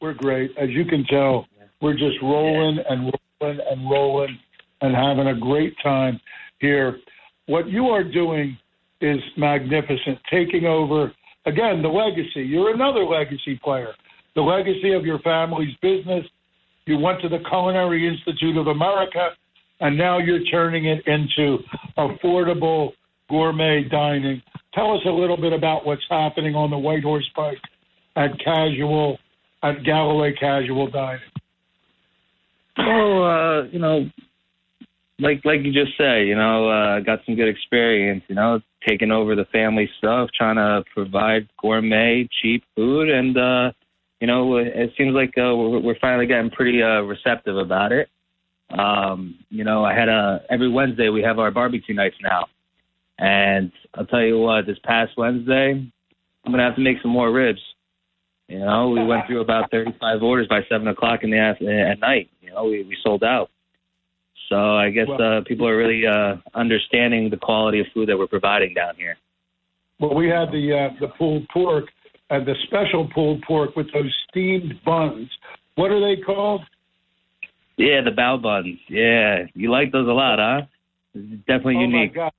We're 0.00 0.14
great. 0.14 0.50
As 0.58 0.70
you 0.70 0.84
can 0.84 1.04
tell, 1.04 1.46
we're 1.80 1.94
just 1.94 2.16
rolling 2.22 2.78
and 2.88 3.12
rolling 3.40 3.60
and 3.70 3.90
rolling 3.90 4.38
and 4.80 4.94
having 4.94 5.28
a 5.28 5.38
great 5.38 5.74
time 5.82 6.20
here. 6.60 6.98
What 7.46 7.68
you 7.68 7.86
are 7.86 8.04
doing 8.04 8.56
is 9.00 9.18
magnificent, 9.36 10.18
taking 10.30 10.66
over, 10.66 11.12
again, 11.48 11.82
the 11.82 11.88
legacy. 11.88 12.42
You're 12.42 12.74
another 12.74 13.04
legacy 13.04 13.58
player. 13.62 13.92
The 14.34 14.42
legacy 14.42 14.92
of 14.92 15.04
your 15.04 15.18
family's 15.20 15.74
business. 15.82 16.24
You 16.86 16.98
went 16.98 17.20
to 17.22 17.28
the 17.28 17.40
Culinary 17.48 18.06
Institute 18.06 18.56
of 18.56 18.68
America, 18.68 19.30
and 19.80 19.96
now 19.98 20.18
you're 20.18 20.44
turning 20.44 20.86
it 20.86 21.06
into 21.06 21.58
affordable 21.98 22.92
gourmet 23.28 23.84
dining. 23.90 24.40
Tell 24.74 24.94
us 24.94 25.00
a 25.06 25.10
little 25.10 25.36
bit 25.36 25.52
about 25.52 25.84
what's 25.84 26.04
happening 26.08 26.54
on 26.54 26.70
the 26.70 26.78
White 26.78 27.02
Horse 27.02 27.28
Pike 27.34 27.58
at 28.16 28.30
Casual, 28.42 29.18
at 29.62 29.84
Galloway 29.84 30.32
Casual 30.38 30.90
Dining. 30.90 31.20
Oh, 32.78 33.22
uh, 33.22 33.68
you 33.70 33.78
know, 33.80 34.08
like 35.20 35.44
like 35.44 35.60
you 35.62 35.72
just 35.72 35.96
said, 35.96 36.26
you 36.26 36.36
know, 36.36 36.68
uh, 36.68 37.00
got 37.00 37.20
some 37.26 37.34
good 37.34 37.48
experience. 37.48 38.22
You 38.28 38.36
know, 38.36 38.60
taking 38.86 39.10
over 39.10 39.34
the 39.34 39.46
family 39.46 39.88
stuff, 39.98 40.30
trying 40.36 40.56
to 40.56 40.84
provide 40.94 41.48
gourmet, 41.60 42.28
cheap 42.40 42.64
food, 42.76 43.08
and 43.08 43.36
uh, 43.36 43.72
you 44.20 44.26
know, 44.26 44.56
it 44.56 44.92
seems 44.96 45.14
like 45.14 45.30
uh, 45.38 45.54
we're, 45.54 45.80
we're 45.80 45.98
finally 46.00 46.26
getting 46.26 46.50
pretty 46.50 46.82
uh, 46.82 47.00
receptive 47.02 47.56
about 47.56 47.92
it. 47.92 48.08
Um, 48.70 49.38
you 49.48 49.64
know, 49.64 49.84
I 49.84 49.94
had 49.94 50.08
a 50.08 50.42
every 50.50 50.70
Wednesday 50.70 51.08
we 51.08 51.22
have 51.22 51.38
our 51.38 51.50
barbecue 51.50 51.94
nights 51.94 52.16
now, 52.22 52.46
and 53.18 53.72
I'll 53.94 54.06
tell 54.06 54.22
you 54.22 54.38
what, 54.38 54.66
this 54.66 54.78
past 54.84 55.12
Wednesday, 55.16 55.72
I'm 56.44 56.52
gonna 56.52 56.64
have 56.64 56.76
to 56.76 56.82
make 56.82 56.98
some 57.02 57.10
more 57.10 57.32
ribs. 57.32 57.60
You 58.46 58.60
know, 58.60 58.88
we 58.90 59.04
went 59.04 59.26
through 59.26 59.42
about 59.42 59.70
35 59.70 60.22
orders 60.22 60.46
by 60.48 60.60
seven 60.70 60.88
o'clock 60.88 61.20
in 61.22 61.30
the 61.30 61.38
at 61.38 62.00
night. 62.00 62.30
You 62.40 62.50
know, 62.50 62.64
we 62.64 62.84
we 62.84 62.96
sold 63.02 63.24
out. 63.24 63.50
So 64.48 64.76
I 64.76 64.90
guess 64.90 65.08
uh, 65.08 65.40
people 65.46 65.66
are 65.68 65.76
really 65.76 66.06
uh, 66.06 66.36
understanding 66.54 67.28
the 67.30 67.36
quality 67.36 67.80
of 67.80 67.86
food 67.92 68.08
that 68.08 68.16
we're 68.16 68.26
providing 68.26 68.74
down 68.74 68.94
here. 68.96 69.16
Well, 70.00 70.14
we 70.14 70.28
had 70.28 70.50
the 70.50 70.88
uh, 70.90 71.00
the 71.00 71.08
pulled 71.18 71.46
pork 71.48 71.84
and 72.30 72.46
the 72.46 72.54
special 72.66 73.08
pulled 73.14 73.42
pork 73.42 73.76
with 73.76 73.86
those 73.92 74.14
steamed 74.30 74.74
buns. 74.84 75.28
What 75.74 75.90
are 75.90 76.00
they 76.00 76.20
called? 76.22 76.62
Yeah, 77.76 78.00
the 78.04 78.10
bao 78.10 78.40
buns. 78.40 78.78
Yeah, 78.88 79.44
you 79.54 79.70
like 79.70 79.92
those 79.92 80.08
a 80.08 80.12
lot, 80.12 80.38
huh? 80.38 80.66
Definitely 81.46 81.76
oh 81.76 81.80
unique. 81.80 82.16
my 82.16 82.22
God, 82.22 82.32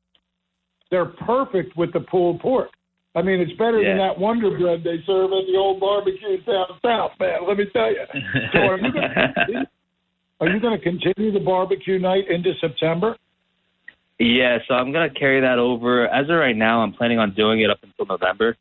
they're 0.91 1.05
perfect 1.05 1.77
with 1.77 1.93
the 1.93 2.01
pulled 2.01 2.39
pork. 2.39 2.69
I 3.15 3.21
mean, 3.21 3.39
it's 3.39 3.51
better 3.53 3.81
Yeah. 3.81 3.89
than 3.89 3.97
that 3.97 4.19
Wonder 4.19 4.57
Bread 4.57 4.83
they 4.83 5.01
serve 5.05 5.31
at 5.33 5.45
the 5.47 5.57
old 5.57 5.79
barbecues 5.79 6.45
down 6.45 6.67
south, 6.83 7.11
man. 7.19 7.39
Let 7.47 7.57
me 7.57 7.65
tell 7.73 7.89
you. 7.91 8.05
So 8.53 8.59
are 8.59 8.77
you 8.77 8.91
gonna, 8.93 9.65
are 10.39 10.47
you 10.49 10.59
going 10.59 10.77
to 10.77 10.83
continue 10.83 11.31
the 11.31 11.39
barbecue 11.39 11.99
night 11.99 12.29
into 12.29 12.53
September? 12.61 13.15
Yeah, 14.19 14.57
so 14.67 14.73
I'm 14.73 14.91
gonna 14.91 15.09
carry 15.09 15.39
that 15.39 15.59
over. 15.59 16.05
As 16.09 16.25
of 16.29 16.35
right 16.35 16.55
now, 16.55 16.81
I'm 16.81 16.91
planning 16.91 17.19
on 17.19 17.33
doing 17.33 17.61
it 17.61 17.69
up 17.69 17.79
until 17.81 18.05
November. 18.05 18.57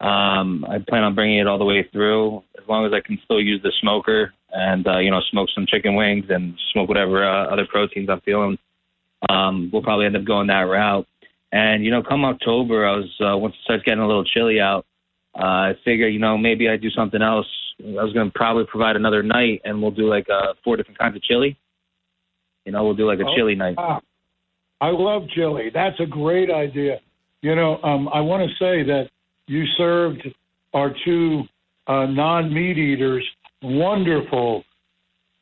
Um, 0.00 0.66
I 0.68 0.78
plan 0.86 1.02
on 1.02 1.14
bringing 1.14 1.38
it 1.38 1.46
all 1.46 1.56
the 1.56 1.64
way 1.64 1.88
through, 1.90 2.42
as 2.58 2.68
long 2.68 2.84
as 2.84 2.92
I 2.92 3.00
can 3.00 3.18
still 3.24 3.40
use 3.40 3.62
the 3.62 3.72
smoker 3.80 4.34
and 4.52 4.86
uh, 4.86 4.98
you 4.98 5.10
know 5.10 5.20
smoke 5.30 5.48
some 5.54 5.64
chicken 5.66 5.94
wings 5.94 6.26
and 6.28 6.54
smoke 6.74 6.88
whatever 6.88 7.26
uh, 7.26 7.46
other 7.46 7.66
proteins 7.66 8.10
I'm 8.10 8.20
feeling. 8.20 8.58
Um, 9.30 9.70
we'll 9.72 9.82
probably 9.82 10.04
end 10.04 10.16
up 10.16 10.24
going 10.24 10.48
that 10.48 10.68
route. 10.68 11.06
And 11.52 11.82
you 11.82 11.90
know, 11.90 12.02
come 12.02 12.26
October, 12.26 12.86
I 12.86 12.96
was 12.96 13.10
uh, 13.18 13.38
once 13.38 13.54
it 13.54 13.64
starts 13.64 13.82
getting 13.84 14.02
a 14.02 14.06
little 14.06 14.24
chilly 14.24 14.60
out, 14.60 14.84
uh, 15.38 15.42
I 15.42 15.72
figure 15.84 16.08
you 16.08 16.18
know 16.18 16.38
maybe 16.38 16.68
I 16.68 16.76
do 16.76 16.90
something 16.90 17.22
else. 17.22 17.46
I 17.80 18.02
was 18.02 18.12
gonna 18.12 18.30
probably 18.34 18.64
provide 18.64 18.96
another 18.96 19.22
night, 19.22 19.60
and 19.64 19.80
we'll 19.80 19.90
do 19.90 20.08
like 20.08 20.26
uh, 20.30 20.54
four 20.64 20.76
different 20.76 20.98
kinds 20.98 21.16
of 21.16 21.22
chili. 21.22 21.56
You 22.64 22.72
know, 22.72 22.84
we'll 22.84 22.94
do 22.94 23.06
like 23.06 23.20
a 23.20 23.26
Oh, 23.26 23.34
chili 23.36 23.54
night. 23.54 23.76
wow. 23.76 24.00
I 24.80 24.90
love 24.90 25.22
chili. 25.34 25.70
That's 25.72 25.98
a 26.00 26.06
great 26.06 26.50
idea. 26.50 27.00
You 27.42 27.54
know, 27.54 27.78
um, 27.82 28.08
I 28.08 28.20
want 28.20 28.48
to 28.48 28.54
say 28.56 28.82
that 28.84 29.08
you 29.46 29.64
served 29.78 30.26
our 30.74 30.92
two 31.04 31.42
uh, 31.86 32.06
non-meat 32.06 32.76
eaters 32.76 33.24
wonderful, 33.62 34.64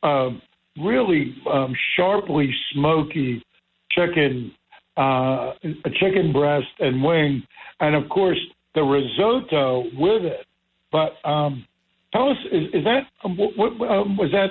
um, 0.03 0.41
really 0.77 1.35
um, 1.51 1.73
sharply 1.95 2.53
smoky 2.73 3.43
chicken, 3.91 4.51
uh, 4.97 5.53
a 5.63 5.89
chicken 5.99 6.31
breast 6.31 6.67
and 6.79 7.03
wing, 7.03 7.43
and 7.79 7.95
of 7.95 8.07
course 8.09 8.37
the 8.75 8.81
risotto 8.81 9.85
with 9.97 10.23
it. 10.23 10.45
But 10.91 11.13
um, 11.27 11.65
tell 12.13 12.29
us, 12.29 12.37
is, 12.51 12.67
is 12.73 12.83
that 12.83 13.01
um, 13.23 13.37
what, 13.37 13.57
what 13.57 13.89
um, 13.89 14.17
was 14.17 14.31
that? 14.31 14.49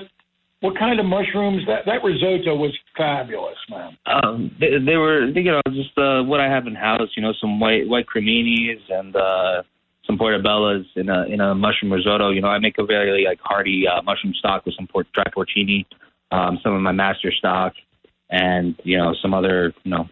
What 0.61 0.77
kind 0.77 0.99
of 0.99 1.05
mushrooms? 1.05 1.63
That 1.67 1.85
that 1.85 2.03
risotto 2.03 2.55
was 2.55 2.75
fabulous, 2.97 3.57
man. 3.69 3.97
Um, 4.05 4.51
they, 4.59 4.77
they 4.83 4.97
were, 4.97 5.27
you 5.27 5.43
know, 5.43 5.61
just 5.69 5.97
uh, 5.97 6.23
what 6.23 6.39
I 6.39 6.45
have 6.45 6.65
in 6.67 6.75
house. 6.75 7.09
You 7.15 7.23
know, 7.23 7.33
some 7.39 7.59
white 7.59 7.87
white 7.87 8.05
creminis 8.07 8.81
and 8.89 9.15
uh, 9.15 9.63
some 10.07 10.17
portobellas 10.17 10.85
in 10.95 11.09
a 11.09 11.23
in 11.25 11.41
a 11.41 11.53
mushroom 11.53 11.91
risotto. 11.91 12.31
You 12.31 12.41
know, 12.41 12.47
I 12.47 12.59
make 12.59 12.77
a 12.77 12.85
very 12.85 13.25
like 13.25 13.39
hearty 13.41 13.85
uh, 13.87 14.01
mushroom 14.01 14.33
stock 14.37 14.65
with 14.65 14.75
some 14.75 14.87
port, 14.87 15.07
dry 15.13 15.25
porcini, 15.35 15.85
um, 16.31 16.59
some 16.63 16.73
of 16.73 16.81
my 16.81 16.91
master 16.91 17.31
stock, 17.31 17.73
and 18.29 18.75
you 18.83 18.97
know 18.97 19.13
some 19.21 19.33
other 19.33 19.73
you 19.83 19.91
know 19.91 20.07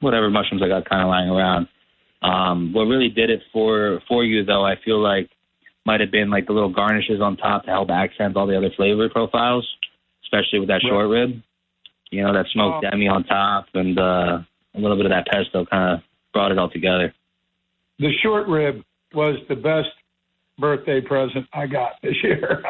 whatever 0.00 0.28
mushrooms 0.30 0.62
I 0.62 0.68
got 0.68 0.88
kind 0.88 1.02
of 1.02 1.08
lying 1.08 1.30
around. 1.30 1.68
Um, 2.24 2.72
what 2.72 2.84
really 2.84 3.10
did 3.10 3.28
it 3.30 3.42
for 3.52 4.00
for 4.08 4.24
you 4.24 4.44
though, 4.44 4.64
I 4.64 4.74
feel 4.84 5.00
like 5.00 5.28
might 5.84 6.00
have 6.00 6.10
been 6.10 6.30
like 6.30 6.46
the 6.46 6.52
little 6.54 6.72
garnishes 6.72 7.20
on 7.20 7.36
top 7.36 7.64
to 7.64 7.70
help 7.70 7.90
accent 7.90 8.36
all 8.36 8.46
the 8.46 8.56
other 8.56 8.70
flavor 8.74 9.08
profiles, 9.10 9.68
especially 10.24 10.58
with 10.58 10.68
that 10.68 10.80
short 10.80 11.08
rib. 11.10 11.42
You 12.10 12.22
know, 12.22 12.32
that 12.32 12.46
smoked 12.52 12.84
Oh. 12.84 12.90
demi 12.90 13.08
on 13.08 13.24
top 13.24 13.66
and 13.74 13.98
uh, 13.98 14.38
a 14.74 14.80
little 14.80 14.96
bit 14.96 15.04
of 15.06 15.10
that 15.12 15.26
pesto 15.26 15.66
kind 15.66 15.94
of 15.94 16.00
brought 16.32 16.50
it 16.52 16.58
all 16.58 16.70
together. 16.70 17.12
The 17.98 18.10
short 18.22 18.48
rib 18.48 18.82
was 19.12 19.36
the 19.48 19.56
best 19.56 19.88
birthday 20.58 21.00
present 21.00 21.46
I 21.52 21.66
got 21.66 21.92
this 22.02 22.14
year. 22.22 22.62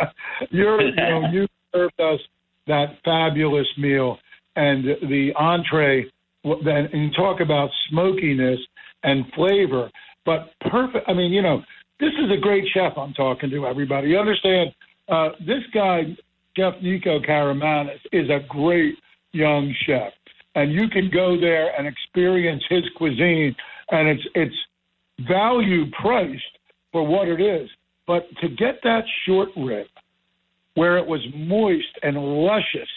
You 0.51 0.65
know, 0.97 1.29
you 1.33 1.47
served 1.73 2.01
us 2.01 2.21
that 2.67 2.99
fabulous 3.05 3.69
meal 3.79 4.19
and 4.57 4.85
the 4.85 5.33
entree. 5.37 6.07
Then 6.43 6.89
and 6.93 7.05
you 7.05 7.11
talk 7.17 7.41
about 7.41 7.71
smokiness 7.89 8.59
and 9.05 9.25
flavor, 9.35 9.91
but 10.27 10.51
perfect. 10.71 11.09
I 11.09 11.13
mean, 11.13 11.33
you 11.33 11.43
know, 11.43 11.63
this 12.01 12.13
is 12.23 12.31
a 12.37 12.41
great 12.41 12.65
chef 12.75 12.95
I'm 12.97 13.13
talking 13.13 13.51
to. 13.51 13.67
Everybody, 13.67 14.09
you 14.09 14.19
understand? 14.19 14.71
Uh, 15.09 15.29
this 15.41 15.63
guy, 15.73 16.17
Chef 16.57 16.75
Nico 16.83 17.21
Karamanis, 17.21 18.01
is 18.13 18.29
a 18.31 18.41
great 18.49 18.97
young 19.33 19.73
chef, 19.87 20.13
and 20.55 20.73
you 20.73 20.89
can 20.89 21.11
go 21.13 21.39
there 21.41 21.79
and 21.79 21.87
experience 21.87 22.63
his 22.69 22.83
cuisine, 22.97 23.55
and 23.91 24.09
it's 24.09 24.23
it's 24.35 25.29
value 25.29 25.85
priced 26.03 26.43
for 26.91 27.07
what 27.07 27.29
it 27.29 27.41
is. 27.41 27.69
But 28.07 28.25
to 28.41 28.49
get 28.49 28.81
that 28.83 29.05
short 29.27 29.51
rib 29.57 29.87
where 30.75 30.99
it 30.99 31.07
was 31.07 31.21
moist 31.37 31.99
and 32.03 32.17
luscious 32.17 32.89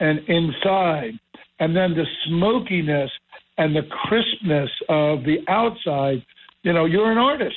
and 0.00 0.20
inside, 0.28 1.12
and 1.58 1.74
then 1.74 1.94
the 1.94 2.04
smokiness 2.26 3.10
and 3.58 3.74
the 3.74 3.82
crispness 4.04 4.70
of 4.88 5.24
the 5.24 5.38
outside, 5.48 6.24
you 6.62 6.72
know, 6.72 6.84
you're 6.84 7.10
an 7.10 7.18
artist. 7.18 7.56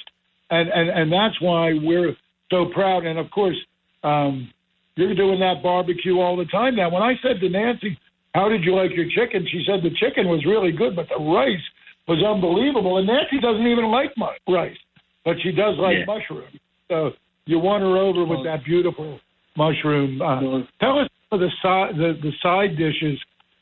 And, 0.50 0.70
and, 0.70 0.90
and 0.90 1.12
that's 1.12 1.40
why 1.42 1.74
we're 1.74 2.16
so 2.50 2.68
proud. 2.74 3.06
And 3.06 3.20
of 3.20 3.30
course, 3.32 3.58
um, 4.04 4.50
you're 4.96 5.16
doing 5.16 5.40
that 5.40 5.62
barbecue 5.62 6.20
all 6.20 6.36
the 6.36 6.46
time 6.46 6.76
now. 6.76 6.90
When 6.90 7.04
I 7.04 7.14
said 7.22 7.40
to 7.42 7.50
Nancy, 7.50 7.98
How 8.34 8.50
did 8.50 8.64
you 8.64 8.76
like 8.76 8.92
your 8.96 9.08
chicken? 9.10 9.48
She 9.52 9.64
said 9.66 9.84
the 9.84 9.96
chicken 9.96 10.28
was 10.28 10.44
really 10.46 10.72
good, 10.72 10.96
but 10.96 11.08
the 11.10 11.24
rice 11.24 11.66
was 12.08 12.24
unbelievable. 12.24 12.98
And 12.98 13.08
Nancy 13.08 13.40
doesn't 13.42 13.66
even 13.68 13.86
like 13.86 14.12
mu- 14.18 14.54
rice, 14.54 14.78
but 15.26 15.36
she 15.44 15.52
does 15.52 15.76
like 15.78 15.98
Yeah. 16.00 16.06
mushrooms. 16.06 16.60
So 16.88 17.12
you 17.46 17.60
won 17.60 17.82
her 17.82 17.98
over 17.98 18.26
with 18.26 18.44
that 18.46 18.64
beautiful 18.66 19.20
mushroom. 19.56 20.22
Uh, 20.22 20.62
tell 20.80 21.00
us 21.00 21.10
the 21.32 21.38
the, 21.38 22.20
the 22.22 22.32
side 22.42 22.78
dishes 22.78 23.20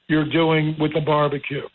you're 0.07 0.29
doing 0.29 0.75
with 0.79 0.93
the 0.93 1.01
barbecue. 1.01 1.67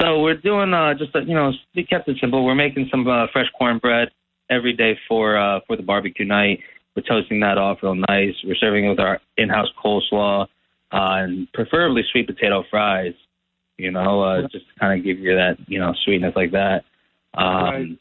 So 0.00 0.22
we're 0.22 0.36
doing 0.36 0.72
uh, 0.72 0.94
just 0.94 1.14
you 1.26 1.34
know 1.34 1.52
we 1.74 1.84
kept 1.84 2.08
it 2.08 2.16
simple. 2.20 2.44
We're 2.44 2.54
making 2.54 2.88
some 2.90 3.06
uh, 3.06 3.26
fresh 3.32 3.46
cornbread 3.58 4.08
every 4.50 4.72
day 4.72 4.98
for 5.08 5.36
uh, 5.36 5.60
for 5.66 5.76
the 5.76 5.82
barbecue 5.82 6.24
night. 6.24 6.60
We're 6.96 7.02
toasting 7.02 7.40
that 7.40 7.58
off 7.58 7.78
real 7.82 7.94
nice. 7.94 8.34
We're 8.44 8.56
serving 8.56 8.84
it 8.84 8.88
with 8.90 9.00
our 9.00 9.18
in-house 9.38 9.68
coleslaw 9.82 10.42
uh, 10.42 10.46
and 10.92 11.50
preferably 11.52 12.02
sweet 12.10 12.26
potato 12.26 12.64
fries. 12.70 13.14
You 13.78 13.90
know, 13.90 14.22
uh, 14.22 14.42
just 14.42 14.66
to 14.68 14.80
kind 14.80 14.98
of 14.98 15.04
give 15.04 15.18
you 15.18 15.34
that 15.34 15.56
you 15.66 15.78
know 15.78 15.94
sweetness 16.04 16.34
like 16.36 16.52
that. 16.52 16.84
Um, 17.34 17.44
Right. 17.44 17.98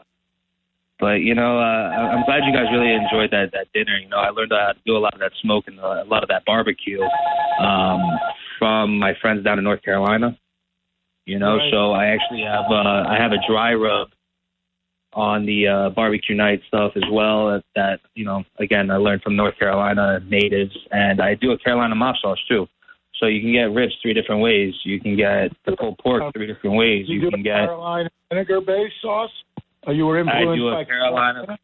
But 1.01 1.21
you 1.21 1.33
know, 1.33 1.57
uh, 1.57 1.89
I'm 2.13 2.23
glad 2.25 2.45
you 2.45 2.53
guys 2.53 2.67
really 2.71 2.93
enjoyed 2.93 3.31
that 3.31 3.49
that 3.53 3.73
dinner. 3.73 3.97
You 3.97 4.07
know, 4.07 4.17
I 4.17 4.29
learned 4.29 4.51
how 4.51 4.71
to 4.71 4.79
do 4.85 4.95
a 4.95 4.99
lot 5.01 5.15
of 5.15 5.19
that 5.19 5.31
smoke 5.41 5.65
and 5.65 5.79
a 5.79 6.03
lot 6.05 6.21
of 6.21 6.29
that 6.29 6.45
barbecue 6.45 7.01
um, 7.59 8.01
from 8.59 8.99
my 8.99 9.13
friends 9.19 9.43
down 9.43 9.57
in 9.57 9.63
North 9.63 9.81
Carolina. 9.81 10.37
You 11.25 11.39
know, 11.39 11.57
Right. 11.57 11.71
so 11.71 11.91
I 11.91 12.07
actually 12.07 12.41
have 12.41 12.65
uh, 12.69 13.03
I 13.07 13.17
have 13.19 13.31
a 13.31 13.37
dry 13.47 13.73
rub 13.73 14.09
on 15.13 15.45
the 15.45 15.67
uh, 15.67 15.89
barbecue 15.89 16.35
night 16.35 16.61
stuff 16.67 16.93
as 16.95 17.03
well. 17.11 17.47
That, 17.51 17.63
that 17.75 17.99
you 18.15 18.25
know, 18.25 18.43
again, 18.59 18.89
I 18.89 18.95
learned 18.97 19.21
from 19.21 19.35
North 19.35 19.57
Carolina 19.59 20.19
natives, 20.27 20.75
and 20.91 21.21
I 21.21 21.35
do 21.35 21.51
a 21.51 21.57
Carolina 21.57 21.95
mop 21.95 22.15
sauce 22.21 22.39
too. 22.47 22.67
So 23.19 23.27
you 23.27 23.39
can 23.41 23.51
get 23.51 23.65
ribs 23.71 23.93
three 24.01 24.13
different 24.13 24.41
ways. 24.41 24.73
You 24.83 24.99
can 24.99 25.15
get 25.15 25.51
the 25.65 25.75
pulled 25.77 25.99
pork 25.99 26.33
three 26.33 26.47
different 26.47 26.75
ways. 26.75 27.05
You, 27.07 27.15
You, 27.15 27.21
do 27.21 27.31
can 27.31 27.39
a 27.41 27.43
get 27.43 27.65
Carolina 27.65 28.09
vinegar-based 28.29 28.95
sauce. 29.01 29.29
Are 29.85 29.93
you 29.93 30.05
were 30.07 30.17
I 30.17 30.21
influenced 30.21 30.59
do 30.59 30.67
a 30.69 30.71
by 30.71 30.83
Carolina. 30.85 31.57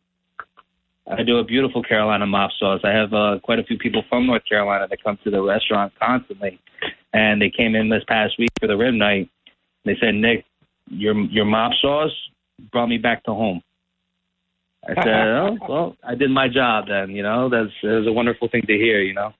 I 1.10 1.24
do 1.24 1.38
a 1.38 1.43
beautiful 1.43 1.82
Carolina 1.82 2.26
mop 2.28 2.51
sauce. 2.60 2.82
I 2.84 2.91
have 2.91 3.14
uh, 3.14 3.39
quite 3.41 3.60
a 3.60 3.64
few 3.64 3.78
people 3.78 4.03
from 4.10 4.28
North 4.28 4.43
Carolina 4.47 4.88
that 4.89 5.03
come 5.03 5.18
to 5.24 5.32
the 5.32 5.41
restaurant 5.41 5.93
constantly, 5.99 6.60
and 7.14 7.41
they 7.41 7.49
came 7.49 7.76
in 7.76 7.89
this 7.89 8.03
past 8.08 8.38
week 8.38 8.49
for 8.60 8.68
the 8.68 8.76
rib 8.76 8.93
night. 8.93 9.30
They 9.88 9.98
said, 10.00 10.16
"Nick, 10.16 10.46
your 10.90 11.16
your 11.26 11.46
mop 11.46 11.72
sauce 11.82 12.12
brought 12.72 12.88
me 12.88 12.98
back 12.98 13.24
to 13.24 13.32
home." 13.32 13.62
I 14.86 14.94
said, 14.96 15.08
"Oh, 15.08 15.58
well, 15.68 15.96
I 16.04 16.16
did 16.16 16.30
my 16.30 16.48
job 16.48 16.86
then. 16.88 17.16
You 17.16 17.24
know, 17.24 17.50
that's 17.50 17.72
was 17.84 18.08
a 18.08 18.12
wonderful 18.12 18.48
thing 18.50 18.64
to 18.68 18.74
hear. 18.74 19.02
You 19.02 19.14
know." 19.14 19.34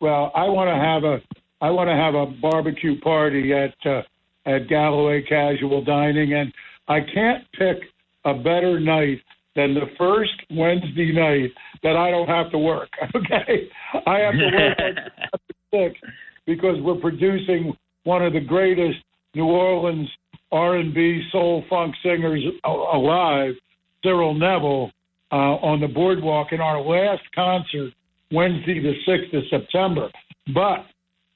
Well, 0.00 0.30
I 0.34 0.44
want 0.44 0.68
to 0.68 0.74
have 0.74 1.04
a 1.04 1.20
I 1.60 1.70
want 1.70 1.88
to 1.88 1.94
have 1.94 2.14
a 2.14 2.26
barbecue 2.40 3.00
party 3.00 3.52
at 3.52 3.74
uh, 3.84 4.02
at 4.46 4.68
Galloway 4.68 5.22
Casual 5.22 5.84
Dining, 5.84 6.34
and 6.34 6.52
I 6.86 7.00
can't 7.00 7.44
pick 7.52 7.78
a 8.24 8.34
better 8.34 8.78
night 8.78 9.18
than 9.56 9.74
the 9.74 9.86
first 9.98 10.32
Wednesday 10.50 11.12
night 11.12 11.50
that 11.82 11.96
I 11.96 12.10
don't 12.10 12.28
have 12.28 12.50
to 12.52 12.58
work. 12.58 12.88
Okay, 13.14 13.68
I 14.06 14.18
have 14.20 14.34
to 14.34 14.50
work 14.52 14.78
on 15.32 15.38
six 15.72 16.00
because 16.46 16.76
we're 16.80 17.00
producing 17.00 17.76
one 18.04 18.24
of 18.24 18.32
the 18.32 18.40
greatest 18.40 18.98
New 19.38 19.46
Orleans 19.46 20.08
R&B 20.50 21.28
soul 21.30 21.64
funk 21.70 21.94
singers 22.02 22.42
alive, 22.64 23.54
Cyril 24.02 24.34
Neville, 24.34 24.90
uh, 25.30 25.34
on 25.34 25.80
the 25.80 25.86
boardwalk 25.86 26.52
in 26.52 26.60
our 26.60 26.80
last 26.80 27.22
concert 27.34 27.92
Wednesday, 28.32 28.80
the 28.80 28.94
6th 29.06 29.36
of 29.36 29.44
September. 29.48 30.10
But 30.52 30.86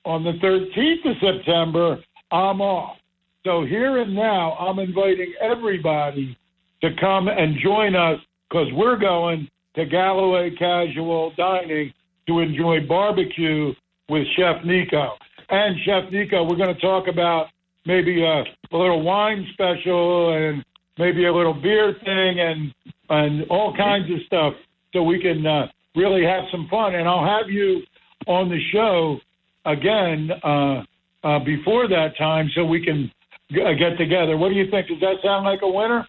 on 0.05 0.24
the 0.24 0.32
13th 0.32 1.11
of 1.11 1.16
September, 1.20 1.98
I'm 2.32 2.61
off. 2.61 2.96
So 3.44 3.64
here 3.64 3.98
and 3.98 4.14
now, 4.14 4.53
I'm 4.53 4.78
inviting 4.78 5.34
everybody 5.40 6.36
to 6.80 6.90
come 6.98 7.28
and 7.28 7.57
join 7.62 7.94
us 7.94 8.18
because 8.48 8.68
we're 8.72 8.98
going 8.98 9.48
to 9.76 9.84
Galloway 9.84 10.50
Casual 10.59 11.32
Dining 11.36 11.92
to 12.26 12.40
enjoy 12.40 12.86
barbecue 12.86 13.72
with 14.09 14.26
Chef 14.36 14.64
Nico. 14.64 15.12
And 15.50 15.76
Chef 15.84 16.11
Nico, 16.11 16.44
we're 16.44 16.57
going 16.57 16.74
to 16.74 16.80
talk 16.80 17.09
about 17.09 17.48
maybe 17.87 18.22
a, 18.22 18.43
a 18.74 18.76
little 18.76 19.03
wine 19.03 19.47
special 19.53 20.35
and 20.35 20.64
maybe 20.99 21.26
a 21.26 21.33
little 21.33 21.55
beer 21.55 21.95
thing 22.05 22.41
and 22.41 22.72
and 23.09 23.51
all 23.51 23.76
kinds 23.76 24.11
of 24.11 24.18
stuff 24.26 24.55
so 24.93 25.03
we 25.03 25.20
can 25.20 25.47
uh, 25.47 25.66
really 25.95 26.24
have 26.24 26.45
some 26.51 26.66
fun. 26.70 26.95
And 26.95 27.09
I'll 27.09 27.26
have 27.26 27.51
you 27.51 27.83
on 28.26 28.49
the 28.49 28.59
show 28.72 29.18
again 29.66 30.30
uh, 30.43 30.83
uh, 31.26 31.39
before 31.45 31.89
that 31.89 32.16
time 32.18 32.49
so 32.55 32.64
we 32.64 32.85
can 32.85 33.11
g- 33.51 33.62
uh, 33.62 33.72
get 33.72 33.99
together. 33.99 34.37
What 34.37 34.49
do 34.49 34.55
you 34.55 34.70
think? 34.70 34.89
Does 34.89 35.01
that 35.01 35.16
sound 35.22 35.45
like 35.45 35.61
a 35.62 35.68
winner? 35.68 36.07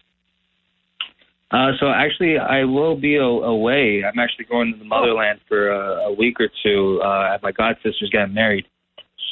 Uh, 1.50 1.70
so 1.78 1.86
actually, 1.88 2.38
I 2.38 2.64
will 2.64 2.96
be 2.96 3.16
a- 3.16 3.22
away. 3.22 4.02
I'm 4.04 4.18
actually 4.18 4.46
going 4.46 4.72
to 4.72 4.78
the 4.78 4.84
motherland 4.84 5.40
for 5.48 5.70
a, 5.70 6.12
week 6.12 6.40
or 6.40 6.48
two. 6.64 7.00
Uh, 7.04 7.34
at 7.34 7.42
my 7.42 7.52
god 7.52 7.76
sister's 7.82 8.10
getting 8.10 8.34
married, 8.34 8.66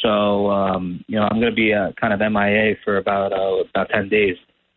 so 0.02 0.50
um, 0.50 1.04
you 1.06 1.16
know 1.16 1.28
I'm 1.30 1.40
going 1.40 1.52
to 1.52 1.56
be 1.56 1.72
uh, 1.72 1.92
kind 2.00 2.12
of 2.12 2.20
MIA 2.32 2.74
for 2.84 2.98
about 2.98 3.32
uh, 3.32 3.64
about 3.70 3.88
ten 3.90 4.08
days. 4.08 4.36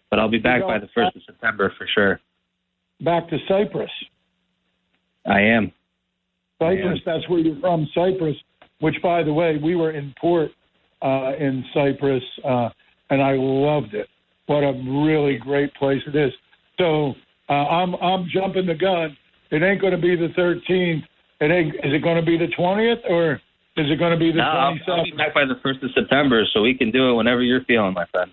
But 0.09 0.19
I'll 0.19 0.29
be 0.29 0.39
back 0.39 0.61
by 0.61 0.79
the 0.79 0.87
first 0.93 1.15
of 1.15 1.23
September 1.25 1.73
for 1.77 1.87
sure. 1.93 2.19
Back 3.01 3.27
to 3.29 3.37
Cyprus. 3.47 3.89
I 5.25 5.41
am. 5.41 5.71
Cyprus, 6.59 6.99
that's 7.05 7.27
where 7.27 7.39
you're 7.39 7.59
from, 7.59 7.87
Cyprus, 7.93 8.35
which, 8.79 8.95
by 9.03 9.23
the 9.23 9.33
way, 9.33 9.57
we 9.61 9.75
were 9.75 9.91
in 9.91 10.13
port 10.19 10.51
uh, 11.01 11.33
in 11.37 11.65
Cyprus, 11.73 12.23
uh, 12.45 12.69
and 13.09 13.21
I 13.21 13.33
loved 13.37 13.93
it. 13.93 14.07
What 14.45 14.63
a 14.63 14.71
really 14.87 15.37
great 15.37 15.73
place 15.73 16.01
it 16.07 16.15
is. 16.15 16.31
So 16.77 17.13
uh, 17.49 17.53
I'm 17.53 17.95
I'm 17.95 18.27
jumping 18.33 18.67
the 18.67 18.75
gun. 18.75 19.17
It 19.51 19.63
ain't 19.63 19.81
going 19.81 19.93
to 19.93 19.99
be 19.99 20.15
the 20.15 20.29
13th. 20.37 21.03
It 21.41 21.51
ain't. 21.51 21.75
Is 21.75 21.93
it 21.93 22.03
going 22.03 22.17
to 22.17 22.25
be 22.25 22.37
the 22.37 22.51
20th 22.57 23.09
or 23.09 23.41
is 23.77 23.91
it 23.91 23.99
going 23.99 24.11
to 24.11 24.17
be 24.17 24.31
the 24.31 24.37
No, 24.37 24.43
I'll, 24.43 24.77
I'll 24.87 25.03
be 25.03 25.11
back 25.11 25.33
by 25.33 25.45
the 25.45 25.59
first 25.61 25.83
of 25.83 25.89
September, 25.93 26.43
so 26.53 26.61
we 26.61 26.77
can 26.77 26.91
do 26.91 27.09
it 27.09 27.13
whenever 27.13 27.41
you're 27.41 27.63
feeling, 27.65 27.93
my 27.93 28.05
friend. 28.11 28.31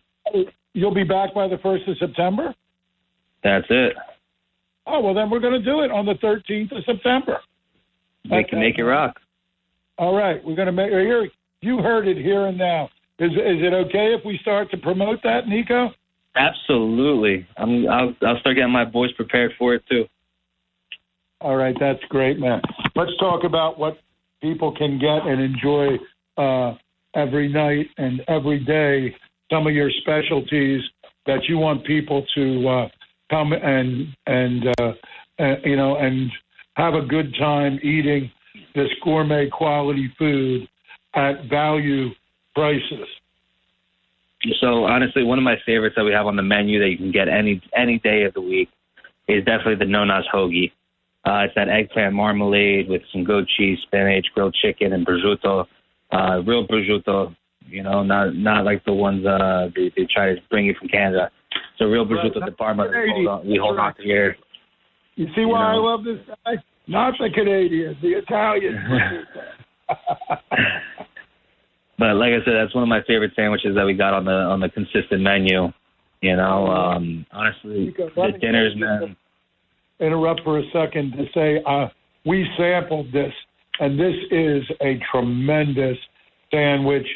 You'll 0.72 0.94
be 0.94 1.04
back 1.04 1.34
by 1.34 1.48
the 1.48 1.56
1st 1.56 1.90
of 1.90 1.98
September? 1.98 2.54
That's 3.42 3.66
it. 3.68 3.94
Oh, 4.86 5.00
well, 5.00 5.14
then 5.14 5.30
we're 5.30 5.40
going 5.40 5.60
to 5.60 5.64
do 5.64 5.80
it 5.80 5.90
on 5.90 6.06
the 6.06 6.14
13th 6.14 6.76
of 6.76 6.84
September. 6.84 7.38
We 8.30 8.44
can 8.44 8.60
make 8.60 8.78
it 8.78 8.84
rock. 8.84 9.18
All 9.98 10.16
right. 10.16 10.42
We're 10.44 10.54
going 10.54 10.66
to 10.66 10.72
make 10.72 10.90
here. 10.90 11.28
You 11.60 11.78
heard 11.78 12.06
it 12.08 12.16
here 12.16 12.46
and 12.46 12.56
now. 12.56 12.88
Is, 13.18 13.32
is 13.32 13.36
it 13.62 13.74
okay 13.74 14.14
if 14.18 14.24
we 14.24 14.38
start 14.42 14.70
to 14.70 14.76
promote 14.76 15.22
that, 15.22 15.46
Nico? 15.46 15.90
Absolutely. 16.34 17.46
I'm. 17.56 17.88
I'll, 17.88 18.14
I'll 18.26 18.40
start 18.40 18.56
getting 18.56 18.72
my 18.72 18.88
voice 18.88 19.10
prepared 19.16 19.52
for 19.58 19.74
it 19.74 19.82
too. 19.88 20.04
All 21.40 21.56
right. 21.56 21.76
That's 21.78 22.02
great, 22.08 22.38
man. 22.38 22.62
Let's 22.96 23.12
talk 23.18 23.44
about 23.44 23.78
what 23.78 23.98
people 24.42 24.72
can 24.72 24.98
get 24.98 25.26
and 25.26 25.40
enjoy 25.40 25.98
uh, 26.36 26.74
every 27.14 27.48
night 27.48 27.86
and 27.96 28.20
every 28.28 28.58
day. 28.64 29.14
Some 29.50 29.66
of 29.66 29.74
your 29.74 29.90
specialties 30.02 30.82
that 31.26 31.44
you 31.48 31.58
want 31.58 31.86
people 31.86 32.26
to 32.34 32.68
uh, 32.68 32.88
come 33.30 33.52
and 33.52 34.08
and 34.26 34.64
uh, 34.80 34.92
uh, 35.38 35.54
you 35.64 35.76
know 35.76 35.96
and 35.96 36.30
have 36.74 36.94
a 36.94 37.02
good 37.02 37.34
time 37.38 37.78
eating 37.82 38.30
this 38.74 38.88
gourmet 39.02 39.48
quality 39.48 40.12
food 40.18 40.68
at 41.14 41.44
value 41.48 42.08
prices. 42.54 43.06
So 44.60 44.84
honestly, 44.84 45.22
one 45.22 45.38
of 45.38 45.44
my 45.44 45.56
favorites 45.64 45.94
that 45.96 46.04
we 46.04 46.12
have 46.12 46.26
on 46.26 46.36
the 46.36 46.42
menu 46.42 46.80
that 46.80 46.88
you 46.88 46.96
can 46.96 47.12
get 47.12 47.28
any 47.28 47.62
any 47.76 47.98
day 47.98 48.24
of 48.24 48.34
the 48.34 48.40
week 48.40 48.68
is 49.28 49.44
definitely 49.44 49.76
the 49.76 49.90
Nonas 49.90 50.24
hoagie. 50.32 50.72
Uh, 51.24 51.44
it's 51.44 51.54
that 51.54 51.68
eggplant 51.68 52.14
marmalade 52.14 52.88
with 52.88 53.02
some 53.12 53.22
goat 53.24 53.46
cheese, 53.56 53.78
spinach, 53.82 54.26
grilled 54.34 54.54
chicken, 54.54 54.92
and 54.92 55.06
prosciutto. 55.06 55.66
Uh, 56.10 56.42
real 56.44 56.66
prosciutto, 56.66 57.34
you 57.66 57.82
know, 57.82 58.02
not 58.02 58.34
not 58.34 58.64
like 58.64 58.84
the 58.84 58.92
ones 58.92 59.24
uh, 59.24 59.68
they, 59.74 59.92
they 59.96 60.06
try 60.12 60.34
to 60.34 60.40
bring 60.50 60.66
you 60.66 60.74
from 60.78 60.88
Canada. 60.88 61.30
So 61.78 61.86
real 61.86 62.06
prosciutto 62.06 62.44
de 62.44 62.52
Parma 62.52 62.84
that 62.84 62.92
we 62.92 63.12
hold 63.12 63.28
on, 63.28 63.46
we 63.46 63.58
hold 63.58 63.78
on 63.78 63.94
to 63.96 64.02
here. 64.02 64.36
You 65.14 65.26
see 65.36 65.44
why 65.44 65.72
know. 65.72 65.86
I 65.86 65.90
love 65.90 66.04
this 66.04 66.18
guy? 66.44 66.54
Not 66.88 67.14
the 67.18 67.30
Canadians, 67.32 67.96
the 68.02 68.14
Italians. 68.14 68.78
But 72.02 72.16
like 72.16 72.32
I 72.32 72.44
said, 72.44 72.54
that's 72.58 72.74
one 72.74 72.82
of 72.82 72.88
my 72.88 73.02
favorite 73.06 73.30
sandwiches 73.36 73.76
that 73.76 73.86
we 73.86 73.94
got 73.94 74.12
on 74.12 74.24
the 74.24 74.32
on 74.32 74.58
the 74.58 74.68
consistent 74.68 75.22
menu. 75.22 75.72
You 76.20 76.34
know, 76.34 76.66
um, 76.66 77.24
honestly, 77.30 77.94
the 77.96 78.38
dinners, 78.40 78.74
man. 78.76 79.16
Interrupt 80.00 80.42
for 80.44 80.58
a 80.58 80.62
second 80.72 81.12
to 81.12 81.24
say 81.34 81.62
uh, 81.66 81.88
we 82.24 82.46
sampled 82.56 83.12
this, 83.12 83.32
and 83.80 83.98
this 83.98 84.14
is 84.30 84.62
a 84.80 84.98
tremendous 85.10 85.96
sandwich 86.50 87.06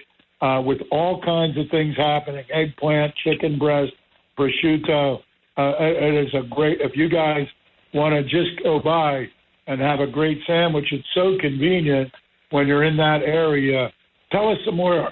uh, 0.41 0.62
with 0.64 0.79
all 0.91 1.20
kinds 1.22 1.57
of 1.59 1.64
things 1.70 1.95
happening: 1.97 2.45
eggplant, 2.53 3.14
chicken 3.24 3.59
breast, 3.59 3.93
prosciutto. 4.39 5.18
Uh, 5.57 5.72
it 5.81 6.27
is 6.27 6.35
a 6.35 6.47
great. 6.49 6.81
If 6.81 6.93
you 6.95 7.09
guys 7.09 7.47
want 7.95 8.14
to 8.14 8.22
just 8.22 8.62
go 8.62 8.79
by 8.79 9.27
and 9.66 9.81
have 9.81 10.01
a 10.01 10.07
great 10.07 10.39
sandwich, 10.47 10.87
it's 10.93 11.07
so 11.14 11.37
convenient 11.41 12.12
when 12.51 12.66
you're 12.66 12.85
in 12.85 12.97
that 12.99 13.22
area. 13.24 13.91
Tell 14.31 14.51
us 14.51 14.59
some 14.64 14.77
more. 14.77 15.11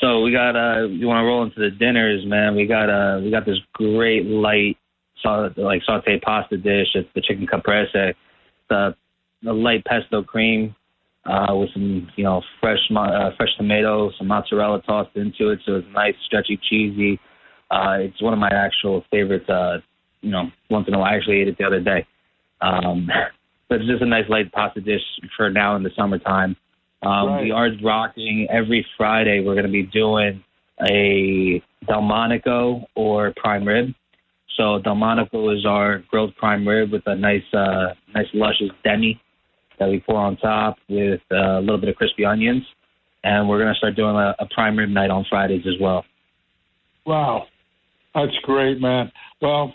So 0.00 0.20
we 0.22 0.32
got 0.32 0.56
uh 0.56 0.86
you 0.88 1.06
want 1.06 1.22
to 1.22 1.26
roll 1.26 1.44
into 1.44 1.60
the 1.60 1.70
dinners, 1.70 2.24
man. 2.26 2.56
We 2.56 2.66
got 2.66 2.90
uh 2.90 3.20
we 3.22 3.30
got 3.30 3.46
this 3.46 3.58
great 3.72 4.26
light 4.26 4.71
sa- 5.22 5.48
like 5.56 5.82
saute 5.84 6.18
pasta 6.20 6.56
dish. 6.56 6.88
It's 6.94 7.08
the 7.14 7.20
chicken 7.20 7.46
caprese, 7.46 8.14
the 8.68 8.94
the 9.42 9.52
light 9.52 9.84
pesto 9.84 10.22
cream 10.22 10.74
uh 11.24 11.54
with 11.54 11.70
some 11.72 12.08
you 12.16 12.24
know 12.24 12.42
fresh 12.60 12.78
uh, 12.96 13.30
fresh 13.36 13.54
tomatoes, 13.56 14.14
some 14.18 14.28
mozzarella 14.28 14.82
tossed 14.82 15.16
into 15.16 15.50
it, 15.50 15.60
so 15.64 15.76
it's 15.76 15.86
nice, 15.92 16.14
stretchy, 16.26 16.58
cheesy. 16.68 17.20
Uh, 17.70 17.96
it's 18.00 18.20
one 18.20 18.32
of 18.32 18.38
my 18.38 18.50
actual 18.50 19.04
favorites. 19.10 19.48
Uh, 19.48 19.78
you 20.20 20.30
know, 20.30 20.44
once 20.70 20.86
in 20.88 20.94
a 20.94 20.98
while, 20.98 21.12
I 21.12 21.16
actually 21.16 21.40
ate 21.40 21.48
it 21.48 21.58
the 21.58 21.64
other 21.64 21.80
day. 21.80 22.06
Um, 22.60 23.08
but 23.68 23.80
it's 23.80 23.88
just 23.88 24.02
a 24.02 24.06
nice 24.06 24.28
light 24.28 24.52
pasta 24.52 24.80
dish 24.80 25.00
for 25.36 25.50
now 25.50 25.76
in 25.76 25.82
the 25.82 25.90
summertime. 25.96 26.56
Um, 27.02 27.28
Right. 27.28 27.44
We 27.44 27.50
are 27.50 27.68
rocking 27.82 28.46
every 28.50 28.86
Friday. 28.96 29.40
We're 29.40 29.54
going 29.54 29.66
to 29.66 29.72
be 29.72 29.82
doing 29.82 30.44
a 30.88 31.62
Delmonico 31.86 32.84
or 32.94 33.32
prime 33.36 33.64
rib. 33.66 33.92
So 34.56 34.80
Delmonico 34.80 35.56
is 35.56 35.64
our 35.66 36.02
grilled 36.10 36.36
prime 36.36 36.66
rib 36.66 36.92
with 36.92 37.02
a 37.06 37.14
nice, 37.14 37.42
uh, 37.52 37.94
nice 38.14 38.26
luscious 38.34 38.70
demi 38.84 39.20
that 39.78 39.88
we 39.88 40.00
pour 40.00 40.16
on 40.16 40.36
top 40.36 40.76
with 40.88 41.20
uh, 41.30 41.58
a 41.58 41.60
little 41.60 41.78
bit 41.78 41.88
of 41.88 41.96
crispy 41.96 42.24
onions. 42.24 42.62
And 43.24 43.48
we're 43.48 43.58
going 43.58 43.72
to 43.72 43.78
start 43.78 43.96
doing 43.96 44.16
a, 44.16 44.34
a 44.38 44.46
prime 44.54 44.76
rib 44.76 44.90
night 44.90 45.10
on 45.10 45.24
Fridays 45.30 45.64
as 45.66 45.80
well. 45.80 46.04
Wow. 47.06 47.46
That's 48.14 48.36
great, 48.42 48.80
man. 48.80 49.10
Well, 49.40 49.72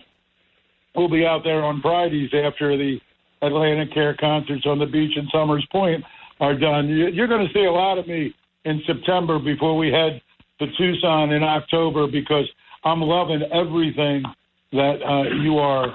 we'll 0.95 1.09
be 1.09 1.25
out 1.25 1.41
there 1.43 1.63
on 1.63 1.81
Fridays 1.81 2.29
after 2.33 2.77
the 2.77 2.99
AtlantiCare 3.41 4.17
concerts 4.17 4.65
on 4.65 4.79
the 4.79 4.85
beach 4.85 5.17
in 5.17 5.27
Somers 5.31 5.65
Point 5.71 6.03
are 6.39 6.57
done. 6.57 6.87
You're 6.87 7.27
going 7.27 7.47
to 7.47 7.53
see 7.53 7.65
a 7.65 7.71
lot 7.71 7.97
of 7.97 8.07
me 8.07 8.33
in 8.65 8.81
September 8.85 9.39
before 9.39 9.75
we 9.75 9.91
head 9.91 10.21
to 10.59 10.67
Tucson 10.77 11.31
in 11.31 11.43
October 11.43 12.07
because 12.07 12.45
I'm 12.83 13.01
loving 13.01 13.41
everything 13.51 14.23
that 14.71 15.01
uh, 15.03 15.23
you 15.41 15.57
are 15.57 15.87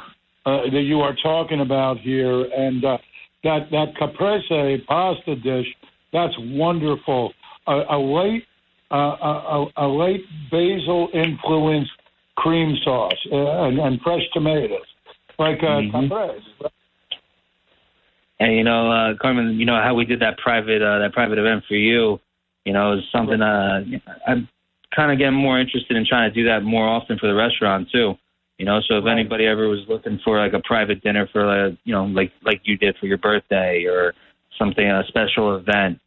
uh, 0.45 0.63
that 0.71 0.83
you 0.83 1.01
are 1.01 1.15
talking 1.23 1.61
about 1.61 1.99
here, 1.99 2.45
and 2.45 2.85
uh, 2.85 2.99
that 3.45 3.71
that 3.71 3.95
caprese 3.99 4.85
pasta 4.87 5.37
dish 5.37 5.67
that's 6.13 6.35
wonderful. 6.39 7.33
A, 7.67 7.83
a 7.91 7.99
late 7.99 8.45
uh, 8.91 8.97
a, 8.97 9.67
a 9.77 9.89
late 9.89 10.25
basil 10.51 11.09
influenced 11.15 11.91
cream 12.37 12.77
sauce 12.85 13.13
uh, 13.33 13.67
and, 13.67 13.79
and 13.79 14.01
fresh 14.03 14.23
tomatoes, 14.35 14.81
like 15.39 15.59
uh, 15.63 15.81
mm-hmm. 15.81 16.09
caprese. 16.09 16.71
And 18.41 18.57
you 18.57 18.65
know, 18.65 18.91
uh, 18.91 19.15
Carmen, 19.21 19.59
you 19.59 19.65
know 19.65 19.81
how 19.81 19.95
we 19.95 20.05
did 20.05 20.21
that 20.21 20.39
private 20.39 20.83
uh, 20.83 20.99
that 20.99 21.13
private 21.13 21.39
event 21.39 21.65
for 21.69 21.75
you. 21.75 22.21
You 22.65 22.73
know, 22.73 22.95
is 22.95 23.05
something 23.11 23.41
uh, 23.41 23.83
I'm 24.27 24.49
kind 24.95 25.11
of 25.11 25.19
getting 25.19 25.35
more 25.35 25.59
interested 25.59 25.97
in 25.97 26.05
trying 26.07 26.31
to 26.31 26.35
do 26.35 26.47
that 26.49 26.63
more 26.63 26.87
often 26.87 27.19
for 27.19 27.27
the 27.27 27.35
restaurant 27.35 27.89
too. 27.91 28.15
You 28.59 28.67
know, 28.67 28.81
so 28.87 28.99
if 28.99 29.05
right. 29.05 29.13
anybody 29.13 29.47
ever 29.47 29.69
was 29.69 29.81
looking 29.89 30.21
for 30.25 30.39
like 30.39 30.53
a 30.53 30.63
private 30.65 31.03
dinner 31.03 31.29
for 31.33 31.43
a, 31.43 31.71
you 31.85 31.93
know 31.93 32.05
like 32.05 32.33
like 32.45 32.61
you 32.65 32.77
did 32.77 32.97
for 33.01 33.07
your 33.07 33.19
birthday 33.19 33.85
or 33.87 34.15
something 34.59 34.85
a 34.85 35.03
special 35.09 35.57
event, 35.57 35.99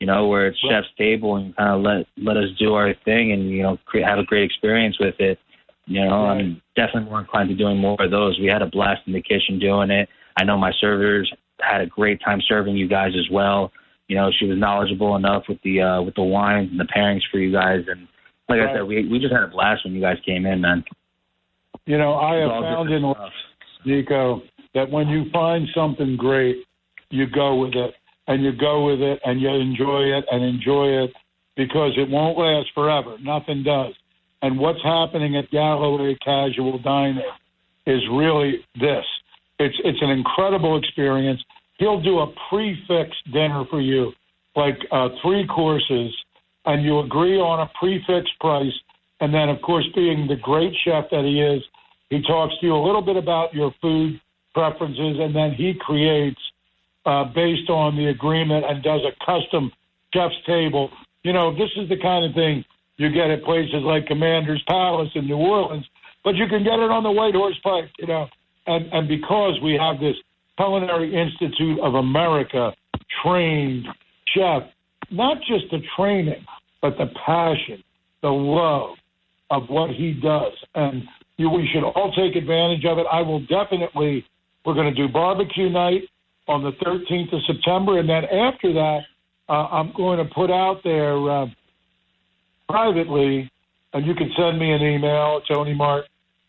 you 0.00 0.06
know, 0.06 0.28
where 0.28 0.46
it's 0.46 0.58
right. 0.64 0.82
chef's 0.82 0.94
table 0.98 1.36
and 1.36 1.56
kind 1.56 1.70
of 1.70 1.80
let 1.82 2.06
let 2.16 2.36
us 2.36 2.50
do 2.58 2.74
our 2.74 2.94
thing 3.04 3.32
and 3.32 3.50
you 3.50 3.62
know 3.62 3.78
create, 3.86 4.06
have 4.06 4.18
a 4.18 4.24
great 4.24 4.44
experience 4.44 4.96
with 5.00 5.14
it. 5.18 5.38
You 5.86 6.04
know, 6.04 6.24
right. 6.24 6.40
I'm 6.40 6.62
definitely 6.76 7.10
more 7.10 7.20
inclined 7.20 7.50
to 7.50 7.54
doing 7.54 7.78
more 7.78 7.96
of 8.00 8.10
those. 8.10 8.38
We 8.38 8.46
had 8.46 8.62
a 8.62 8.66
blast 8.66 9.02
in 9.06 9.12
the 9.12 9.22
kitchen 9.22 9.58
doing 9.58 9.90
it. 9.90 10.08
I 10.36 10.44
know 10.44 10.56
my 10.56 10.72
servers 10.80 11.30
had 11.60 11.80
a 11.80 11.86
great 11.86 12.20
time 12.24 12.40
serving 12.46 12.76
you 12.76 12.88
guys 12.88 13.12
as 13.18 13.28
well. 13.30 13.70
You 14.08 14.16
know, 14.16 14.30
she 14.38 14.46
was 14.46 14.58
knowledgeable 14.58 15.16
enough 15.16 15.44
with 15.48 15.58
the 15.62 15.80
uh, 15.80 16.02
with 16.02 16.14
the 16.14 16.22
wines 16.22 16.70
and 16.70 16.80
the 16.80 16.84
pairings 16.84 17.22
for 17.30 17.38
you 17.38 17.52
guys, 17.52 17.84
and 17.88 18.06
like 18.48 18.60
right. 18.60 18.70
I 18.70 18.74
said, 18.74 18.86
we 18.86 19.08
we 19.08 19.18
just 19.18 19.32
had 19.32 19.42
a 19.42 19.48
blast 19.48 19.84
when 19.84 19.94
you 19.94 20.00
guys 20.00 20.16
came 20.26 20.46
in, 20.46 20.60
man. 20.60 20.84
You 21.86 21.98
know, 21.98 22.14
I 22.14 22.36
have 22.36 22.50
found 22.62 22.90
in 22.92 23.02
life, 23.02 23.32
Nico, 23.84 24.42
that 24.74 24.90
when 24.90 25.08
you 25.08 25.24
find 25.32 25.68
something 25.74 26.16
great, 26.16 26.64
you 27.10 27.26
go 27.26 27.56
with 27.56 27.74
it, 27.74 27.94
and 28.26 28.42
you 28.42 28.52
go 28.52 28.86
with 28.86 29.00
it, 29.00 29.20
and 29.24 29.40
you 29.40 29.48
enjoy 29.48 30.02
it, 30.02 30.24
and 30.30 30.42
enjoy 30.42 31.04
it 31.04 31.10
because 31.56 31.92
it 31.96 32.08
won't 32.08 32.38
last 32.38 32.68
forever. 32.74 33.16
Nothing 33.20 33.62
does. 33.62 33.94
And 34.42 34.58
what's 34.58 34.82
happening 34.82 35.36
at 35.36 35.50
Galloway 35.50 36.16
Casual 36.24 36.78
Dining 36.78 37.22
is 37.86 38.00
really 38.12 38.64
this. 38.80 39.04
It's 39.58 39.76
it's 39.84 39.98
an 40.02 40.10
incredible 40.10 40.78
experience. 40.78 41.40
He'll 41.78 42.00
do 42.00 42.20
a 42.20 42.32
prix 42.48 42.78
fixe 42.88 43.16
dinner 43.32 43.64
for 43.70 43.80
you, 43.80 44.12
like 44.56 44.78
uh, 44.90 45.08
three 45.22 45.46
courses, 45.46 46.14
and 46.66 46.84
you 46.84 47.00
agree 47.00 47.38
on 47.38 47.60
a 47.60 47.70
prix 47.78 48.02
fixe 48.06 48.30
price. 48.40 48.72
And 49.20 49.32
then, 49.32 49.48
of 49.48 49.60
course, 49.62 49.86
being 49.94 50.26
the 50.26 50.36
great 50.36 50.74
chef 50.84 51.04
that 51.10 51.24
he 51.24 51.40
is, 51.40 51.62
he 52.10 52.22
talks 52.22 52.54
to 52.60 52.66
you 52.66 52.74
a 52.74 52.84
little 52.84 53.02
bit 53.02 53.16
about 53.16 53.54
your 53.54 53.72
food 53.80 54.20
preferences, 54.54 55.18
and 55.20 55.34
then 55.34 55.52
he 55.52 55.74
creates 55.80 56.40
uh, 57.06 57.24
based 57.24 57.68
on 57.70 57.96
the 57.96 58.06
agreement 58.06 58.64
and 58.68 58.82
does 58.82 59.00
a 59.02 59.24
custom 59.24 59.72
chef's 60.12 60.34
table. 60.46 60.90
You 61.22 61.32
know, 61.32 61.52
this 61.52 61.70
is 61.76 61.88
the 61.88 61.98
kind 62.00 62.24
of 62.24 62.34
thing 62.34 62.64
you 62.96 63.10
get 63.10 63.30
at 63.30 63.42
places 63.44 63.82
like 63.82 64.06
Commander's 64.06 64.62
Palace 64.66 65.10
in 65.14 65.26
New 65.26 65.36
Orleans, 65.36 65.86
but 66.22 66.36
you 66.36 66.46
can 66.46 66.62
get 66.62 66.78
it 66.78 66.90
on 66.90 67.02
the 67.02 67.10
White 67.10 67.34
Horse 67.34 67.58
Pike. 67.62 67.90
You 67.98 68.06
know, 68.06 68.28
and, 68.66 68.86
and 68.92 69.08
because 69.08 69.58
we 69.62 69.74
have 69.74 70.00
this 70.00 70.16
Culinary 70.56 71.14
Institute 71.14 71.80
of 71.80 71.94
America 71.94 72.72
trained 73.22 73.86
chef, 74.34 74.62
not 75.10 75.38
just 75.38 75.64
the 75.70 75.80
training, 75.96 76.46
but 76.80 76.96
the 76.96 77.06
passion, 77.26 77.82
the 78.22 78.30
love 78.30 78.96
of 79.50 79.68
what 79.68 79.90
he 79.90 80.12
does. 80.12 80.52
And 80.74 81.02
you, 81.36 81.50
we 81.50 81.68
should 81.72 81.84
all 81.84 82.12
take 82.12 82.36
advantage 82.36 82.84
of 82.84 82.98
it. 82.98 83.06
I 83.10 83.22
will 83.22 83.40
definitely, 83.46 84.24
we're 84.64 84.74
going 84.74 84.92
to 84.92 84.94
do 84.94 85.12
barbecue 85.12 85.68
night 85.68 86.02
on 86.48 86.62
the 86.62 86.72
13th 86.84 87.32
of 87.32 87.40
September. 87.46 87.98
And 87.98 88.08
then 88.08 88.24
after 88.24 88.72
that, 88.72 89.00
uh, 89.48 89.66
I'm 89.70 89.92
going 89.96 90.18
to 90.18 90.24
put 90.34 90.50
out 90.50 90.80
there 90.84 91.16
uh, 91.30 91.46
privately, 92.68 93.50
and 93.92 94.06
you 94.06 94.14
can 94.14 94.30
send 94.36 94.58
me 94.58 94.72
an 94.72 94.82
email, 94.82 95.40
Tony 95.46 95.74
Mart 95.74 96.04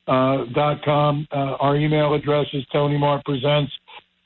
uh, 0.08 0.46
dot 0.54 0.84
com. 0.84 1.28
Uh, 1.32 1.58
our 1.60 1.76
email 1.76 2.14
address 2.14 2.46
is 2.54 2.64
tonymartpresents 2.74 3.70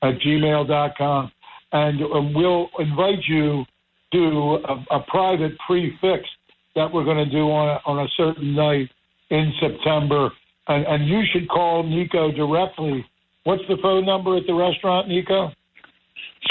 at 0.04 0.20
gmail 0.20 0.68
dot 0.68 0.92
com, 0.98 1.32
and 1.72 2.02
um, 2.04 2.34
we'll 2.34 2.70
invite 2.80 3.20
you 3.28 3.66
to 4.14 4.60
a, 4.68 4.98
a 4.98 5.00
private 5.08 5.54
prix 5.66 5.98
fixe 6.02 6.28
that 6.76 6.92
we're 6.92 7.04
going 7.04 7.18
to 7.18 7.30
do 7.30 7.52
on 7.52 7.70
a, 7.70 7.90
on 7.90 8.06
a 8.06 8.08
certain 8.18 8.56
night 8.56 8.90
in 9.30 9.54
September. 9.60 10.30
And, 10.68 10.86
and 10.86 11.08
you 11.08 11.22
should 11.32 11.48
call 11.50 11.84
Nico 11.84 12.32
directly. 12.32 13.06
What's 13.44 13.64
the 13.68 13.78
phone 13.82 14.06
number 14.06 14.38
at 14.38 14.44
the 14.48 14.54
restaurant, 14.54 15.08
Nico? 15.08 15.52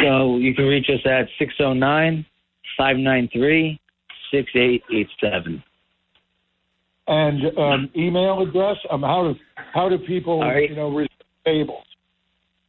So 0.00 0.36
you 0.36 0.54
can 0.54 0.66
reach 0.66 0.88
us 0.88 1.00
at 1.04 1.26
609 1.38 2.24
593 2.76 3.80
6887 4.30 5.62
and 7.08 7.58
um, 7.58 7.90
email 7.96 8.40
address? 8.42 8.76
Um, 8.90 9.02
how 9.02 9.32
do 9.32 9.34
how 9.74 9.88
do 9.88 9.98
people 9.98 10.40
right. 10.40 10.70
you 10.70 10.76
know 10.76 10.90
reserve 10.90 11.08
tables? 11.44 11.84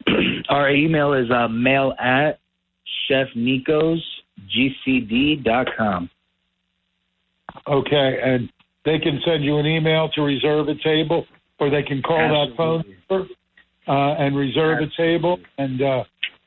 Our 0.49 0.71
email 0.71 1.13
is 1.13 1.29
uh, 1.29 1.47
mail 1.49 1.93
at 1.99 2.39
chefnicosgcd.com. 3.11 6.09
Okay, 7.67 8.19
and 8.23 8.49
they 8.85 8.99
can 8.99 9.19
send 9.25 9.43
you 9.43 9.57
an 9.57 9.65
email 9.65 10.09
to 10.15 10.21
reserve 10.21 10.67
a 10.67 10.75
table, 10.83 11.25
or 11.59 11.69
they 11.69 11.83
can 11.83 12.01
call 12.01 12.19
Absolutely. 12.19 12.49
that 12.49 12.57
phone 12.57 12.83
number 13.09 13.33
uh, 13.87 14.23
and 14.23 14.35
reserve 14.35 14.79
Absolutely. 14.81 15.15
a 15.15 15.17
table. 15.17 15.39
And 15.57 15.81
uh, 15.81 16.03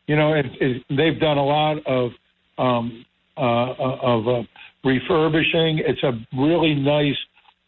you 0.06 0.16
know, 0.16 0.34
it, 0.34 0.46
it, 0.60 0.82
they've 0.90 1.20
done 1.20 1.38
a 1.38 1.44
lot 1.44 1.78
of 1.86 2.10
um, 2.58 3.04
uh, 3.36 3.72
of 4.02 4.28
uh, 4.28 4.42
refurbishing. 4.84 5.80
It's 5.86 6.02
a 6.02 6.12
really 6.36 6.74
nice 6.74 7.16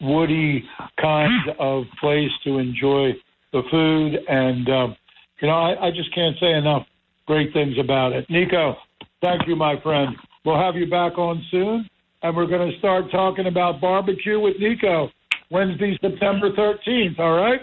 woody 0.00 0.64
kind 1.00 1.50
of 1.58 1.84
place 2.00 2.30
to 2.44 2.58
enjoy 2.58 3.12
the 3.52 3.62
food. 3.70 4.18
And, 4.28 4.68
um, 4.68 4.96
you 5.40 5.48
know, 5.48 5.54
I, 5.54 5.86
I 5.86 5.90
just 5.90 6.14
can't 6.14 6.36
say 6.40 6.52
enough 6.52 6.86
great 7.26 7.52
things 7.52 7.76
about 7.78 8.12
it. 8.12 8.26
Nico, 8.28 8.76
thank 9.22 9.46
you, 9.46 9.56
my 9.56 9.80
friend. 9.82 10.14
We'll 10.44 10.58
have 10.58 10.76
you 10.76 10.88
back 10.88 11.16
on 11.16 11.42
soon, 11.50 11.88
and 12.24 12.36
we're 12.36 12.46
going 12.46 12.72
to 12.72 12.78
start 12.78 13.04
talking 13.12 13.46
about 13.46 13.80
barbecue 13.80 14.40
with 14.40 14.54
Nico 14.58 15.10
Wednesday, 15.50 15.96
September 16.00 16.50
13th. 16.50 17.20
All 17.20 17.36
right? 17.36 17.60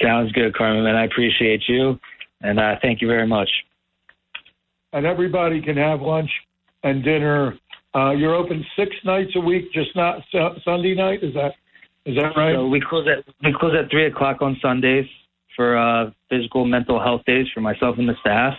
Sounds 0.00 0.30
good, 0.32 0.54
Carmen. 0.54 0.94
I 0.94 1.06
appreciate 1.06 1.62
you, 1.66 1.98
and 2.42 2.60
uh, 2.60 2.76
thank 2.80 3.00
you 3.00 3.08
very 3.08 3.26
much. 3.26 3.50
And 4.92 5.04
everybody 5.04 5.60
can 5.60 5.76
have 5.76 6.00
lunch 6.00 6.30
and 6.84 7.02
dinner 7.02 7.58
uh, 7.94 8.12
you're 8.12 8.34
open 8.34 8.64
six 8.76 8.94
nights 9.04 9.32
a 9.34 9.40
week, 9.40 9.72
just 9.72 9.94
not 9.96 10.20
Sunday 10.64 10.94
night. 10.94 11.24
Is 11.24 11.34
that 11.34 11.52
is 12.06 12.16
that 12.16 12.36
right? 12.36 12.54
So 12.54 12.68
we 12.68 12.80
close 12.80 13.06
at 13.08 13.24
we 13.44 13.54
close 13.58 13.74
at 13.74 13.90
three 13.90 14.06
o'clock 14.06 14.42
on 14.42 14.56
Sundays 14.62 15.06
for 15.56 15.76
uh, 15.76 16.10
physical 16.28 16.64
mental 16.64 17.02
health 17.02 17.22
days 17.26 17.46
for 17.52 17.60
myself 17.60 17.96
and 17.98 18.08
the 18.08 18.14
staff. 18.20 18.54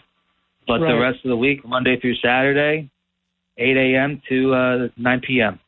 But 0.68 0.82
right. 0.82 0.92
the 0.92 1.00
rest 1.00 1.20
of 1.24 1.30
the 1.30 1.38
week, 1.38 1.66
Monday 1.66 1.98
through 2.00 2.16
Saturday, 2.16 2.91
8 3.62 3.78
a.m. 3.78 4.22
to 4.30 4.54
uh, 4.54 4.88
9 4.98 5.22
p.m. 5.26 5.60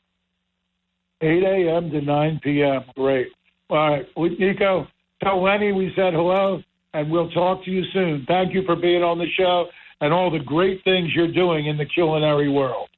8 1.21 1.43
a.m. 1.43 1.91
to 1.91 2.01
9 2.01 2.39
p.m. 2.43 2.81
Great. 2.95 3.27
All 3.69 3.89
right, 3.89 4.05
Nico, 4.17 4.87
tell 5.23 5.41
Lenny 5.41 5.71
we 5.71 5.91
said 5.95 6.13
hello, 6.13 6.61
and 6.93 7.09
we'll 7.09 7.29
talk 7.31 7.63
to 7.65 7.71
you 7.71 7.83
soon. 7.93 8.25
Thank 8.27 8.53
you 8.53 8.63
for 8.65 8.75
being 8.75 9.03
on 9.03 9.17
the 9.17 9.27
show 9.37 9.67
and 10.01 10.13
all 10.13 10.29
the 10.29 10.39
great 10.39 10.83
things 10.83 11.11
you're 11.15 11.31
doing 11.31 11.67
in 11.67 11.77
the 11.77 11.85
culinary 11.85 12.49
world. 12.49 12.89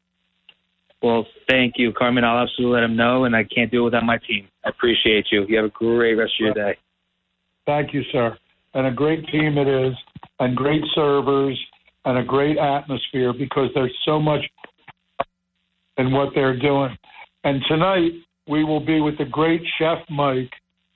Well, 1.04 1.28
thank 1.48 1.74
you, 1.78 1.93
Carmen. 1.93 2.24
I'll 2.24 2.41
absolutely 2.41 2.74
let 2.74 2.84
him 2.84 2.96
know, 2.96 3.26
and 3.26 3.36
I 3.36 3.43
can't 3.43 3.70
do 3.70 3.82
it 3.82 3.86
without 3.86 4.04
my 4.04 4.18
team. 4.18 4.48
I 4.66 4.70
appreciate 4.70 5.28
you. 5.32 5.46
You 5.48 5.58
have 5.58 5.66
a 5.66 5.70
great 5.70 6.16
rest 6.16 6.34
of 6.39 6.46
your 6.46 6.54
day. 6.54 6.78
Thank 7.68 7.93
you, 7.93 8.02
sir. 8.12 8.36
And 8.74 8.88
a 8.88 8.91
great 8.91 9.26
team 9.28 9.58
it 9.58 9.68
is, 9.68 9.93
and 10.39 10.56
great 10.56 10.82
servers, 10.96 11.60
and 12.06 12.18
a 12.18 12.24
great 12.24 12.58
atmosphere 12.58 13.34
because 13.34 13.70
there's 13.74 13.96
so 14.06 14.20
much 14.20 14.41
in 15.98 16.12
what 16.12 16.34
they're 16.34 16.58
doing. 16.58 16.98
And 17.43 17.62
tonight 17.68 18.12
we 18.48 18.64
will 18.64 18.80
be 18.80 19.02
with 19.02 19.18
the 19.18 19.26
great 19.26 19.62
Chef 19.78 20.00
Mike 20.10 20.54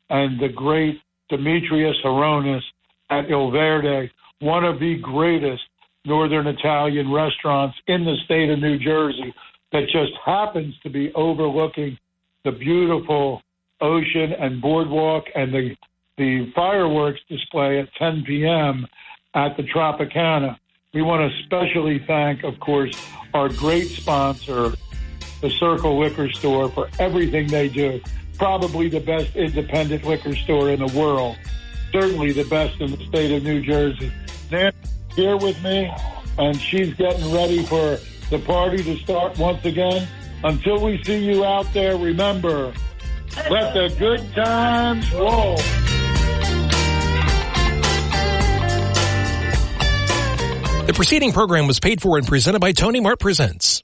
and 0.09 0.39
the 0.39 0.49
great 0.49 1.01
Demetrius 1.29 1.97
Aronis 2.03 2.61
at 3.09 3.29
Il 3.29 3.51
Verdi, 3.51 4.11
one 4.39 4.63
of 4.63 4.79
the 4.79 4.97
greatest 5.01 5.61
Northern 6.05 6.47
Italian 6.47 7.11
restaurants 7.11 7.77
in 7.87 8.05
the 8.05 8.15
state 8.25 8.49
of 8.49 8.59
New 8.59 8.77
Jersey 8.79 9.33
that 9.71 9.83
just 9.91 10.13
happens 10.25 10.75
to 10.83 10.89
be 10.89 11.13
overlooking 11.13 11.97
the 12.43 12.51
beautiful 12.51 13.41
Ocean 13.81 14.33
and 14.39 14.61
Boardwalk 14.61 15.25
and 15.35 15.53
the 15.53 15.75
the 16.17 16.51
fireworks 16.53 17.21
display 17.29 17.79
at 17.79 17.87
10 17.95 18.25
p.m. 18.27 18.85
at 19.35 19.55
the 19.55 19.63
Tropicana. 19.63 20.57
We 20.93 21.01
want 21.01 21.21
to 21.21 21.39
especially 21.39 22.03
thank, 22.05 22.43
of 22.43 22.59
course, 22.59 22.93
our 23.33 23.47
great 23.47 23.87
sponsor, 23.87 24.73
the 25.41 25.49
Circle 25.49 25.99
Liquor 25.99 26.29
Store, 26.31 26.69
for 26.69 26.89
everything 26.99 27.47
they 27.47 27.69
do. 27.69 28.01
Probably 28.37 28.89
the 28.89 28.99
best 28.99 29.35
independent 29.35 30.05
liquor 30.05 30.35
store 30.35 30.69
in 30.69 30.79
the 30.79 30.97
world. 30.97 31.37
Certainly 31.91 32.33
the 32.33 32.45
best 32.45 32.79
in 32.79 32.91
the 32.91 33.05
state 33.05 33.31
of 33.31 33.43
New 33.43 33.61
Jersey. 33.61 34.11
Nancy's 34.51 34.91
here 35.15 35.37
with 35.37 35.61
me, 35.63 35.91
and 36.37 36.59
she's 36.59 36.93
getting 36.93 37.33
ready 37.33 37.65
for 37.65 37.97
the 38.29 38.39
party 38.39 38.83
to 38.83 38.97
start 38.97 39.37
once 39.37 39.63
again. 39.65 40.07
Until 40.43 40.83
we 40.83 41.03
see 41.03 41.17
you 41.17 41.43
out 41.43 41.71
there, 41.73 41.97
remember, 41.97 42.73
let 43.49 43.73
the 43.73 43.93
good 43.99 44.33
times 44.33 45.11
roll. 45.13 45.57
The 50.85 50.93
preceding 50.93 51.33
program 51.33 51.67
was 51.67 51.79
paid 51.79 52.01
for 52.01 52.17
and 52.17 52.25
presented 52.25 52.59
by 52.59 52.71
Tony 52.71 52.99
Mart 52.99 53.19
Presents. 53.19 53.83